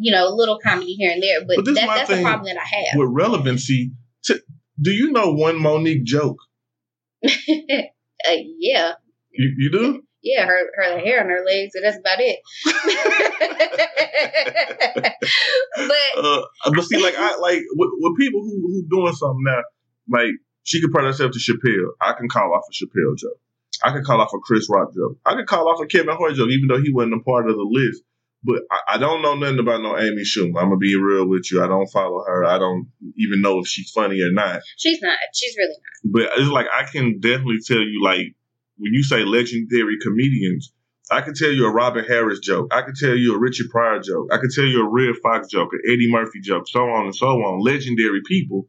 you 0.00 0.10
know, 0.10 0.26
a 0.26 0.34
little 0.34 0.58
comedy 0.58 0.94
here 0.94 1.12
and 1.12 1.22
there, 1.22 1.40
but, 1.46 1.56
But 1.56 1.66
that, 1.66 1.86
that's 1.86 2.10
the 2.10 2.22
problem 2.22 2.46
that 2.46 2.56
I 2.56 2.66
have. 2.66 2.98
with 2.98 3.10
relevancy. 3.12 3.92
To, 4.24 4.42
do 4.80 4.90
you 4.90 5.12
know 5.12 5.32
one 5.32 5.60
Monique 5.60 6.04
joke? 6.04 6.38
uh, 7.24 7.28
yeah, 8.58 8.92
You, 9.30 9.54
you 9.56 9.70
do? 9.70 10.02
Yeah, 10.28 10.46
her 10.46 10.58
her 10.76 10.98
hair 10.98 11.20
on 11.20 11.28
her 11.30 11.44
legs, 11.44 11.74
and 11.74 11.84
that's 11.84 11.98
about 11.98 12.18
it. 12.20 12.38
but 15.76 16.24
Uh, 16.24 16.42
but 16.74 16.84
see, 16.84 17.02
like 17.02 17.14
I 17.16 17.36
like 17.38 17.62
with, 17.76 17.90
with 17.98 18.18
people 18.18 18.42
who 18.42 18.60
who 18.60 18.86
doing 18.90 19.14
something 19.14 19.44
now, 19.44 19.62
like 20.10 20.30
she 20.64 20.80
could 20.80 20.92
put 20.92 21.04
herself 21.04 21.32
to 21.32 21.38
Chappelle. 21.38 21.92
I 22.00 22.12
can 22.12 22.28
call 22.28 22.52
off 22.52 22.64
a 22.68 22.72
Chappelle 22.74 23.16
joke. 23.16 23.38
I 23.82 23.92
could 23.92 24.04
call 24.04 24.20
off 24.20 24.32
a 24.34 24.38
Chris 24.40 24.68
Rock 24.68 24.92
joke. 24.94 25.18
I 25.24 25.34
could 25.34 25.46
call 25.46 25.68
off 25.68 25.80
a 25.80 25.86
Kevin 25.86 26.16
Hart 26.16 26.34
joke, 26.34 26.50
even 26.50 26.68
though 26.68 26.82
he 26.82 26.92
wasn't 26.92 27.14
a 27.14 27.20
part 27.20 27.48
of 27.48 27.56
the 27.56 27.62
list. 27.62 28.02
But 28.44 28.62
I, 28.70 28.94
I 28.94 28.98
don't 28.98 29.22
know 29.22 29.34
nothing 29.34 29.58
about 29.58 29.82
no 29.82 29.98
Amy 29.98 30.22
Schumer. 30.22 30.60
I'm 30.60 30.68
gonna 30.68 30.76
be 30.76 30.94
real 30.96 31.26
with 31.28 31.50
you. 31.50 31.62
I 31.62 31.68
don't 31.68 31.88
follow 31.88 32.22
her. 32.26 32.44
I 32.44 32.58
don't 32.58 32.88
even 33.16 33.40
know 33.40 33.60
if 33.60 33.66
she's 33.66 33.90
funny 33.90 34.20
or 34.20 34.32
not. 34.32 34.60
she's 34.76 35.00
not. 35.00 35.16
She's 35.34 35.54
really 35.56 35.74
not. 35.74 36.12
But 36.12 36.38
it's 36.38 36.50
like 36.50 36.66
I 36.72 36.84
can 36.84 37.18
definitely 37.20 37.58
tell 37.66 37.78
you, 37.78 38.02
like 38.02 38.34
when 38.78 38.92
you 38.94 39.02
say 39.02 39.24
legendary 39.24 39.96
comedians, 40.02 40.72
I 41.10 41.20
can 41.22 41.34
tell 41.34 41.50
you 41.50 41.66
a 41.66 41.72
Robin 41.72 42.04
Harris 42.04 42.38
joke. 42.40 42.68
I 42.72 42.82
can 42.82 42.94
tell 42.94 43.16
you 43.16 43.34
a 43.34 43.38
Richard 43.38 43.70
Pryor 43.70 44.00
joke. 44.00 44.28
I 44.32 44.36
can 44.38 44.50
tell 44.54 44.64
you 44.64 44.82
a 44.84 44.88
Redd 44.88 45.16
Foxx 45.22 45.48
joke, 45.48 45.70
an 45.72 45.80
Eddie 45.90 46.10
Murphy 46.10 46.40
joke, 46.40 46.68
so 46.68 46.80
on 46.80 47.04
and 47.06 47.14
so 47.14 47.26
on. 47.28 47.60
Legendary 47.64 48.20
people. 48.26 48.68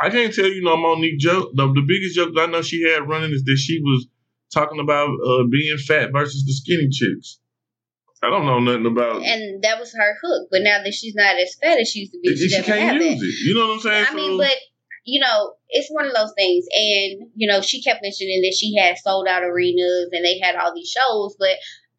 I 0.00 0.10
can't 0.10 0.34
tell 0.34 0.46
you 0.46 0.62
no 0.62 0.76
Monique 0.76 1.18
joke. 1.18 1.50
The, 1.54 1.66
the 1.68 1.84
biggest 1.86 2.16
joke 2.16 2.34
that 2.34 2.42
I 2.42 2.46
know 2.46 2.62
she 2.62 2.82
had 2.82 3.08
running 3.08 3.32
is 3.32 3.44
that 3.44 3.56
she 3.56 3.80
was 3.80 4.06
talking 4.52 4.80
about 4.80 5.08
uh, 5.10 5.44
being 5.50 5.76
fat 5.78 6.10
versus 6.12 6.44
the 6.44 6.52
skinny 6.52 6.88
chicks. 6.90 7.38
I 8.22 8.30
don't 8.30 8.46
know 8.46 8.58
nothing 8.60 8.86
about. 8.86 9.22
And 9.22 9.62
that 9.62 9.78
was 9.78 9.92
her 9.92 10.16
hook. 10.22 10.48
But 10.50 10.62
now 10.62 10.82
that 10.82 10.94
she's 10.94 11.14
not 11.14 11.36
as 11.38 11.54
fat 11.62 11.78
as 11.78 11.90
she 11.90 12.00
used 12.00 12.12
to 12.12 12.18
be, 12.22 12.34
she, 12.36 12.48
she 12.48 12.62
can't 12.62 13.00
use 13.00 13.20
it. 13.22 13.24
it. 13.24 13.46
You 13.46 13.54
know 13.54 13.68
what 13.68 13.74
I'm 13.74 13.80
saying? 13.80 14.04
I 14.06 14.10
So- 14.10 14.14
mean, 14.16 14.38
but 14.38 14.56
you 15.04 15.20
know, 15.20 15.52
it's 15.68 15.90
one 15.90 16.06
of 16.06 16.14
those 16.14 16.32
things. 16.36 16.66
And 16.74 17.30
you 17.34 17.48
know, 17.48 17.60
she 17.60 17.82
kept 17.82 18.02
mentioning 18.02 18.42
that 18.42 18.56
she 18.58 18.74
had 18.76 18.98
sold 18.98 19.28
out 19.28 19.42
arenas 19.42 20.08
and 20.12 20.24
they 20.24 20.38
had 20.38 20.56
all 20.56 20.74
these 20.74 20.88
shows, 20.90 21.36
but 21.38 21.56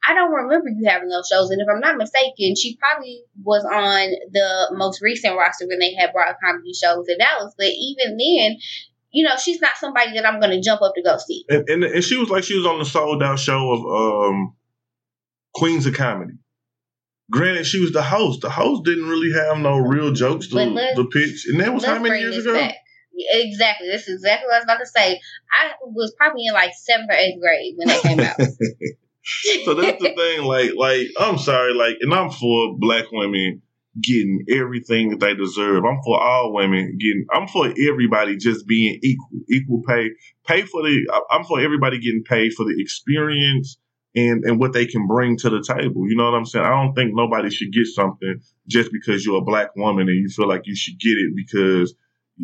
I 0.07 0.13
don't 0.13 0.31
remember 0.31 0.69
you 0.69 0.87
having 0.87 1.09
those 1.09 1.27
shows. 1.31 1.49
And 1.49 1.61
if 1.61 1.67
I'm 1.71 1.79
not 1.79 1.97
mistaken, 1.97 2.55
she 2.55 2.77
probably 2.77 3.23
was 3.43 3.63
on 3.65 4.09
the 4.31 4.75
most 4.77 5.01
recent 5.01 5.35
roster 5.35 5.65
when 5.67 5.79
they 5.79 5.95
had 5.95 6.13
broad 6.13 6.35
comedy 6.43 6.73
shows 6.73 7.05
in 7.07 7.17
Dallas. 7.17 7.55
But 7.57 7.67
even 7.67 8.17
then, 8.17 8.57
you 9.11 9.25
know, 9.25 9.35
she's 9.37 9.61
not 9.61 9.77
somebody 9.77 10.13
that 10.13 10.25
I'm 10.25 10.39
going 10.39 10.51
to 10.51 10.61
jump 10.61 10.81
up 10.81 10.93
to 10.95 11.01
go 11.01 11.17
see. 11.17 11.45
and, 11.49 11.67
and 11.69 11.83
and 11.83 12.03
she 12.03 12.17
was 12.17 12.29
like 12.29 12.43
she 12.43 12.57
was 12.57 12.65
on 12.65 12.79
the 12.79 12.85
sold 12.85 13.23
out 13.23 13.39
show 13.39 13.71
of 13.71 14.31
um 14.31 14.55
Queens 15.55 15.85
of 15.85 15.95
Comedy. 15.95 16.33
Granted, 17.31 17.65
she 17.65 17.79
was 17.79 17.91
the 17.91 18.03
host. 18.03 18.41
The 18.41 18.51
host 18.51 18.83
didn't 18.83 19.09
really 19.09 19.31
have 19.33 19.57
no 19.57 19.77
real 19.77 20.11
jokes 20.11 20.47
to 20.49 20.55
the 20.55 21.09
pitch, 21.11 21.47
and 21.47 21.59
that 21.59 21.73
was 21.73 21.83
how 21.83 21.97
many 21.97 22.19
years 22.19 22.37
ago? 22.37 22.53
back. 22.53 22.75
Exactly. 23.17 23.87
This 23.87 24.07
is 24.07 24.15
exactly 24.15 24.47
what 24.47 24.55
I 24.55 24.57
was 24.59 24.63
about 24.65 24.79
to 24.79 24.85
say. 24.87 25.19
I 25.59 25.71
was 25.83 26.13
probably 26.17 26.45
in 26.45 26.53
like 26.53 26.71
seventh 26.73 27.09
or 27.09 27.15
eighth 27.15 27.39
grade 27.41 27.73
when 27.77 27.87
that 27.87 28.01
came 28.01 28.19
out. 28.19 28.39
so 29.65 29.73
that's 29.73 30.01
the 30.01 30.13
thing. 30.15 30.43
Like, 30.43 30.71
like 30.75 31.07
I'm 31.19 31.37
sorry, 31.37 31.73
like, 31.73 31.97
and 32.01 32.13
I'm 32.13 32.29
for 32.29 32.77
black 32.77 33.05
women 33.11 33.61
getting 34.01 34.43
everything 34.49 35.09
that 35.09 35.19
they 35.19 35.33
deserve. 35.33 35.83
I'm 35.85 35.99
for 36.03 36.21
all 36.21 36.53
women 36.53 36.97
getting. 36.99 37.25
I'm 37.33 37.47
for 37.47 37.67
everybody 37.89 38.35
just 38.37 38.67
being 38.67 38.99
equal, 39.01 39.29
equal 39.49 39.81
pay. 39.87 40.09
Pay 40.45 40.63
for 40.63 40.83
the. 40.83 41.23
I'm 41.31 41.45
for 41.45 41.59
everybody 41.59 41.99
getting 41.99 42.23
paid 42.23 42.53
for 42.53 42.63
the 42.63 42.75
experience 42.77 43.77
and 44.15 44.43
and 44.45 44.59
what 44.59 44.73
they 44.73 44.85
can 44.85 45.07
bring 45.07 45.37
to 45.37 45.49
the 45.49 45.63
table. 45.63 46.07
You 46.09 46.15
know 46.15 46.25
what 46.25 46.37
I'm 46.37 46.45
saying? 46.45 46.65
I 46.65 46.69
don't 46.69 46.93
think 46.93 47.11
nobody 47.13 47.49
should 47.49 47.71
get 47.71 47.87
something 47.87 48.41
just 48.67 48.91
because 48.91 49.25
you're 49.25 49.37
a 49.37 49.45
black 49.45 49.75
woman 49.75 50.07
and 50.07 50.17
you 50.17 50.29
feel 50.29 50.47
like 50.47 50.63
you 50.65 50.75
should 50.75 50.99
get 50.99 51.11
it 51.11 51.33
because 51.35 51.93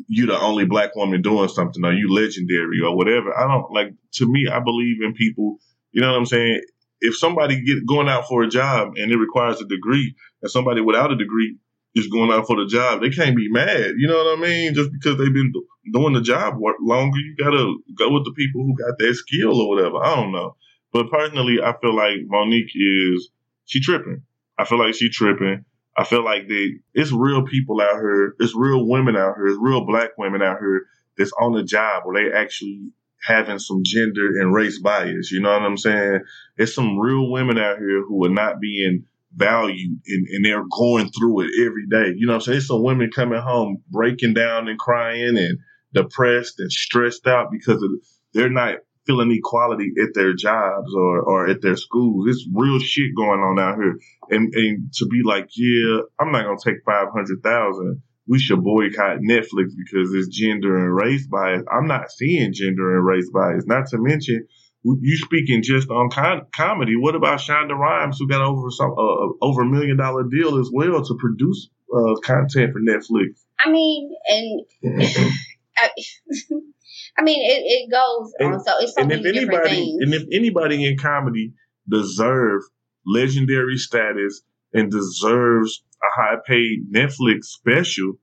you're 0.08 0.28
the 0.28 0.40
only 0.40 0.66
black 0.66 0.96
woman 0.96 1.22
doing 1.22 1.50
something 1.50 1.84
or 1.84 1.94
you 1.94 2.14
legendary 2.14 2.80
or 2.82 2.96
whatever. 2.96 3.38
I 3.38 3.48
don't 3.48 3.72
like. 3.72 3.94
To 4.16 4.32
me, 4.32 4.48
I 4.52 4.60
believe 4.60 5.02
in 5.02 5.14
people. 5.14 5.58
You 5.92 6.02
know 6.02 6.12
what 6.12 6.18
I'm 6.18 6.26
saying? 6.26 6.62
If 7.00 7.18
somebody 7.18 7.62
get 7.64 7.86
going 7.88 8.08
out 8.08 8.28
for 8.28 8.44
a 8.44 8.50
job 8.50 8.94
and 8.96 9.12
it 9.12 9.18
requires 9.18 9.60
a 9.62 9.66
degree, 9.66 10.16
and 10.42 10.52
somebody 10.52 10.82
without 10.82 11.12
a 11.12 11.18
degree 11.18 11.58
is 11.96 12.08
going 12.08 12.32
out 12.32 12.48
for 12.48 12.56
the 12.58 12.68
job, 12.68 13.02
they 13.02 13.10
can't 13.10 13.36
be 13.36 13.50
mad. 13.50 13.94
You 13.98 14.08
know 14.08 14.18
what 14.24 14.38
I 14.38 14.42
mean? 14.42 14.74
Just 14.74 14.92
because 14.92 15.18
they've 15.18 15.34
been 15.34 15.52
doing 15.92 16.14
the 16.14 16.22
job 16.22 16.56
longer, 16.82 17.18
you 17.18 17.36
gotta 17.38 17.76
go 17.98 18.14
with 18.14 18.26
the 18.26 18.34
people 18.36 18.64
who 18.64 18.76
got 18.78 18.98
that 19.00 19.16
skill 19.16 19.60
or 19.60 19.70
whatever. 19.70 19.98
I 19.98 20.16
don't 20.16 20.32
know. 20.32 20.56
But 20.94 21.10
personally, 21.10 21.58
I 21.64 21.74
feel 21.82 21.96
like 21.96 22.18
Monique 22.26 22.72
is 22.76 23.32
she 23.66 23.82
tripping. 23.82 24.24
I 24.58 24.66
feel 24.66 24.80
like 24.80 24.94
she 24.94 25.10
tripping. 25.10 25.66
I 25.98 26.04
feel 26.04 26.24
like 26.24 26.48
they 26.48 26.76
it's 26.94 27.12
real 27.12 27.44
people 27.44 27.82
out 27.82 27.96
here. 27.96 28.36
It's 28.40 28.56
real 28.56 28.88
women 28.88 29.16
out 29.16 29.36
here. 29.36 29.48
It's 29.48 29.60
real 29.60 29.86
black 29.86 30.18
women 30.18 30.42
out 30.42 30.60
here 30.60 30.86
that's 31.18 31.34
on 31.40 31.54
the 31.54 31.64
job 31.64 32.04
where 32.06 32.24
they 32.24 32.36
actually 32.36 32.92
having 33.24 33.60
some 33.60 33.82
gender 33.86 34.40
and 34.40 34.54
race 34.54 34.80
bias. 34.80 35.32
You 35.32 35.42
know 35.42 35.52
what 35.52 35.62
I'm 35.62 35.78
saying? 35.78 36.22
It's 36.58 36.74
some 36.74 36.98
real 36.98 37.30
women 37.30 37.58
out 37.58 37.78
here 37.78 38.04
who 38.08 38.26
are 38.26 38.30
not 38.30 38.60
being 38.60 39.06
valued 39.36 40.00
and, 40.08 40.28
and 40.28 40.46
they're 40.46 40.66
going 40.72 41.10
through 41.10 41.42
it 41.42 41.52
every 41.66 41.88
day. 41.88 42.14
You 42.18 42.26
know 42.26 42.34
what 42.34 42.36
I'm 42.38 42.42
saying? 42.42 42.54
There's 42.56 42.68
some 42.68 42.84
women 42.84 43.12
coming 43.14 43.40
home 43.40 43.84
breaking 43.90 44.34
down 44.34 44.68
and 44.68 44.80
crying 44.80 45.38
and 45.38 45.60
depressed 45.94 46.60
and 46.60 46.72
stressed 46.72 47.28
out 47.28 47.52
because 47.52 47.82
of 47.82 47.90
they're 48.34 48.50
not 48.50 48.76
feeling 49.06 49.32
equality 49.32 49.92
at 50.02 50.14
their 50.14 50.34
jobs 50.34 50.94
or, 50.94 51.22
or 51.22 51.48
at 51.48 51.62
their 51.62 51.76
schools. 51.76 52.28
It's 52.30 52.48
real 52.54 52.80
shit 52.80 53.16
going 53.16 53.40
on 53.40 53.60
out 53.60 53.78
here. 53.78 53.98
And 54.30 54.54
and 54.54 54.94
to 54.94 55.06
be 55.08 55.22
like, 55.24 55.50
yeah, 55.56 56.02
I'm 56.20 56.32
not 56.32 56.46
gonna 56.46 56.58
take 56.64 56.84
five 56.86 57.08
hundred 57.14 57.42
thousand. 57.44 58.02
We 58.28 58.40
should 58.40 58.64
boycott 58.64 59.18
Netflix 59.18 59.72
because 59.76 60.14
it's 60.14 60.28
gender 60.28 60.78
and 60.78 60.96
race 60.96 61.28
bias. 61.28 61.64
I'm 61.72 61.88
not 61.88 62.12
seeing 62.12 62.54
gender 62.54 62.96
and 62.96 63.06
race 63.06 63.30
bias. 63.34 63.66
Not 63.66 63.88
to 63.88 63.98
mention, 63.98 64.48
you 64.84 65.18
speaking 65.18 65.64
just 65.64 65.90
on 65.90 66.10
com- 66.10 66.48
comedy. 66.56 66.96
What 66.96 67.16
about 67.16 67.40
Shonda 67.40 67.78
Rhimes, 67.78 68.18
who 68.20 68.28
got 68.28 68.42
over 68.42 68.70
some 68.72 68.92
uh, 68.92 69.34
over 69.42 69.64
a 69.64 69.66
million 69.66 69.98
dollar 69.98 70.24
deal 70.24 70.60
as 70.60 70.70
well 70.72 71.04
to 71.04 71.16
produce 71.20 71.70
uh, 71.94 72.16
content 72.24 72.74
for 72.74 72.80
Netflix? 72.80 73.42
I 73.64 73.70
mean, 73.70 74.16
and 74.28 74.66
I, 75.78 75.90
I 77.18 77.24
mean, 77.24 77.42
it, 77.44 77.64
it 77.66 77.92
goes 77.92 78.34
And- 78.40 78.54
on. 78.56 78.60
So 78.64 78.72
it's 78.80 78.96
so 78.96 79.02
and 79.02 79.12
if 79.12 79.26
anybody 79.26 79.98
and 80.00 80.14
if 80.14 80.24
anybody 80.32 80.86
in 80.86 80.98
comedy 80.98 81.54
deserve 81.90 82.62
legendary 83.06 83.78
status 83.78 84.42
and 84.74 84.92
deserves 84.92 85.84
a 86.04 86.22
high 86.22 86.38
paid 86.46 86.92
Netflix 86.94 87.46
special 87.46 88.14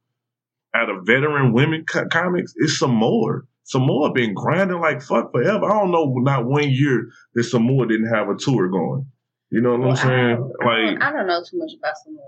out 0.75 0.91
of 0.91 1.07
veteran 1.07 1.53
women 1.53 1.85
co- 1.91 2.07
comics, 2.09 2.53
it's 2.57 2.79
Sommore. 2.79 3.47
Some 3.65 3.83
more 3.83 4.11
been 4.15 4.33
grinding 4.35 4.81
like 4.81 5.03
fuck 5.03 5.31
forever. 5.33 5.67
I 5.67 5.79
don't 5.81 5.91
know, 5.91 6.15
not 6.19 6.47
one 6.47 6.71
year 6.71 7.09
that 7.35 7.45
Sommore 7.45 7.87
didn't 7.87 8.09
have 8.15 8.29
a 8.29 8.37
tour 8.37 8.69
going. 8.71 9.07
You 9.51 9.61
know 9.61 9.73
what 9.73 9.81
Well, 9.81 9.91
I'm 9.91 9.97
saying? 9.97 10.53
I, 10.63 10.65
Like, 10.93 11.03
I 11.03 11.13
don't 11.13 11.27
know 11.27 11.43
too 11.43 11.59
much 11.59 11.73
about 11.79 11.95
Sommore. 12.05 12.23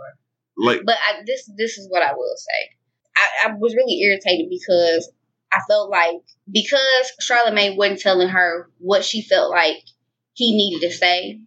like 0.58 0.80
But 0.84 0.96
I, 0.96 1.22
this 1.26 1.50
this 1.56 1.78
is 1.78 1.88
what 1.90 2.02
I 2.02 2.12
will 2.12 2.34
say. 2.36 2.76
I, 3.16 3.48
I 3.48 3.54
was 3.58 3.74
really 3.74 4.00
irritated 4.02 4.48
because 4.50 5.10
I 5.52 5.60
felt 5.68 5.90
like 5.90 6.16
because 6.50 7.12
Charlemagne 7.20 7.76
wasn't 7.76 8.00
telling 8.00 8.28
her 8.28 8.70
what 8.78 9.04
she 9.04 9.22
felt 9.22 9.50
like 9.50 9.82
he 10.34 10.56
needed 10.56 10.88
to 10.88 10.94
say, 10.94 11.40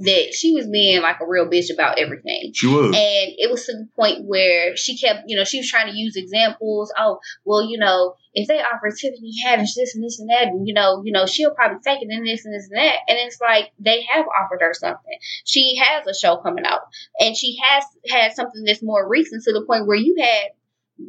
that 0.00 0.32
she 0.32 0.54
was 0.54 0.66
being 0.66 1.02
like 1.02 1.20
a 1.20 1.26
real 1.26 1.46
bitch 1.46 1.72
about 1.72 1.98
everything. 1.98 2.52
she 2.54 2.66
was. 2.66 2.86
And 2.86 3.34
it 3.36 3.50
was 3.50 3.66
to 3.66 3.72
the 3.72 3.86
point 3.94 4.24
where 4.24 4.74
she 4.74 4.98
kept, 4.98 5.24
you 5.26 5.36
know, 5.36 5.44
she 5.44 5.58
was 5.58 5.68
trying 5.68 5.92
to 5.92 5.98
use 5.98 6.16
examples. 6.16 6.90
Oh, 6.98 7.18
well, 7.44 7.62
you 7.62 7.78
know, 7.78 8.14
if 8.32 8.48
they 8.48 8.60
offer 8.60 8.90
Tiffany 8.90 9.32
Haddish 9.44 9.74
this 9.76 9.94
and 9.94 10.02
this 10.02 10.18
and 10.18 10.30
that, 10.30 10.48
and 10.48 10.66
you 10.66 10.72
know, 10.72 11.02
you 11.04 11.12
know, 11.12 11.26
she'll 11.26 11.54
probably 11.54 11.80
take 11.84 12.00
it 12.00 12.08
and 12.10 12.26
this 12.26 12.46
and 12.46 12.54
this 12.54 12.68
and 12.70 12.78
that. 12.78 12.96
And 13.08 13.18
it's 13.18 13.40
like 13.42 13.72
they 13.78 14.02
have 14.10 14.24
offered 14.26 14.62
her 14.62 14.72
something. 14.72 15.18
She 15.44 15.76
has 15.82 16.06
a 16.06 16.18
show 16.18 16.38
coming 16.38 16.64
out, 16.64 16.80
and 17.18 17.36
she 17.36 17.58
has 17.68 17.84
had 18.08 18.32
something 18.32 18.64
that's 18.64 18.82
more 18.82 19.06
recent 19.06 19.44
to 19.44 19.52
the 19.52 19.66
point 19.66 19.86
where 19.86 19.98
you 19.98 20.16
had 20.18 20.50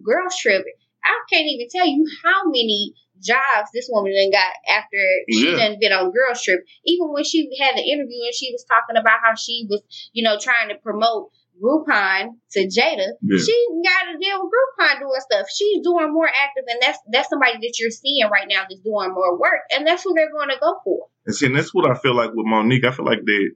Girls 0.04 0.36
Trip. 0.42 0.66
I 1.04 1.14
can't 1.32 1.48
even 1.48 1.68
tell 1.72 1.88
you 1.88 2.06
how 2.24 2.46
many 2.46 2.94
jobs 3.22 3.70
this 3.74 3.88
woman 3.92 4.14
then 4.14 4.32
got 4.32 4.54
after 4.70 4.98
she 5.30 5.52
Yeah. 5.52 5.58
done 5.58 5.78
been 5.80 5.94
on 5.94 6.12
girl 6.12 6.34
Trip. 6.36 6.62
Even 6.86 7.14
when 7.14 7.24
she 7.24 7.50
had 7.60 7.76
the 7.78 7.84
interview 7.84 8.24
and 8.26 8.34
she 8.34 8.52
was 8.52 8.66
talking 8.66 8.98
about 8.98 9.20
how 9.24 9.36
she 9.36 9.66
was, 9.70 9.82
you 10.14 10.24
know, 10.24 10.38
trying 10.40 10.70
to 10.70 10.76
promote 10.76 11.30
Groupon 11.62 12.30
to 12.54 12.60
Jada, 12.66 13.14
Yeah. 13.22 13.38
she 13.38 13.68
got 13.86 14.12
to 14.12 14.18
deal 14.18 14.42
with 14.42 14.52
Groupon 14.52 15.00
doing 15.00 15.22
stuff. 15.22 15.46
She's 15.56 15.84
doing 15.84 16.12
more 16.12 16.28
active, 16.28 16.64
and 16.68 16.80
that's 16.82 16.98
that's 17.12 17.30
somebody 17.30 17.54
that 17.62 17.76
you're 17.80 17.92
seeing 17.92 18.28
right 18.30 18.48
now 18.50 18.64
that's 18.68 18.82
doing 18.82 19.14
more 19.14 19.38
work, 19.38 19.62
and 19.76 19.86
that's 19.86 20.04
who 20.04 20.14
they're 20.16 20.32
going 20.32 20.50
to 20.50 20.58
go 20.60 20.80
for. 20.84 21.08
And 21.28 21.36
see, 21.36 21.46
and 21.46 21.56
that's 21.56 21.74
what 21.74 21.90
I 21.90 21.94
feel 21.96 22.16
like 22.16 22.32
with 22.34 22.48
Monique. 22.48 22.86
I 22.86 22.92
feel 22.92 23.06
like 23.06 23.24
that 23.24 23.52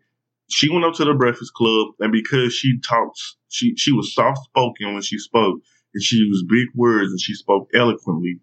she 0.47 0.69
went 0.69 0.85
up 0.85 0.93
to 0.95 1.05
the 1.05 1.15
Breakfast 1.15 1.53
Club, 1.53 1.87
and 1.99 2.11
because 2.11 2.53
she 2.53 2.79
talks, 2.87 3.37
she 3.49 3.73
she 3.75 3.91
was 3.91 4.13
soft 4.13 4.43
spoken 4.43 4.93
when 4.93 5.01
she 5.01 5.17
spoke, 5.17 5.59
and 5.95 6.03
she 6.03 6.17
used 6.17 6.47
big 6.47 6.67
words 6.75 7.11
and 7.11 7.19
she 7.19 7.33
spoke 7.33 7.69
eloquently. 7.73 8.39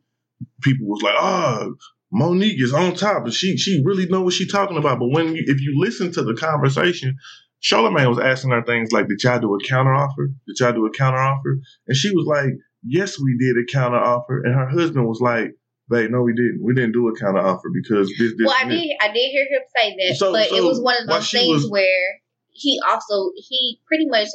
People 0.62 0.88
was 0.88 1.02
like, 1.02 1.14
"Oh, 1.16 1.74
Monique 2.10 2.60
is 2.60 2.72
on 2.72 2.94
top, 2.94 3.24
and 3.24 3.32
she 3.32 3.56
she 3.56 3.82
really 3.84 4.06
know 4.06 4.22
what 4.22 4.34
she 4.34 4.46
talking 4.46 4.76
about." 4.78 4.98
But 4.98 5.10
when 5.10 5.36
you, 5.36 5.44
if 5.46 5.60
you 5.60 5.78
listen 5.78 6.10
to 6.12 6.22
the 6.22 6.34
conversation, 6.34 7.16
Charlemagne 7.60 8.08
was 8.08 8.18
asking 8.18 8.50
her 8.50 8.64
things 8.64 8.90
like, 8.90 9.06
"Did 9.06 9.22
y'all 9.22 9.38
do 9.38 9.54
a 9.54 9.60
counter 9.68 9.94
offer? 9.94 10.28
Did 10.48 10.56
y'all 10.58 10.72
do 10.72 10.86
a 10.86 10.90
counter 10.90 11.18
offer?" 11.20 11.58
And 11.86 11.96
she 11.96 12.10
was 12.10 12.26
like, 12.26 12.54
"Yes, 12.84 13.20
we 13.20 13.36
did 13.38 13.56
a 13.56 13.70
counter 13.70 13.98
offer." 13.98 14.42
And 14.42 14.54
her 14.54 14.66
husband 14.68 15.06
was 15.06 15.20
like, 15.20 15.52
"Babe, 15.88 16.10
no, 16.10 16.22
we 16.22 16.32
didn't. 16.32 16.60
We 16.62 16.74
didn't 16.74 16.92
do 16.92 17.06
a 17.08 17.16
counter 17.16 17.40
offer 17.40 17.68
because 17.72 18.08
this, 18.18 18.32
this, 18.36 18.46
well, 18.46 18.56
I 18.58 18.64
did 18.68 18.90
I 19.00 19.08
did 19.08 19.30
hear 19.30 19.44
him 19.44 19.62
say 19.76 19.96
that, 20.08 20.16
So- 20.16 20.32
but 20.32 20.50
it 20.50 20.64
was 20.64 20.80
one 20.80 20.96
of 21.02 21.06
those 21.06 21.30
things 21.30 21.62
was- 21.62 21.70
where 21.70 22.18
he 22.52 22.80
also 22.88 23.30
he 23.36 23.80
pretty 23.86 24.06
much 24.06 24.28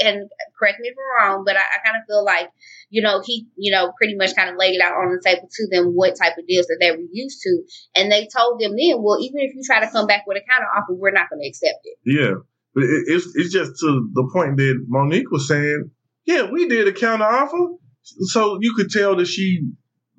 and 0.00 0.30
correct 0.58 0.78
me 0.80 0.88
if 0.88 0.94
I'm 0.96 1.30
wrong, 1.30 1.44
but 1.44 1.56
I, 1.56 1.60
I 1.60 1.84
kind 1.84 1.96
of 1.96 2.06
feel 2.06 2.24
like 2.24 2.48
you 2.88 3.02
know 3.02 3.20
he 3.24 3.46
you 3.56 3.72
know 3.72 3.92
pretty 3.98 4.14
much 4.16 4.34
kind 4.34 4.48
of 4.48 4.56
laid 4.56 4.74
it 4.74 4.80
out 4.80 4.94
on 4.94 5.10
the 5.10 5.22
table 5.24 5.48
to 5.50 5.68
them 5.70 5.92
what 5.92 6.16
type 6.16 6.38
of 6.38 6.46
deals 6.46 6.66
that 6.66 6.78
they 6.80 6.90
were 6.90 7.08
used 7.12 7.40
to, 7.42 7.62
and 7.96 8.10
they 8.10 8.28
told 8.34 8.60
them 8.60 8.72
then, 8.76 9.02
well, 9.02 9.18
even 9.20 9.40
if 9.40 9.54
you 9.54 9.62
try 9.64 9.80
to 9.80 9.90
come 9.90 10.06
back 10.06 10.24
with 10.26 10.38
a 10.38 10.44
counter 10.48 10.68
offer, 10.76 10.94
we're 10.94 11.10
not 11.10 11.28
going 11.30 11.40
to 11.42 11.48
accept 11.48 11.80
it. 11.84 11.98
Yeah, 12.04 12.34
but 12.74 12.84
it, 12.84 13.04
it's 13.06 13.26
it's 13.34 13.52
just 13.52 13.72
to 13.80 14.10
the 14.12 14.30
point 14.32 14.56
that 14.56 14.84
Monique 14.88 15.30
was 15.30 15.48
saying. 15.48 15.90
Yeah, 16.26 16.50
we 16.50 16.68
did 16.68 16.88
a 16.88 16.92
counter 16.92 17.24
offer, 17.24 17.74
so 18.02 18.58
you 18.60 18.74
could 18.74 18.88
tell 18.88 19.16
that 19.16 19.26
she 19.26 19.60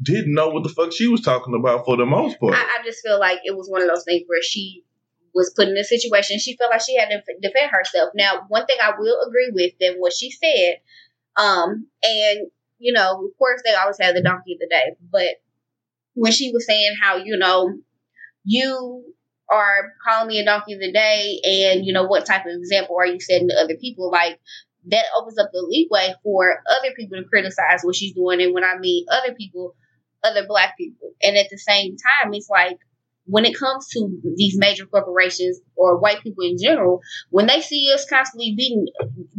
didn't 0.02 0.34
know 0.34 0.50
what 0.50 0.64
the 0.64 0.70
fuck 0.70 0.92
she 0.92 1.08
was 1.08 1.22
talking 1.22 1.56
about 1.56 1.86
for 1.86 1.98
the 1.98 2.06
most 2.06 2.40
part. 2.40 2.54
I, 2.54 2.58
I 2.58 2.84
just 2.86 3.02
feel 3.04 3.20
like 3.20 3.40
it 3.44 3.56
was 3.56 3.70
one 3.70 3.82
of 3.82 3.88
those 3.88 4.04
things 4.04 4.24
where 4.28 4.42
she 4.44 4.84
was 5.36 5.54
put 5.56 5.68
in 5.68 5.78
a 5.78 5.84
situation. 5.84 6.40
She 6.40 6.56
felt 6.56 6.72
like 6.72 6.82
she 6.82 6.98
had 6.98 7.10
to 7.10 7.22
defend 7.42 7.72
herself. 7.72 8.12
Now, 8.16 8.46
one 8.48 8.66
thing 8.66 8.78
I 8.82 8.94
will 8.98 9.20
agree 9.28 9.52
with 9.54 9.74
than 9.80 9.96
what 9.98 10.14
she 10.14 10.32
said, 10.32 10.78
um, 11.36 11.88
and 12.02 12.48
you 12.80 12.94
know, 12.94 13.26
of 13.26 13.38
course, 13.38 13.62
they 13.64 13.74
always 13.74 13.98
have 14.00 14.16
the 14.16 14.24
donkey 14.24 14.54
of 14.54 14.60
the 14.60 14.68
day, 14.70 14.96
but 15.12 15.36
when 16.14 16.32
she 16.32 16.52
was 16.52 16.66
saying 16.66 16.96
how 17.02 17.18
you 17.18 17.38
know 17.38 17.78
you 18.46 19.14
are 19.50 19.92
calling 20.08 20.30
me 20.30 20.40
a 20.40 20.46
donkey 20.46 20.74
of 20.74 20.80
the 20.80 20.92
day, 20.92 21.40
and 21.44 21.86
you 21.86 21.94
know 21.94 22.06
what 22.06 22.26
type 22.26 22.46
of 22.46 22.54
example 22.54 22.96
are 22.98 23.06
you 23.06 23.20
setting 23.20 23.50
to 23.50 23.56
other 23.56 23.76
people? 23.76 24.10
Like 24.10 24.40
that 24.88 25.06
opens 25.18 25.38
up 25.38 25.50
the 25.52 25.66
leeway 25.68 26.14
for 26.24 26.62
other 26.70 26.94
people 26.96 27.18
to 27.18 27.28
criticize 27.28 27.82
what 27.84 27.96
she's 27.96 28.14
doing. 28.14 28.42
And 28.42 28.54
when 28.54 28.64
I 28.64 28.78
mean 28.78 29.06
other 29.12 29.34
people, 29.34 29.76
other 30.24 30.46
black 30.48 30.78
people. 30.78 31.12
And 31.22 31.36
at 31.38 31.48
the 31.50 31.58
same 31.58 31.96
time, 31.98 32.34
it's 32.34 32.50
like 32.50 32.78
when 33.26 33.46
it 33.46 33.58
comes 33.58 33.88
to 33.90 34.10
these 34.36 34.58
major 34.58 34.86
corporations 34.86 35.60
or 35.76 35.98
white 36.00 36.22
people 36.22 36.44
in 36.44 36.58
general, 36.62 37.00
when 37.30 37.48
they 37.48 37.62
see 37.62 37.92
us 37.94 38.06
constantly 38.10 38.54
beating 38.56 38.86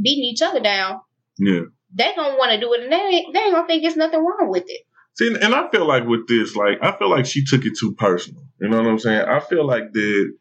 beating 0.01 0.24
each 0.24 0.43
other 0.43 0.61
down, 0.61 1.01
Yeah. 1.39 1.62
they 1.95 2.12
gonna 2.16 2.37
want 2.37 2.53
to 2.53 2.61
do 2.61 2.72
it, 2.74 2.82
and 2.82 2.93
they 2.93 2.97
ain't, 2.97 3.32
they 3.34 3.41
ain't 3.41 3.55
gonna 3.55 3.66
think 3.66 3.82
there's 3.82 3.97
nothing 3.97 4.20
wrong 4.20 4.49
with 4.51 4.64
it. 4.66 4.82
See, 5.18 5.28
and 5.41 5.55
I 5.55 5.68
feel 5.70 5.87
like 5.87 6.07
with 6.07 6.26
this, 6.28 6.55
like 6.57 6.78
I 6.82 6.93
feel 6.99 7.09
like 7.11 7.26
she 7.26 7.45
took 7.45 7.64
it 7.64 7.76
too 7.78 7.95
personal. 7.95 8.43
You 8.61 8.68
know 8.68 8.78
what 8.78 8.87
I'm 8.87 8.99
saying? 8.99 9.22
I 9.22 9.41
feel 9.41 9.66
like 9.66 9.93
that 9.93 10.32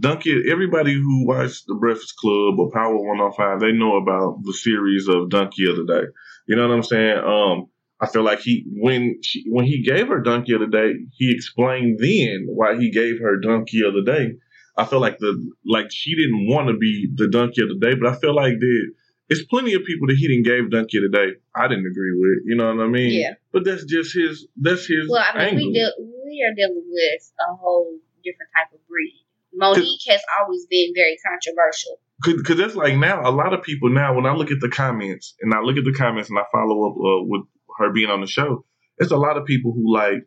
Duncan, 0.00 0.44
everybody 0.50 0.94
who 0.94 1.26
watched 1.26 1.64
the 1.66 1.74
Breakfast 1.74 2.14
Club 2.16 2.58
or 2.58 2.70
Power 2.70 2.96
105, 2.96 3.60
they 3.60 3.72
know 3.72 3.96
about 3.96 4.38
the 4.44 4.52
series 4.52 5.08
of 5.08 5.28
Donkey 5.30 5.68
of 5.68 5.76
the 5.76 5.84
Day. 5.84 6.06
You 6.46 6.56
know 6.56 6.68
what 6.68 6.74
I'm 6.74 6.82
saying? 6.82 7.18
Um, 7.18 7.66
I 8.00 8.06
feel 8.06 8.22
like 8.22 8.40
he 8.40 8.64
when 8.68 9.20
she 9.22 9.44
when 9.48 9.64
he 9.64 9.82
gave 9.82 10.08
her 10.08 10.20
Donkey 10.20 10.52
of 10.52 10.60
the 10.60 10.66
Day, 10.66 10.92
he 11.12 11.32
explained 11.32 11.98
then 11.98 12.46
why 12.48 12.76
he 12.76 12.90
gave 12.90 13.20
her 13.20 13.38
Donkey 13.38 13.82
of 13.84 13.94
the 13.94 14.02
Day. 14.02 14.34
I 14.76 14.84
feel 14.84 15.00
like 15.00 15.18
the 15.18 15.34
like 15.66 15.90
she 15.90 16.14
didn't 16.14 16.46
want 16.48 16.68
to 16.68 16.76
be 16.76 17.10
the 17.14 17.28
Donkey 17.28 17.62
of 17.62 17.68
the 17.68 17.78
Day, 17.84 17.96
but 18.00 18.08
I 18.08 18.18
feel 18.18 18.34
like 18.34 18.58
that 18.60 18.92
it's 19.28 19.44
plenty 19.44 19.74
of 19.74 19.84
people 19.84 20.06
that 20.06 20.16
he 20.16 20.28
didn't 20.28 20.44
gave 20.44 20.70
Donkey 20.70 20.98
of 20.98 21.10
the 21.10 21.16
Day. 21.16 21.28
I 21.54 21.66
didn't 21.68 21.86
agree 21.86 22.12
with. 22.14 22.46
You 22.46 22.56
know 22.56 22.74
what 22.74 22.84
I 22.84 22.88
mean? 22.88 23.20
Yeah. 23.20 23.34
But 23.52 23.64
that's 23.64 23.84
just 23.84 24.14
his. 24.14 24.46
That's 24.56 24.86
his. 24.86 25.08
Well, 25.08 25.22
I 25.22 25.36
mean, 25.36 25.48
angle. 25.48 25.66
we 25.66 25.72
deal, 25.72 25.92
we 26.24 26.46
are 26.48 26.54
dealing 26.54 26.84
with 26.86 27.32
a 27.40 27.56
whole 27.56 27.98
different 28.24 28.50
type 28.56 28.72
of 28.72 28.86
breed. 28.88 29.24
Monique 29.52 30.00
has 30.08 30.20
always 30.40 30.66
been 30.66 30.92
very 30.94 31.18
controversial. 31.26 31.98
because 32.24 32.56
that's 32.56 32.76
like 32.76 32.96
now 32.96 33.28
a 33.28 33.32
lot 33.32 33.52
of 33.52 33.62
people 33.62 33.90
now 33.90 34.14
when 34.14 34.26
I 34.26 34.34
look 34.34 34.50
at 34.50 34.60
the 34.60 34.68
comments 34.68 35.34
and 35.40 35.52
I 35.52 35.60
look 35.60 35.76
at 35.76 35.84
the 35.84 35.94
comments 35.94 36.30
and 36.30 36.38
I 36.38 36.42
follow 36.52 36.86
up 36.86 36.96
uh, 36.96 37.24
with 37.26 37.42
her 37.78 37.92
being 37.92 38.10
on 38.10 38.20
the 38.20 38.26
show, 38.26 38.64
it's 38.98 39.12
a 39.12 39.16
lot 39.16 39.36
of 39.36 39.44
people 39.44 39.72
who 39.72 39.92
like, 39.92 40.26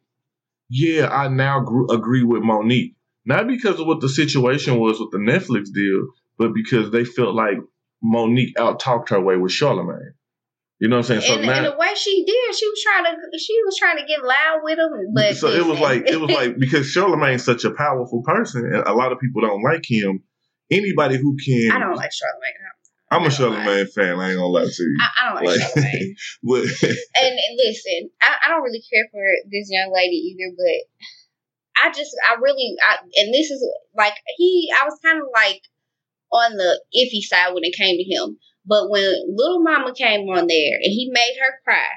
yeah, 0.70 1.08
I 1.08 1.28
now 1.28 1.62
gr- 1.62 1.94
agree 1.94 2.24
with 2.24 2.44
Monique, 2.44 2.96
not 3.26 3.48
because 3.48 3.80
of 3.80 3.88
what 3.88 4.02
the 4.02 4.10
situation 4.10 4.80
was 4.80 5.00
with 5.00 5.12
the 5.12 5.18
Netflix 5.18 5.72
deal, 5.74 6.08
but 6.38 6.54
because 6.54 6.92
they 6.92 7.04
felt 7.04 7.36
like 7.36 7.58
Monique 8.02 8.58
out 8.60 8.80
talked 8.80 9.10
her 9.10 9.22
way 9.22 9.38
with 9.38 9.52
Charlemagne. 9.52 10.14
You 10.80 10.88
know 10.88 10.98
what 10.98 11.12
I'm 11.12 11.22
saying? 11.22 11.22
So 11.22 11.36
and, 11.36 11.46
now, 11.46 11.58
and 11.58 11.66
the 11.68 11.78
way 11.78 11.94
she 11.96 12.26
did, 12.26 12.56
she 12.56 12.68
was 12.68 12.82
trying 12.82 13.04
to 13.06 13.38
she 13.38 13.54
was 13.64 13.78
trying 13.78 13.98
to 13.98 14.06
get 14.06 14.24
loud 14.26 14.62
with 14.64 14.80
him, 14.80 15.14
but 15.14 15.36
so 15.36 15.50
it 15.50 15.64
was 15.64 15.80
like 15.80 16.10
it 16.10 16.20
was 16.20 16.32
like 16.32 16.58
because 16.60 16.90
Charlemagne's 16.90 17.44
such 17.44 17.66
a 17.66 17.72
powerful 17.72 18.24
person 18.24 18.66
and 18.66 18.88
a 18.88 18.94
lot 18.94 19.12
of 19.12 19.20
people 19.20 19.42
don't 19.44 19.62
like 19.62 19.84
him. 19.86 20.24
Anybody 20.72 21.18
who 21.18 21.38
can, 21.38 21.72
I 21.72 21.80
don't 21.80 21.96
like 21.96 22.12
Charlemagne. 22.12 22.71
I'm 23.12 23.26
a 23.26 23.30
Charlemagne 23.32 23.88
fan. 23.88 24.20
I 24.20 24.30
ain't 24.30 24.38
gonna 24.38 24.48
lie 24.48 24.64
to 24.64 24.84
you. 24.84 24.98
I, 25.02 25.10
I 25.20 25.26
don't 25.28 25.36
like, 25.44 25.60
Like- 25.60 25.68
Charlemagne. 25.68 26.16
But 26.44 26.64
And, 27.22 27.34
and 27.36 27.54
listen, 27.58 28.10
I, 28.22 28.36
I 28.46 28.50
don't 28.50 28.64
really 28.64 28.84
care 28.92 29.06
for 29.12 29.22
this 29.52 29.68
young 29.70 29.92
lady 29.94 30.16
either, 30.32 30.56
but 30.56 31.84
I 31.84 31.92
just 31.92 32.16
I 32.30 32.40
really 32.40 32.76
I, 32.82 32.98
and 33.18 33.34
this 33.34 33.52
is 33.52 33.68
like 33.96 34.14
he 34.38 34.72
I 34.82 34.86
was 34.86 34.98
kind 35.04 35.20
of 35.20 35.28
like 35.34 35.62
on 36.32 36.56
the 36.56 36.82
iffy 36.96 37.22
side 37.22 37.54
when 37.54 37.64
it 37.64 37.76
came 37.76 37.98
to 37.98 38.04
him. 38.04 38.38
But 38.66 38.90
when 38.90 39.04
Little 39.36 39.62
Mama 39.62 39.94
came 39.94 40.30
on 40.30 40.48
there 40.48 40.76
and 40.76 40.92
he 40.94 41.10
made 41.12 41.36
her 41.42 41.60
cry, 41.66 41.90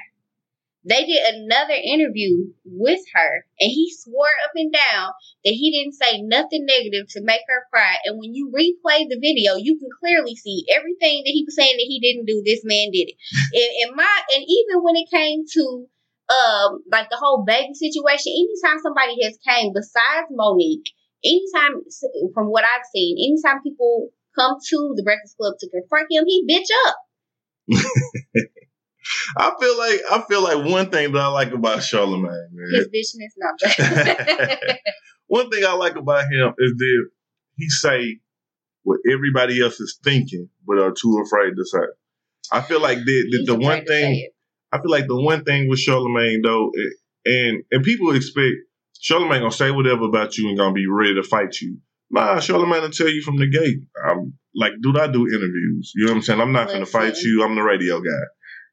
they 0.85 1.03
did 1.05 1.35
another 1.35 1.73
interview 1.73 2.53
with 2.63 3.01
her 3.13 3.45
and 3.59 3.71
he 3.71 3.91
swore 3.91 4.29
up 4.45 4.51
and 4.53 4.71
down 4.71 5.11
that 5.43 5.53
he 5.53 5.71
didn't 5.71 5.97
say 5.97 6.21
nothing 6.21 6.65
negative 6.65 7.07
to 7.09 7.23
make 7.23 7.41
her 7.47 7.65
cry. 7.73 7.97
And 8.05 8.19
when 8.19 8.35
you 8.35 8.53
replay 8.53 9.09
the 9.09 9.19
video, 9.19 9.55
you 9.55 9.79
can 9.79 9.89
clearly 9.99 10.35
see 10.35 10.63
everything 10.69 11.23
that 11.25 11.33
he 11.33 11.43
was 11.43 11.55
saying 11.55 11.75
that 11.77 11.89
he 11.89 11.99
didn't 11.99 12.27
do, 12.27 12.43
this 12.45 12.61
man 12.63 12.91
did 12.93 13.09
it. 13.09 13.17
and, 13.53 13.89
and 13.89 13.95
my 13.97 14.21
and 14.35 14.45
even 14.47 14.83
when 14.83 14.95
it 14.95 15.09
came 15.09 15.43
to 15.53 15.87
um 16.29 16.83
like 16.91 17.09
the 17.09 17.17
whole 17.17 17.43
baby 17.45 17.73
situation, 17.73 18.33
anytime 18.37 18.79
somebody 18.81 19.17
has 19.23 19.37
came 19.41 19.73
besides 19.73 20.29
Monique, 20.29 20.93
anytime 21.25 21.81
from 22.33 22.53
what 22.53 22.63
I've 22.63 22.85
seen, 22.93 23.17
anytime 23.17 23.63
people 23.63 24.09
come 24.37 24.57
to 24.69 24.93
the 24.95 25.03
Breakfast 25.03 25.37
Club 25.37 25.55
to 25.59 25.69
confront 25.69 26.11
him, 26.11 26.25
he 26.27 26.45
bitch 26.45 26.69
up. 26.85 26.95
I 29.37 29.51
feel 29.59 29.77
like 29.77 29.99
I 30.11 30.21
feel 30.27 30.43
like 30.43 30.71
one 30.71 30.89
thing 30.89 31.11
that 31.11 31.19
I 31.19 31.27
like 31.27 31.51
about 31.51 31.83
Charlemagne, 31.83 32.49
man. 32.51 32.69
His 32.73 32.87
bitchness, 32.87 33.33
no. 33.37 33.47
I'm 33.49 34.47
joking. 34.47 34.75
one 35.27 35.49
thing 35.49 35.63
I 35.65 35.73
like 35.73 35.95
about 35.95 36.23
him 36.31 36.53
is 36.57 36.73
that 36.77 37.09
he 37.57 37.69
say 37.69 38.19
what 38.83 38.99
everybody 39.11 39.61
else 39.61 39.79
is 39.79 39.99
thinking, 40.03 40.49
but 40.65 40.79
are 40.79 40.91
too 40.91 41.21
afraid 41.25 41.55
to 41.55 41.65
say. 41.65 41.79
I 42.51 42.61
feel 42.61 42.81
like 42.81 42.99
that 42.99 43.27
He's 43.29 43.47
the 43.47 43.55
one 43.55 43.85
thing. 43.85 44.29
I 44.71 44.79
feel 44.79 44.91
like 44.91 45.07
the 45.07 45.21
one 45.21 45.43
thing 45.43 45.69
with 45.69 45.79
Charlemagne 45.79 46.41
though, 46.43 46.69
eh, 46.69 47.31
and 47.31 47.63
and 47.71 47.83
people 47.83 48.15
expect 48.15 48.55
Charlemagne 48.99 49.41
gonna 49.41 49.51
say 49.51 49.71
whatever 49.71 50.03
about 50.05 50.37
you 50.37 50.49
and 50.49 50.57
gonna 50.57 50.73
be 50.73 50.87
ready 50.87 51.15
to 51.15 51.23
fight 51.23 51.59
you. 51.61 51.77
Nah, 52.11 52.39
Charlemagne 52.39 52.81
will 52.81 52.89
tell 52.91 53.09
you 53.09 53.21
from 53.21 53.37
the 53.37 53.47
gate. 53.47 53.79
I'm 54.07 54.33
like, 54.55 54.73
dude, 54.81 54.97
I 54.97 55.07
do 55.07 55.27
interviews. 55.27 55.91
You 55.95 56.05
know 56.05 56.11
what 56.11 56.17
I'm 56.17 56.23
saying? 56.23 56.41
I'm 56.41 56.51
not 56.51 56.67
gonna 56.69 56.85
fight 56.85 57.17
you. 57.17 57.43
I'm 57.43 57.55
the 57.55 57.61
radio 57.61 57.99
guy. 57.99 58.25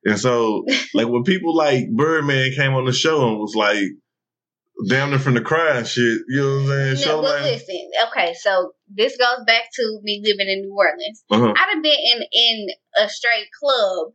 And 0.04 0.18
so, 0.18 0.64
like, 0.94 1.08
when 1.08 1.24
people 1.24 1.54
like 1.54 1.90
Birdman 1.90 2.52
came 2.56 2.74
on 2.74 2.84
the 2.84 2.92
show 2.92 3.28
and 3.28 3.38
was 3.38 3.54
like, 3.54 3.84
damn 4.88 5.10
near 5.10 5.18
from 5.18 5.34
the 5.34 5.40
cry 5.40 5.78
and 5.78 5.86
shit, 5.86 6.20
you 6.28 6.40
know 6.40 6.54
what 6.54 6.60
I'm 6.62 6.66
saying? 6.66 6.94
No, 6.94 7.22
Charlemagne. 7.22 7.42
listen, 7.44 7.90
okay, 8.08 8.34
so 8.34 8.72
this 8.88 9.16
goes 9.16 9.44
back 9.46 9.64
to 9.74 10.00
me 10.02 10.22
living 10.24 10.48
in 10.48 10.62
New 10.62 10.74
Orleans. 10.74 11.24
Uh-huh. 11.30 11.52
I'd 11.56 11.74
have 11.74 11.82
been 11.82 11.92
in 11.92 12.22
in 12.32 12.68
a 12.98 13.08
straight 13.08 13.48
club 13.60 14.12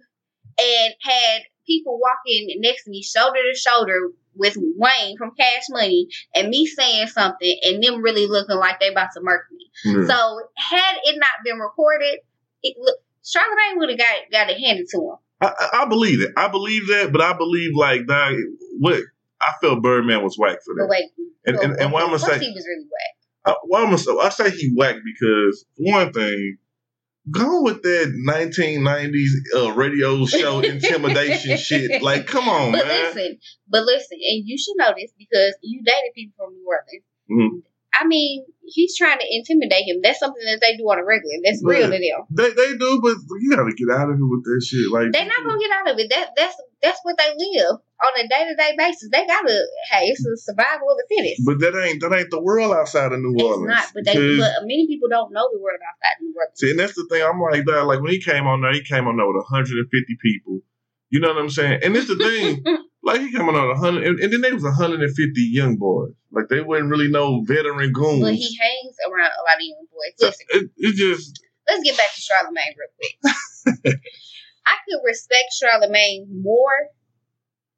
and 0.60 0.94
had 1.02 1.42
people 1.66 2.00
walking 2.00 2.48
next 2.60 2.86
to 2.86 2.92
me 2.92 3.04
shoulder 3.04 3.40
to 3.54 3.60
shoulder 3.60 4.12
with 4.36 4.58
Wayne 4.58 5.18
from 5.18 5.32
Cash 5.38 5.64
Money 5.70 6.08
and 6.36 6.50
me 6.50 6.66
saying 6.66 7.08
something 7.08 7.58
and 7.64 7.84
them 7.84 8.02
really 8.02 8.28
looking 8.28 8.58
like 8.58 8.80
they 8.80 8.90
about 8.90 9.10
to 9.14 9.22
murk 9.22 9.46
me. 9.52 10.06
So 10.06 10.42
had 10.56 10.96
it 11.04 11.20
not 11.20 11.44
been 11.44 11.58
recorded, 11.58 12.20
it, 12.64 12.76
look, 12.80 12.98
would 13.76 13.90
have 13.90 13.98
got 13.98 14.16
got 14.32 14.50
it 14.50 14.60
handed 14.60 14.88
to 14.90 14.98
him. 14.98 15.16
I, 15.42 15.70
I, 15.84 15.86
believe 15.86 16.22
it. 16.22 16.32
I 16.38 16.48
believe 16.48 16.88
that, 16.88 17.12
but 17.12 17.22
I 17.22 17.34
believe 17.38 17.72
like 17.76 18.08
that. 18.08 18.34
What 18.80 19.02
I 19.42 19.52
felt 19.62 19.84
Birdman 19.84 20.24
was 20.24 20.36
whack 20.38 20.58
for 20.66 20.74
But 20.76 20.84
that. 20.84 20.90
wait, 20.90 21.06
And, 21.46 21.58
and, 21.58 21.80
and 21.82 21.92
what 21.92 22.02
I'm 22.04 22.08
gonna 22.10 22.20
say, 22.20 22.40
he 22.40 22.50
was 22.52 22.66
really 22.68 22.86
whack. 22.86 23.54
Uh, 23.56 23.60
well, 23.68 23.82
I'm 23.84 23.88
gonna 23.90 23.98
say, 24.00 24.12
I 24.20 24.30
say 24.30 24.50
he 24.50 24.74
whacked 24.76 25.02
because 25.06 25.66
one 25.78 26.12
thing, 26.12 26.58
go 27.30 27.62
with 27.62 27.84
that 27.84 28.14
1990s 28.28 29.30
uh, 29.56 29.72
radio 29.74 30.26
show 30.26 30.60
intimidation 30.62 31.58
shit. 31.58 32.02
Like, 32.02 32.26
come 32.26 32.50
on, 32.50 32.72
But 32.72 32.88
man. 32.88 33.04
listen, 33.06 33.38
but 33.68 33.84
listen, 33.84 34.18
and 34.18 34.44
you 34.48 34.58
should 34.58 34.76
know 34.78 34.94
this 34.98 35.12
because 35.18 35.56
you 35.62 35.82
dated 35.84 36.14
people 36.16 36.34
from 36.38 36.54
New 36.54 36.66
Orleans. 36.68 37.06
Mhm. 37.30 37.62
I 37.94 38.06
mean, 38.06 38.46
he's 38.68 38.96
trying 38.98 39.18
to 39.20 39.26
intimidate 39.30 39.88
him. 39.88 40.02
That's 40.04 40.20
something 40.20 40.44
that 40.46 40.60
they 40.62 40.78
do 40.78 40.84
on 40.86 41.00
a 41.00 41.06
regular. 41.06 41.40
That's 41.44 41.64
real 41.64 41.90
to 41.90 41.98
them. 41.98 42.20
They 42.30 42.52
they 42.52 42.78
do, 42.78 43.00
but 43.02 43.18
you 43.40 43.50
gotta 43.56 43.72
get 43.74 43.90
out 43.90 44.12
of 44.12 44.18
here 44.18 44.28
with 44.28 44.44
that 44.44 44.62
shit. 44.62 44.92
Like, 44.92 45.12
They're 45.12 45.26
not 45.26 45.44
gonna 45.44 45.60
get 45.60 45.72
out 45.72 45.90
of 45.92 46.00
it. 46.00 46.10
That 46.10 46.36
that's 46.36 46.56
that's 46.84 47.00
what 47.04 47.18
they 47.18 47.32
live 47.34 47.80
on 47.80 48.12
a 48.20 48.28
day 48.28 48.44
to 48.46 48.56
day 48.56 48.76
basis. 48.78 49.10
They 49.12 49.26
gotta 49.26 49.56
hey, 49.92 50.14
it's 50.14 50.26
a 50.26 50.38
survival 50.38 50.92
of 50.92 50.98
the 50.98 51.08
fittest. 51.10 51.42
but 51.46 51.60
that 51.60 51.74
ain't 51.74 52.02
that 52.02 52.14
ain't 52.14 52.30
the 52.30 52.42
world 52.42 52.76
outside 52.76 53.14
of 53.14 53.20
New 53.20 53.34
it's 53.34 53.44
Orleans. 53.44 53.74
not, 53.74 53.88
but 53.94 54.06
they 54.06 54.38
but 54.38 54.68
many 54.68 54.86
people 54.86 55.10
don't 55.10 55.32
know 55.32 55.50
the 55.52 55.60
world 55.60 55.80
outside 55.82 56.20
of 56.20 56.24
New 56.28 56.36
Orleans. 56.38 56.60
See, 56.60 56.72
and 56.72 56.80
that's 56.80 56.96
the 56.96 57.08
thing. 57.10 57.24
I'm 57.24 57.42
like 57.42 57.66
that. 57.66 57.86
Like 57.86 58.02
when 58.02 58.12
he 58.12 58.22
came 58.22 58.46
on 58.46 58.62
there, 58.62 58.74
he 58.74 58.84
came 58.84 59.08
on 59.08 59.18
there 59.18 59.26
with 59.26 59.42
150 59.48 59.90
people. 60.22 60.62
You 61.10 61.20
know 61.20 61.30
what 61.30 61.38
I'm 61.38 61.50
saying? 61.50 61.80
And 61.84 61.96
it's 61.96 62.08
the 62.08 62.18
thing. 62.18 62.64
like 63.04 63.22
he 63.22 63.32
came 63.32 63.48
out 63.48 63.56
with 63.56 63.80
100, 63.80 64.04
and, 64.04 64.20
and 64.20 64.34
then 64.34 64.42
there 64.42 64.54
was 64.54 64.64
150 64.64 65.42
young 65.42 65.78
boys. 65.78 66.12
Like 66.32 66.50
they 66.50 66.62
wasn't 66.62 66.90
really 66.90 67.10
no 67.10 67.44
veteran 67.44 67.94
goons. 67.94 68.22
But 68.22 68.36
he 68.36 68.58
hangs 68.60 68.96
around 69.08 69.32
a 69.32 69.44
lot 69.48 69.56
of 69.56 69.62
young 69.62 69.88
boys. 69.92 70.14
Listen, 70.20 70.46
it, 70.50 70.70
it 70.78 70.96
just 70.96 71.40
let's 71.68 71.84
get 71.84 71.98
back 71.98 72.14
to 72.14 72.22
Charlemagne 72.22 72.76
real 72.76 72.92
quick. 73.00 73.96
I 74.68 74.76
could 74.84 75.02
respect 75.06 75.56
Charlemagne 75.56 76.28
more 76.44 76.92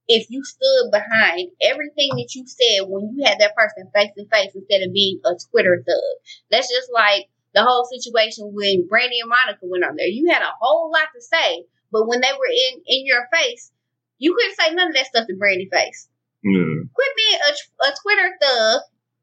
if 0.09 0.25
you 0.29 0.43
stood 0.43 0.89
behind 0.91 1.51
everything 1.61 2.09
that 2.17 2.33
you 2.33 2.43
said 2.47 2.89
when 2.89 3.13
you 3.13 3.23
had 3.23 3.37
that 3.39 3.55
person 3.55 3.91
face 3.93 4.09
to 4.17 4.25
face 4.25 4.49
instead 4.55 4.81
of 4.81 4.91
being 4.91 5.21
a 5.23 5.37
Twitter 5.51 5.83
thug. 5.85 6.13
That's 6.49 6.67
just 6.67 6.89
like 6.91 7.29
the 7.53 7.63
whole 7.63 7.85
situation 7.85 8.49
when 8.53 8.87
Brandy 8.89 9.21
and 9.21 9.29
Monica 9.29 9.61
went 9.69 9.85
on 9.85 9.95
there. 9.95 10.09
You 10.09 10.33
had 10.33 10.41
a 10.41 10.57
whole 10.59 10.91
lot 10.91 11.13
to 11.13 11.21
say, 11.21 11.65
but 11.91 12.07
when 12.07 12.21
they 12.21 12.31
were 12.31 12.51
in 12.71 12.81
in 12.87 13.05
your 13.05 13.25
face, 13.33 13.71
you 14.17 14.35
couldn't 14.35 14.55
say 14.59 14.73
none 14.73 14.89
of 14.89 14.93
that 14.95 15.07
stuff 15.07 15.27
to 15.27 15.35
Brandy 15.35 15.69
face. 15.71 16.07
yeah. 16.43 16.83
Quit 16.93 17.11
being 17.17 17.39
a, 17.47 17.51
a 17.85 17.93
Twitter 18.01 18.29
thug 18.41 18.81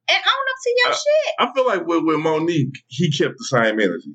and 0.08 0.18
own 0.18 0.46
up 0.52 0.58
to 0.62 0.70
your 0.84 0.92
Uh, 0.92 0.94
shit. 0.96 1.34
I 1.40 1.52
feel 1.54 1.66
like 1.66 1.86
with, 1.86 2.04
with 2.04 2.18
Monique, 2.20 2.76
he 2.88 3.10
kept 3.10 3.34
the 3.38 3.44
same 3.44 3.80
energy. 3.80 4.14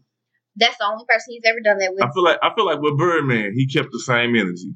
That's 0.55 0.77
the 0.77 0.85
only 0.85 1.05
person 1.07 1.33
he's 1.33 1.43
ever 1.45 1.59
done 1.63 1.77
that 1.79 1.91
with. 1.93 2.03
I 2.03 2.11
feel 2.13 2.23
like 2.23 2.39
I 2.43 2.53
feel 2.55 2.65
like 2.65 2.79
with 2.81 2.97
Birdman, 2.97 3.53
he 3.55 3.67
kept 3.67 3.89
the 3.91 3.99
same 3.99 4.35
energy. 4.35 4.73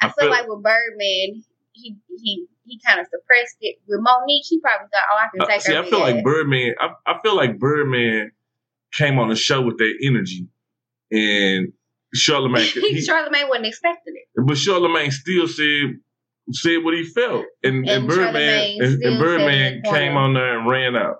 I 0.00 0.06
I 0.06 0.08
feel 0.10 0.24
feel- 0.24 0.30
like 0.30 0.48
with 0.48 0.62
Birdman, 0.62 1.44
he 1.72 1.96
he 2.22 2.46
he 2.64 2.80
kind 2.86 3.00
of 3.00 3.06
suppressed 3.06 3.56
it. 3.60 3.76
With 3.86 4.00
Monique, 4.00 4.44
he 4.48 4.60
probably 4.60 4.86
thought, 4.88 5.04
"Oh, 5.12 5.18
I 5.18 5.28
can 5.32 5.42
Uh, 5.42 5.46
take 5.46 5.60
see, 5.62 5.74
her." 5.74 5.82
I 5.82 5.90
feel 5.90 6.00
like. 6.00 6.24
Birdman. 6.24 6.74
I, 6.80 6.88
I 7.06 7.18
feel 7.22 7.36
like 7.36 7.58
Birdman 7.58 8.32
came 8.92 9.18
on 9.18 9.28
the 9.28 9.36
show 9.36 9.60
with 9.60 9.76
that 9.78 9.94
energy, 10.02 10.46
and 11.10 11.72
Charlemagne. 12.14 12.64
he, 12.74 13.02
Charlemagne 13.02 13.48
wasn't 13.48 13.66
expecting 13.66 14.14
it. 14.16 14.28
but 14.46 14.56
Charlemagne 14.56 15.10
still 15.10 15.48
said 15.48 15.98
said 16.52 16.82
what 16.82 16.94
he 16.94 17.04
felt, 17.04 17.44
and, 17.62 17.88
and, 17.88 17.88
And 17.88 18.08
Birdman 18.08 18.76
and, 18.80 19.02
and 19.02 19.18
Birdman 19.20 19.82
came 19.84 20.16
on 20.16 20.34
there 20.34 20.58
and 20.58 20.68
ran 20.68 20.96
out. 20.96 21.18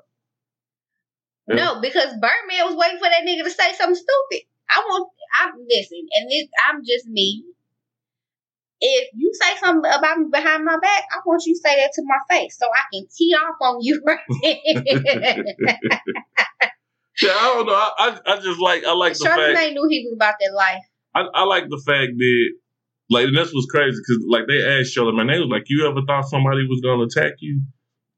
Yeah. 1.49 1.57
No, 1.57 1.81
because 1.81 2.09
Birdman 2.21 2.67
was 2.67 2.77
waiting 2.77 2.99
for 2.99 3.09
that 3.09 3.23
nigga 3.27 3.45
to 3.45 3.51
say 3.51 3.73
something 3.75 3.95
stupid. 3.95 4.47
I 4.71 4.81
want. 4.81 5.11
I'm 5.41 5.53
listen, 5.69 6.07
and 6.15 6.29
this, 6.31 6.49
I'm 6.69 6.81
just 6.85 7.07
me. 7.07 7.45
If 8.81 9.11
you 9.15 9.33
say 9.35 9.57
something 9.59 9.91
about 9.93 10.19
me 10.19 10.27
behind 10.33 10.65
my 10.65 10.79
back, 10.81 11.05
I 11.13 11.21
want 11.27 11.45
you 11.45 11.55
to 11.55 11.61
say 11.61 11.77
that 11.77 11.91
to 11.95 12.03
my 12.07 12.19
face 12.35 12.57
so 12.59 12.67
I 12.67 12.83
can 12.93 13.07
tee 13.15 13.35
off 13.35 13.57
on 13.61 13.79
you 13.83 14.01
right 14.07 14.19
there. 14.43 15.45
Yeah, 17.23 17.33
I 17.33 17.55
don't 17.55 17.67
know. 17.67 17.73
I, 17.75 17.91
I, 17.99 18.33
I 18.33 18.41
just 18.41 18.61
like 18.61 18.85
I 18.85 18.95
like 18.95 19.13
the 19.13 19.25
fact 19.25 19.73
knew 19.75 19.87
he 19.89 20.07
was 20.07 20.15
about 20.15 20.35
that 20.41 20.55
life. 20.55 20.83
I, 21.15 21.27
I 21.35 21.45
like 21.45 21.69
the 21.69 21.83
fact 21.85 22.13
that 22.17 22.51
like 23.11 23.27
and 23.27 23.37
this 23.37 23.53
was 23.53 23.67
crazy 23.67 23.99
because 23.99 24.25
like 24.29 24.45
they 24.49 24.65
asked 24.65 24.93
Charlemagne, 24.93 25.27
they 25.27 25.39
was 25.39 25.51
like, 25.51 25.65
"You 25.67 25.87
ever 25.87 26.01
thought 26.07 26.29
somebody 26.29 26.67
was 26.67 26.81
gonna 26.81 27.05
attack 27.05 27.35
you?" 27.41 27.63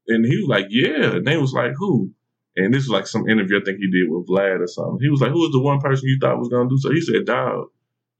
And 0.07 0.25
he 0.25 0.37
was 0.37 0.47
like, 0.47 0.67
"Yeah." 0.69 1.15
And 1.15 1.27
they 1.27 1.37
was 1.37 1.53
like, 1.53 1.73
"Who?" 1.77 2.11
And 2.55 2.73
this 2.73 2.83
was 2.83 2.89
like 2.89 3.07
some 3.07 3.27
interview 3.27 3.59
I 3.59 3.63
think 3.65 3.79
he 3.79 3.89
did 3.89 4.09
with 4.09 4.27
Vlad 4.27 4.61
or 4.61 4.67
something. 4.67 4.99
He 5.01 5.09
was 5.09 5.19
like, 5.19 5.31
"Who 5.31 5.39
was 5.39 5.51
the 5.51 5.59
one 5.59 5.81
person 5.81 6.07
you 6.07 6.17
thought 6.21 6.39
was 6.39 6.49
gonna 6.49 6.69
do 6.69 6.77
so?" 6.77 6.91
He 6.91 7.01
said, 7.01 7.25
"Dog, 7.25 7.71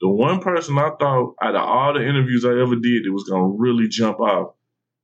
the 0.01 0.09
one 0.09 0.41
person 0.41 0.77
I 0.77 0.89
thought 0.99 1.35
out 1.41 1.55
of 1.55 1.61
all 1.61 1.93
the 1.93 2.05
interviews 2.05 2.43
I 2.43 2.59
ever 2.59 2.75
did 2.75 3.05
that 3.05 3.13
was 3.13 3.29
gonna 3.29 3.47
really 3.47 3.87
jump 3.87 4.19
off." 4.19 4.55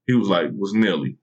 He 0.08 0.14
was 0.14 0.28
like, 0.28 0.50
"Was 0.52 0.74
Nelly." 0.74 1.18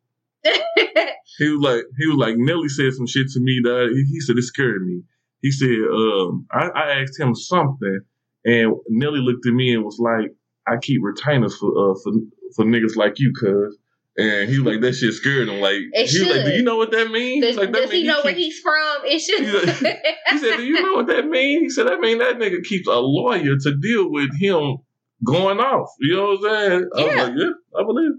He 1.39 1.49
was 1.51 1.61
like, 1.61 1.83
he 1.99 2.07
was 2.07 2.17
like, 2.17 2.37
Nelly 2.39 2.69
said 2.69 2.93
some 2.93 3.07
shit 3.07 3.29
to 3.33 3.41
me 3.41 3.61
that 3.65 3.91
he, 3.95 4.05
he 4.15 4.21
said 4.21 4.37
it 4.39 4.43
scared 4.43 4.87
me. 4.87 5.03
He 5.43 5.51
said, 5.51 5.69
um, 5.93 6.47
I, 6.51 6.69
I 6.69 7.01
asked 7.03 7.19
him 7.21 7.35
something, 7.35 8.01
and 8.45 8.73
Nelly 8.89 9.21
looked 9.21 9.47
at 9.47 9.53
me 9.53 9.75
and 9.75 9.85
was 9.85 9.99
like, 9.99 10.31
I 10.67 10.79
keep 10.81 11.01
retainers 11.03 11.57
for 11.57 11.69
uh, 11.69 11.95
for 12.03 12.13
for 12.57 12.65
niggas 12.65 12.97
like 12.97 13.19
you, 13.19 13.33
cuz. 13.39 13.77
And 14.19 14.49
he 14.49 14.59
was 14.59 14.73
like, 14.73 14.81
that 14.81 14.95
shit 14.95 15.13
scared 15.13 15.47
him. 15.47 15.61
Like 15.61 15.83
It 15.93 16.09
he 16.09 16.21
was 16.21 16.31
like, 16.35 16.47
do 16.47 16.53
you 16.53 16.63
know 16.63 16.79
what 16.79 16.91
that 16.93 17.11
means? 17.11 17.45
Does, 17.45 17.57
like, 17.59 17.71
that 17.73 17.83
does 17.83 17.91
he 17.91 17.99
mean 17.99 18.07
know 18.07 18.23
where 18.25 18.33
he's 18.33 18.59
from? 18.61 18.97
It 19.05 19.19
should. 19.21 19.45
Like- 19.85 20.03
He 20.31 20.39
said, 20.39 20.57
do 20.57 20.65
you 20.65 20.81
know 20.83 20.95
what 20.95 21.07
that 21.09 21.27
means? 21.29 21.61
He 21.65 21.69
said, 21.71 21.87
that 21.87 22.01
mean 22.01 22.19
that 22.19 22.37
nigga 22.39 22.65
keeps 22.65 22.89
a 22.89 22.95
lawyer 22.99 23.57
to 23.61 23.77
deal 23.77 24.11
with 24.11 24.31
him 24.41 24.79
going 25.25 25.61
off. 25.61 25.91
You 26.01 26.17
know 26.17 26.37
what 26.41 26.51
I'm 26.51 26.71
saying? 26.71 26.89
I 26.97 27.03
was 27.05 27.15
Yeah. 27.15 27.23
like, 27.25 27.33
yeah, 27.37 27.79
I 27.79 27.85
believe. 27.85 28.13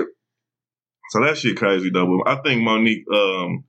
it. 0.00 0.06
So 1.12 1.20
that 1.20 1.36
shit 1.36 1.56
crazy 1.58 1.90
though. 1.90 2.06
But 2.24 2.30
I 2.38 2.42
think 2.42 2.62
Monique, 2.62 3.04
um, 3.12 3.64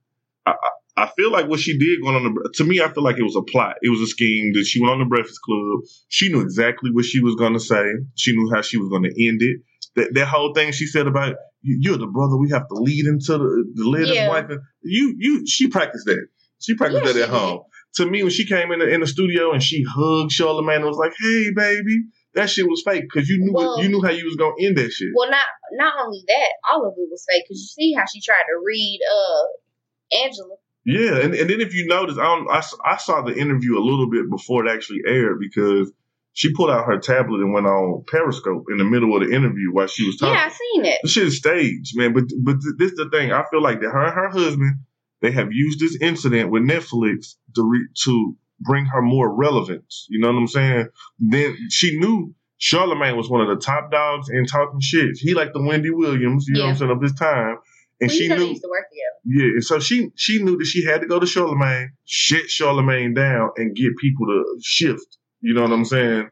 I, 0.46 0.54
I 0.96 1.06
feel 1.16 1.30
like 1.30 1.46
what 1.46 1.60
she 1.60 1.76
did 1.78 2.00
going 2.02 2.16
on 2.16 2.24
the 2.34 2.50
to 2.54 2.64
me, 2.64 2.80
I 2.80 2.88
feel 2.88 3.04
like 3.04 3.18
it 3.18 3.22
was 3.22 3.36
a 3.36 3.42
plot. 3.42 3.76
It 3.82 3.90
was 3.90 4.00
a 4.00 4.06
scheme 4.06 4.52
that 4.54 4.64
she 4.64 4.80
went 4.80 4.92
on 4.92 4.98
the 5.00 5.04
Breakfast 5.04 5.40
Club. 5.42 5.80
She 6.08 6.30
knew 6.30 6.40
exactly 6.40 6.90
what 6.90 7.04
she 7.04 7.20
was 7.20 7.34
gonna 7.34 7.60
say. 7.60 7.84
She 8.14 8.32
knew 8.34 8.50
how 8.54 8.62
she 8.62 8.78
was 8.78 8.88
gonna 8.88 9.08
end 9.28 9.42
it. 9.42 9.58
That 9.96 10.14
that 10.14 10.26
whole 10.28 10.54
thing 10.54 10.72
she 10.72 10.86
said 10.86 11.06
about 11.06 11.34
"You- 11.62 11.78
you're 11.82 11.98
the 11.98 12.06
brother 12.06 12.36
we 12.38 12.48
have 12.50 12.66
to 12.68 12.74
lead 12.74 13.04
into 13.06 13.32
the 13.36 13.64
the 13.74 13.88
lead 13.88 14.08
Yeah. 14.08 14.28
wife. 14.28 14.46
and- 14.48 14.60
You 14.82 15.14
you 15.18 15.46
she 15.46 15.68
practiced 15.68 16.06
that. 16.06 16.26
She 16.60 16.74
practiced 16.74 17.04
Yeah, 17.04 17.12
that 17.12 17.20
at 17.20 17.26
she 17.26 17.30
did. 17.32 17.38
home. 17.40 17.60
To 17.96 18.06
me, 18.10 18.22
when 18.22 18.32
she 18.32 18.44
came 18.46 18.72
in 18.72 18.78
the, 18.80 18.88
in 18.88 19.00
the 19.02 19.06
studio 19.06 19.52
and 19.52 19.62
she 19.62 19.84
hugged 19.96 20.32
Charlemagne 20.32 20.76
and 20.82 20.86
was 20.86 20.96
like, 20.96 21.12
"Hey, 21.20 21.50
baby," 21.54 21.96
that 22.34 22.50
shit 22.50 22.66
was 22.68 22.82
fake 22.84 23.04
because 23.12 23.28
you 23.28 23.38
knew 23.38 23.52
Well- 23.52 23.82
you 23.82 23.88
knew 23.88 24.02
how 24.02 24.10
you 24.10 24.24
was 24.24 24.36
gonna 24.36 24.54
end 24.60 24.76
that 24.78 24.90
shit. 24.92 25.08
Well, 25.14 25.30
not 25.30 25.46
not 25.72 25.94
only 26.04 26.22
that, 26.28 26.50
all 26.70 26.86
of 26.86 26.94
it 26.96 27.08
was 27.10 27.24
fake. 27.28 27.44
Because 27.46 27.60
you 27.60 27.66
see 27.66 27.92
how 27.96 28.04
she 28.12 28.20
tried 28.20 28.44
to 28.48 28.62
read 28.64 29.00
uh 29.10 30.24
Angela. 30.24 30.56
Yeah, 30.86 31.16
and, 31.20 31.34
and 31.34 31.48
then 31.48 31.62
if 31.62 31.72
you 31.74 31.86
notice, 31.86 32.18
I, 32.18 32.24
don't, 32.24 32.48
I 32.50 32.62
I 32.84 32.96
saw 32.98 33.22
the 33.22 33.34
interview 33.34 33.78
a 33.78 33.80
little 33.80 34.10
bit 34.10 34.28
before 34.30 34.66
it 34.66 34.70
actually 34.70 35.00
aired 35.06 35.38
because 35.40 35.90
she 36.34 36.52
pulled 36.52 36.68
out 36.70 36.84
her 36.86 36.98
tablet 36.98 37.40
and 37.40 37.54
went 37.54 37.66
on 37.66 38.04
Periscope 38.06 38.66
in 38.70 38.76
the 38.78 38.84
middle 38.84 39.16
of 39.16 39.22
the 39.26 39.34
interview 39.34 39.72
while 39.72 39.86
she 39.86 40.04
was 40.04 40.16
talking. 40.18 40.34
Yeah, 40.34 40.44
I 40.44 40.48
seen 40.50 40.84
it. 40.84 40.98
The 41.02 41.08
shit 41.08 41.26
is 41.28 41.38
staged, 41.38 41.96
man. 41.96 42.12
But 42.12 42.24
but 42.42 42.60
th- 42.60 42.74
this 42.78 42.90
is 42.92 42.96
the 42.98 43.08
thing. 43.08 43.32
I 43.32 43.44
feel 43.50 43.62
like 43.62 43.80
that 43.80 43.90
her 43.90 44.04
and 44.04 44.14
her 44.14 44.28
husband 44.28 44.80
they 45.22 45.30
have 45.30 45.52
used 45.52 45.80
this 45.80 45.96
incident 46.02 46.50
with 46.50 46.62
Netflix 46.64 47.36
to 47.54 47.62
re- 47.66 47.88
to 48.04 48.36
bring 48.60 48.86
her 48.86 49.02
more 49.02 49.34
relevance. 49.34 50.06
You 50.08 50.20
know 50.20 50.28
what 50.28 50.38
I'm 50.38 50.46
saying? 50.46 50.88
Then 51.18 51.56
she 51.70 51.98
knew 51.98 52.34
Charlemagne 52.58 53.16
was 53.16 53.28
one 53.28 53.40
of 53.40 53.48
the 53.48 53.62
top 53.62 53.90
dogs 53.90 54.28
in 54.30 54.46
talking 54.46 54.80
shit. 54.80 55.16
He 55.18 55.34
like 55.34 55.52
the 55.52 55.62
Wendy 55.62 55.90
Williams, 55.90 56.46
you 56.48 56.54
know 56.54 56.64
what 56.64 56.70
I'm 56.70 56.76
saying, 56.76 56.90
of 56.90 57.02
his 57.02 57.14
time. 57.14 57.58
And 58.00 58.10
we 58.10 58.16
she 58.16 58.28
knew 58.28 58.46
used 58.46 58.62
to 58.62 58.68
work 58.68 58.86
together. 58.90 59.44
yeah, 59.44 59.52
and 59.54 59.64
so 59.64 59.78
she 59.78 60.10
she 60.16 60.42
knew 60.42 60.56
that 60.58 60.64
she 60.64 60.84
had 60.84 61.00
to 61.00 61.06
go 61.06 61.20
to 61.20 61.26
Charlemagne, 61.26 61.92
shit 62.04 62.50
Charlemagne 62.50 63.14
down, 63.14 63.50
and 63.56 63.74
get 63.74 63.96
people 64.00 64.26
to 64.26 64.44
shift. 64.62 65.18
You 65.40 65.54
know 65.54 65.62
what 65.62 65.72
I'm 65.72 65.84
saying? 65.84 66.28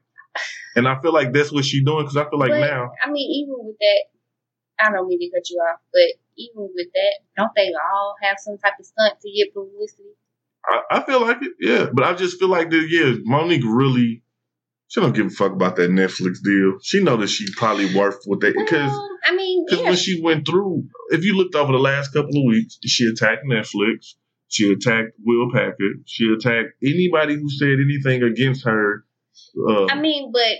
And 0.74 0.88
I 0.88 1.00
feel 1.00 1.12
like 1.12 1.32
that's 1.32 1.52
what 1.52 1.64
she's 1.64 1.84
doing 1.84 2.04
because 2.04 2.16
I 2.16 2.28
feel 2.28 2.38
like 2.38 2.50
but, 2.50 2.60
now, 2.60 2.90
I 3.04 3.10
mean, 3.10 3.30
even 3.30 3.54
with 3.58 3.76
that, 3.78 4.04
I 4.80 4.90
don't 4.90 5.06
mean 5.06 5.20
to 5.20 5.30
cut 5.36 5.48
you 5.50 5.58
off, 5.58 5.80
but 5.92 6.16
even 6.36 6.68
with 6.74 6.88
that, 6.94 7.14
don't 7.36 7.52
they 7.54 7.70
all 7.92 8.14
have 8.22 8.36
some 8.38 8.56
type 8.58 8.74
of 8.80 8.86
stunt 8.86 9.20
to 9.20 9.30
get 9.30 9.52
publicity? 9.52 10.16
I, 10.64 10.80
I 10.90 11.04
feel 11.04 11.20
like 11.20 11.38
it, 11.42 11.52
yeah. 11.60 11.86
But 11.92 12.04
I 12.04 12.14
just 12.14 12.38
feel 12.38 12.48
like 12.48 12.70
that, 12.70 12.86
yeah, 12.88 13.14
Monique 13.24 13.64
really, 13.64 14.22
she 14.88 15.00
don't 15.00 15.14
give 15.14 15.26
a 15.26 15.30
fuck 15.30 15.52
about 15.52 15.76
that 15.76 15.90
Netflix 15.90 16.42
deal. 16.42 16.78
She 16.82 17.02
know 17.02 17.16
that 17.16 17.28
she 17.28 17.46
probably 17.56 17.94
worth 17.94 18.22
what 18.26 18.40
they 18.40 18.52
because 18.52 18.90
Well, 18.90 19.08
I 19.24 19.34
mean, 19.34 19.64
because 19.66 19.80
yeah, 19.80 19.88
when 19.88 19.96
she 19.96 20.20
went 20.22 20.46
through, 20.46 20.84
if 21.10 21.24
you 21.24 21.34
looked 21.36 21.54
over 21.54 21.72
the 21.72 21.78
last 21.78 22.12
couple 22.12 22.36
of 22.36 22.44
weeks, 22.46 22.78
she 22.84 23.06
attacked 23.06 23.44
Netflix, 23.46 24.14
she 24.48 24.72
attacked 24.72 25.12
Will 25.24 25.50
Packer, 25.52 25.94
she 26.06 26.32
attacked 26.32 26.74
anybody 26.82 27.34
who 27.34 27.48
said 27.50 27.76
anything 27.82 28.22
against 28.22 28.64
her. 28.64 29.04
Uh, 29.68 29.86
I 29.86 29.98
mean, 29.98 30.30
but 30.32 30.58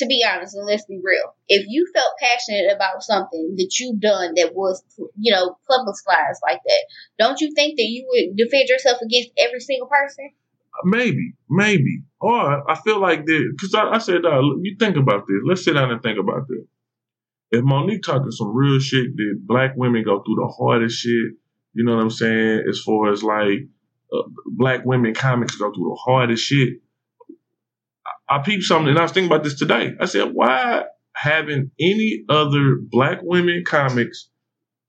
to 0.00 0.06
be 0.06 0.24
honest, 0.26 0.56
and 0.56 0.66
let's 0.66 0.84
be 0.86 1.00
real, 1.02 1.34
if 1.48 1.66
you 1.68 1.86
felt 1.94 2.12
passionate 2.18 2.74
about 2.74 3.02
something 3.02 3.54
that 3.56 3.70
you've 3.78 4.00
done 4.00 4.32
that 4.36 4.54
was, 4.54 4.82
you 5.18 5.32
know, 5.32 5.56
publicized 5.68 6.40
like 6.42 6.60
that, 6.66 6.84
don't 7.18 7.40
you 7.40 7.52
think 7.54 7.76
that 7.76 7.84
you 7.84 8.06
would 8.08 8.36
defend 8.36 8.68
yourself 8.68 8.98
against 9.02 9.30
every 9.38 9.60
single 9.60 9.88
person? 9.88 10.30
Maybe, 10.84 11.34
maybe. 11.48 12.02
Or 12.20 12.70
I 12.70 12.74
feel 12.80 13.00
like 13.00 13.26
that 13.26 13.52
because 13.56 13.74
I, 13.74 13.90
I 13.90 13.98
said, 13.98 14.24
uh, 14.24 14.40
you 14.62 14.76
think 14.78 14.96
about 14.96 15.26
this. 15.26 15.36
Let's 15.46 15.64
sit 15.64 15.74
down 15.74 15.90
and 15.90 16.02
think 16.02 16.18
about 16.18 16.48
this. 16.48 16.66
If 17.50 17.64
Monique 17.64 18.02
talking 18.02 18.30
some 18.30 18.54
real 18.54 18.78
shit 18.78 19.14
that 19.16 19.40
black 19.42 19.72
women 19.76 20.04
go 20.04 20.22
through 20.22 20.36
the 20.36 20.54
hardest 20.56 20.98
shit, 20.98 21.32
you 21.74 21.84
know 21.84 21.96
what 21.96 22.02
I'm 22.02 22.10
saying? 22.10 22.64
As 22.68 22.80
far 22.80 23.12
as 23.12 23.22
like 23.22 23.68
uh, 24.12 24.22
black 24.46 24.84
women 24.84 25.14
comics 25.14 25.56
go 25.56 25.72
through 25.72 25.90
the 25.90 26.00
hardest 26.04 26.44
shit. 26.44 26.80
I, 28.30 28.38
peeped 28.38 28.64
something 28.64 28.88
and 28.88 28.98
I 28.98 29.02
was 29.02 29.12
thinking 29.12 29.30
about 29.30 29.44
this 29.44 29.58
today. 29.58 29.94
I 30.00 30.06
said, 30.06 30.30
why 30.32 30.84
haven't 31.14 31.72
any 31.78 32.24
other 32.28 32.76
black 32.80 33.18
women 33.22 33.64
comics 33.66 34.28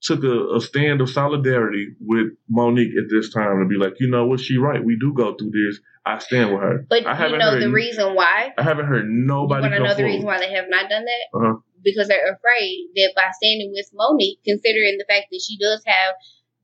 took 0.01 0.23
a, 0.23 0.55
a 0.55 0.61
stand 0.61 1.01
of 1.01 1.09
solidarity 1.09 1.95
with 1.99 2.33
Monique 2.49 2.93
at 2.97 3.09
this 3.09 3.31
time 3.33 3.59
to 3.59 3.67
be 3.67 3.75
like, 3.75 3.93
you 3.99 4.09
know 4.09 4.25
what, 4.25 4.39
she 4.39 4.57
right. 4.57 4.83
We 4.83 4.97
do 4.99 5.13
go 5.13 5.35
through 5.35 5.51
this. 5.51 5.79
I 6.05 6.17
stand 6.17 6.51
with 6.51 6.61
her. 6.61 6.85
But 6.89 7.05
I 7.05 7.11
you 7.11 7.17
haven't 7.17 7.39
know 7.39 7.51
heard 7.51 7.61
the 7.61 7.71
reason 7.71 8.15
why? 8.15 8.53
I 8.57 8.63
haven't 8.63 8.87
heard 8.87 9.05
You 9.05 9.25
nobody 9.25 9.61
want 9.61 9.73
to 9.75 9.83
know 9.83 9.93
the 9.93 10.03
reason 10.03 10.25
why 10.25 10.39
they 10.39 10.53
have 10.53 10.65
not 10.69 10.89
done 10.89 11.05
that? 11.05 11.37
Uh-huh. 11.37 11.59
Because 11.83 12.07
they're 12.07 12.33
afraid 12.33 12.89
that 12.95 13.13
by 13.15 13.29
standing 13.37 13.71
with 13.73 13.89
Monique, 13.93 14.39
considering 14.43 14.97
the 14.97 15.05
fact 15.07 15.27
that 15.31 15.41
she 15.45 15.57
does 15.57 15.83
have 15.85 16.15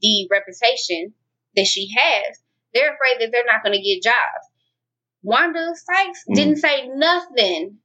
the 0.01 0.27
reputation 0.31 1.13
that 1.55 1.65
she 1.65 1.89
has, 1.95 2.39
they're 2.73 2.93
afraid 2.93 3.21
that 3.21 3.31
they're 3.31 3.45
not 3.45 3.63
going 3.63 3.77
to 3.77 3.81
get 3.81 4.03
jobs. 4.03 4.45
Wanda 5.27 5.75
Sykes 5.75 6.23
Mm. 6.29 6.35
didn't 6.35 6.57
say 6.63 6.87
nothing. 6.87 7.79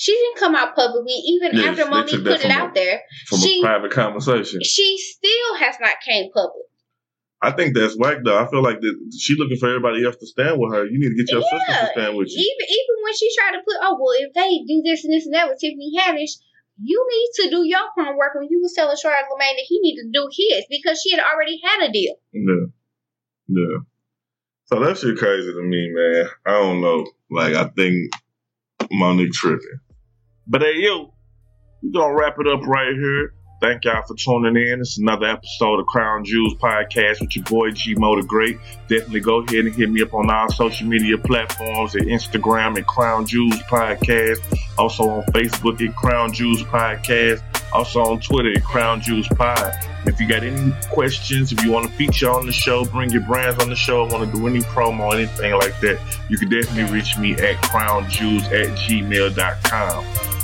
She 0.00 0.12
didn't 0.12 0.38
come 0.38 0.56
out 0.56 0.74
publicly, 0.74 1.12
even 1.36 1.52
Yeah, 1.52 1.68
after 1.68 1.84
Monique 1.86 2.24
put 2.24 2.40
it 2.42 2.50
out 2.50 2.68
her. 2.68 2.74
there. 2.74 3.02
From 3.28 3.38
She- 3.40 3.60
a 3.60 3.62
private 3.62 3.92
conversation. 3.92 4.62
She 4.64 4.96
still 4.98 5.54
has 5.60 5.76
not 5.84 5.96
came 6.00 6.32
public. 6.32 6.66
I 7.44 7.50
think 7.50 7.74
that's 7.76 7.94
whack 7.98 8.18
though. 8.24 8.38
I 8.38 8.48
feel 8.48 8.62
like 8.62 8.80
that 8.80 8.94
she 9.18 9.34
looking 9.36 9.58
for 9.58 9.68
everybody 9.68 10.04
else 10.06 10.16
to 10.16 10.26
stand 10.26 10.56
with 10.58 10.72
her. 10.72 10.86
You 10.86 10.96
need 10.98 11.10
to 11.10 11.18
get 11.20 11.28
your 11.30 11.42
sisters 11.42 11.76
to 11.80 11.90
stand 11.92 12.16
with 12.16 12.30
you. 12.30 12.38
Even 12.40 12.66
even 12.78 12.96
when 13.04 13.14
she 13.20 13.28
tried 13.36 13.52
to 13.58 13.62
put, 13.66 13.76
oh 13.82 13.98
well, 14.00 14.14
if 14.16 14.32
they 14.32 14.62
do 14.64 14.80
this 14.82 15.04
and 15.04 15.12
this 15.12 15.26
and 15.26 15.34
that 15.34 15.48
with 15.50 15.58
Tiffany 15.60 15.92
Haddish, 15.98 16.38
you 16.82 16.98
need 17.12 17.30
to 17.42 17.50
do 17.50 17.60
your 17.66 17.84
homework. 17.98 18.34
When 18.38 18.48
you 18.48 18.60
was 18.62 18.72
telling 18.72 18.96
Charlemagne 18.96 19.56
that 19.58 19.66
he 19.68 19.76
needed 19.82 20.06
to 20.08 20.10
do 20.14 20.24
his 20.32 20.64
because 20.70 21.02
she 21.02 21.10
had 21.14 21.20
already 21.20 21.60
had 21.62 21.82
a 21.90 21.92
deal. 21.92 22.14
Yeah. 22.32 22.70
Yeah. 23.50 23.78
So 24.72 24.80
that 24.80 24.96
shit 24.96 25.18
crazy 25.18 25.52
to 25.52 25.62
me, 25.62 25.90
man. 25.92 26.30
I 26.46 26.52
don't 26.52 26.80
know. 26.80 27.06
Like 27.30 27.52
I 27.54 27.64
think 27.76 28.10
Monique 28.90 29.34
tripping. 29.34 29.80
But 30.46 30.62
hey 30.62 30.76
yo, 30.76 31.12
we 31.82 31.92
gonna 31.92 32.14
wrap 32.14 32.36
it 32.38 32.48
up 32.48 32.66
right 32.66 32.94
here. 32.94 33.34
Thank 33.60 33.84
y'all 33.84 34.02
for 34.08 34.14
tuning 34.16 34.56
in. 34.56 34.80
It's 34.80 34.96
another 34.96 35.26
episode 35.26 35.78
of 35.78 35.84
Crown 35.88 36.24
Jewels 36.24 36.54
Podcast 36.54 37.20
with 37.20 37.36
your 37.36 37.44
boy 37.44 37.72
G 37.72 37.94
Mo 37.96 38.16
the 38.16 38.26
Great. 38.26 38.56
Definitely 38.88 39.20
go 39.20 39.40
ahead 39.40 39.66
and 39.66 39.74
hit 39.74 39.90
me 39.90 40.00
up 40.00 40.14
on 40.14 40.30
our 40.30 40.50
social 40.50 40.86
media 40.88 41.18
platforms 41.18 41.94
at 41.94 42.04
Instagram 42.04 42.78
at 42.78 42.86
Crown 42.86 43.26
Jewels 43.26 43.58
Podcast. 43.64 44.40
Also 44.78 45.06
on 45.06 45.22
Facebook 45.32 45.86
at 45.86 45.94
Crown 45.94 46.32
Jewels 46.32 46.62
Podcast. 46.62 47.42
Also 47.74 48.00
on 48.02 48.20
Twitter 48.20 48.52
at 48.54 48.62
Crown 48.64 49.00
Jewels 49.00 49.28
Pod. 49.28 49.72
If 50.06 50.20
you 50.20 50.28
got 50.28 50.42
any 50.42 50.72
questions, 50.90 51.52
if 51.52 51.62
you 51.64 51.72
want 51.72 51.86
to 51.86 51.92
feature 51.92 52.30
on 52.30 52.46
the 52.46 52.52
show, 52.52 52.84
bring 52.84 53.10
your 53.10 53.22
brands 53.22 53.62
on 53.62 53.70
the 53.70 53.76
show, 53.76 54.04
want 54.06 54.30
to 54.30 54.38
do 54.38 54.46
any 54.46 54.60
promo, 54.60 55.00
or 55.00 55.14
anything 55.14 55.52
like 55.54 55.78
that, 55.80 55.98
you 56.28 56.36
can 56.36 56.50
definitely 56.50 56.92
reach 56.92 57.16
me 57.18 57.32
at 57.34 57.56
crownjewels 57.62 58.44
at 58.46 58.76
gmail.com. 58.78 60.41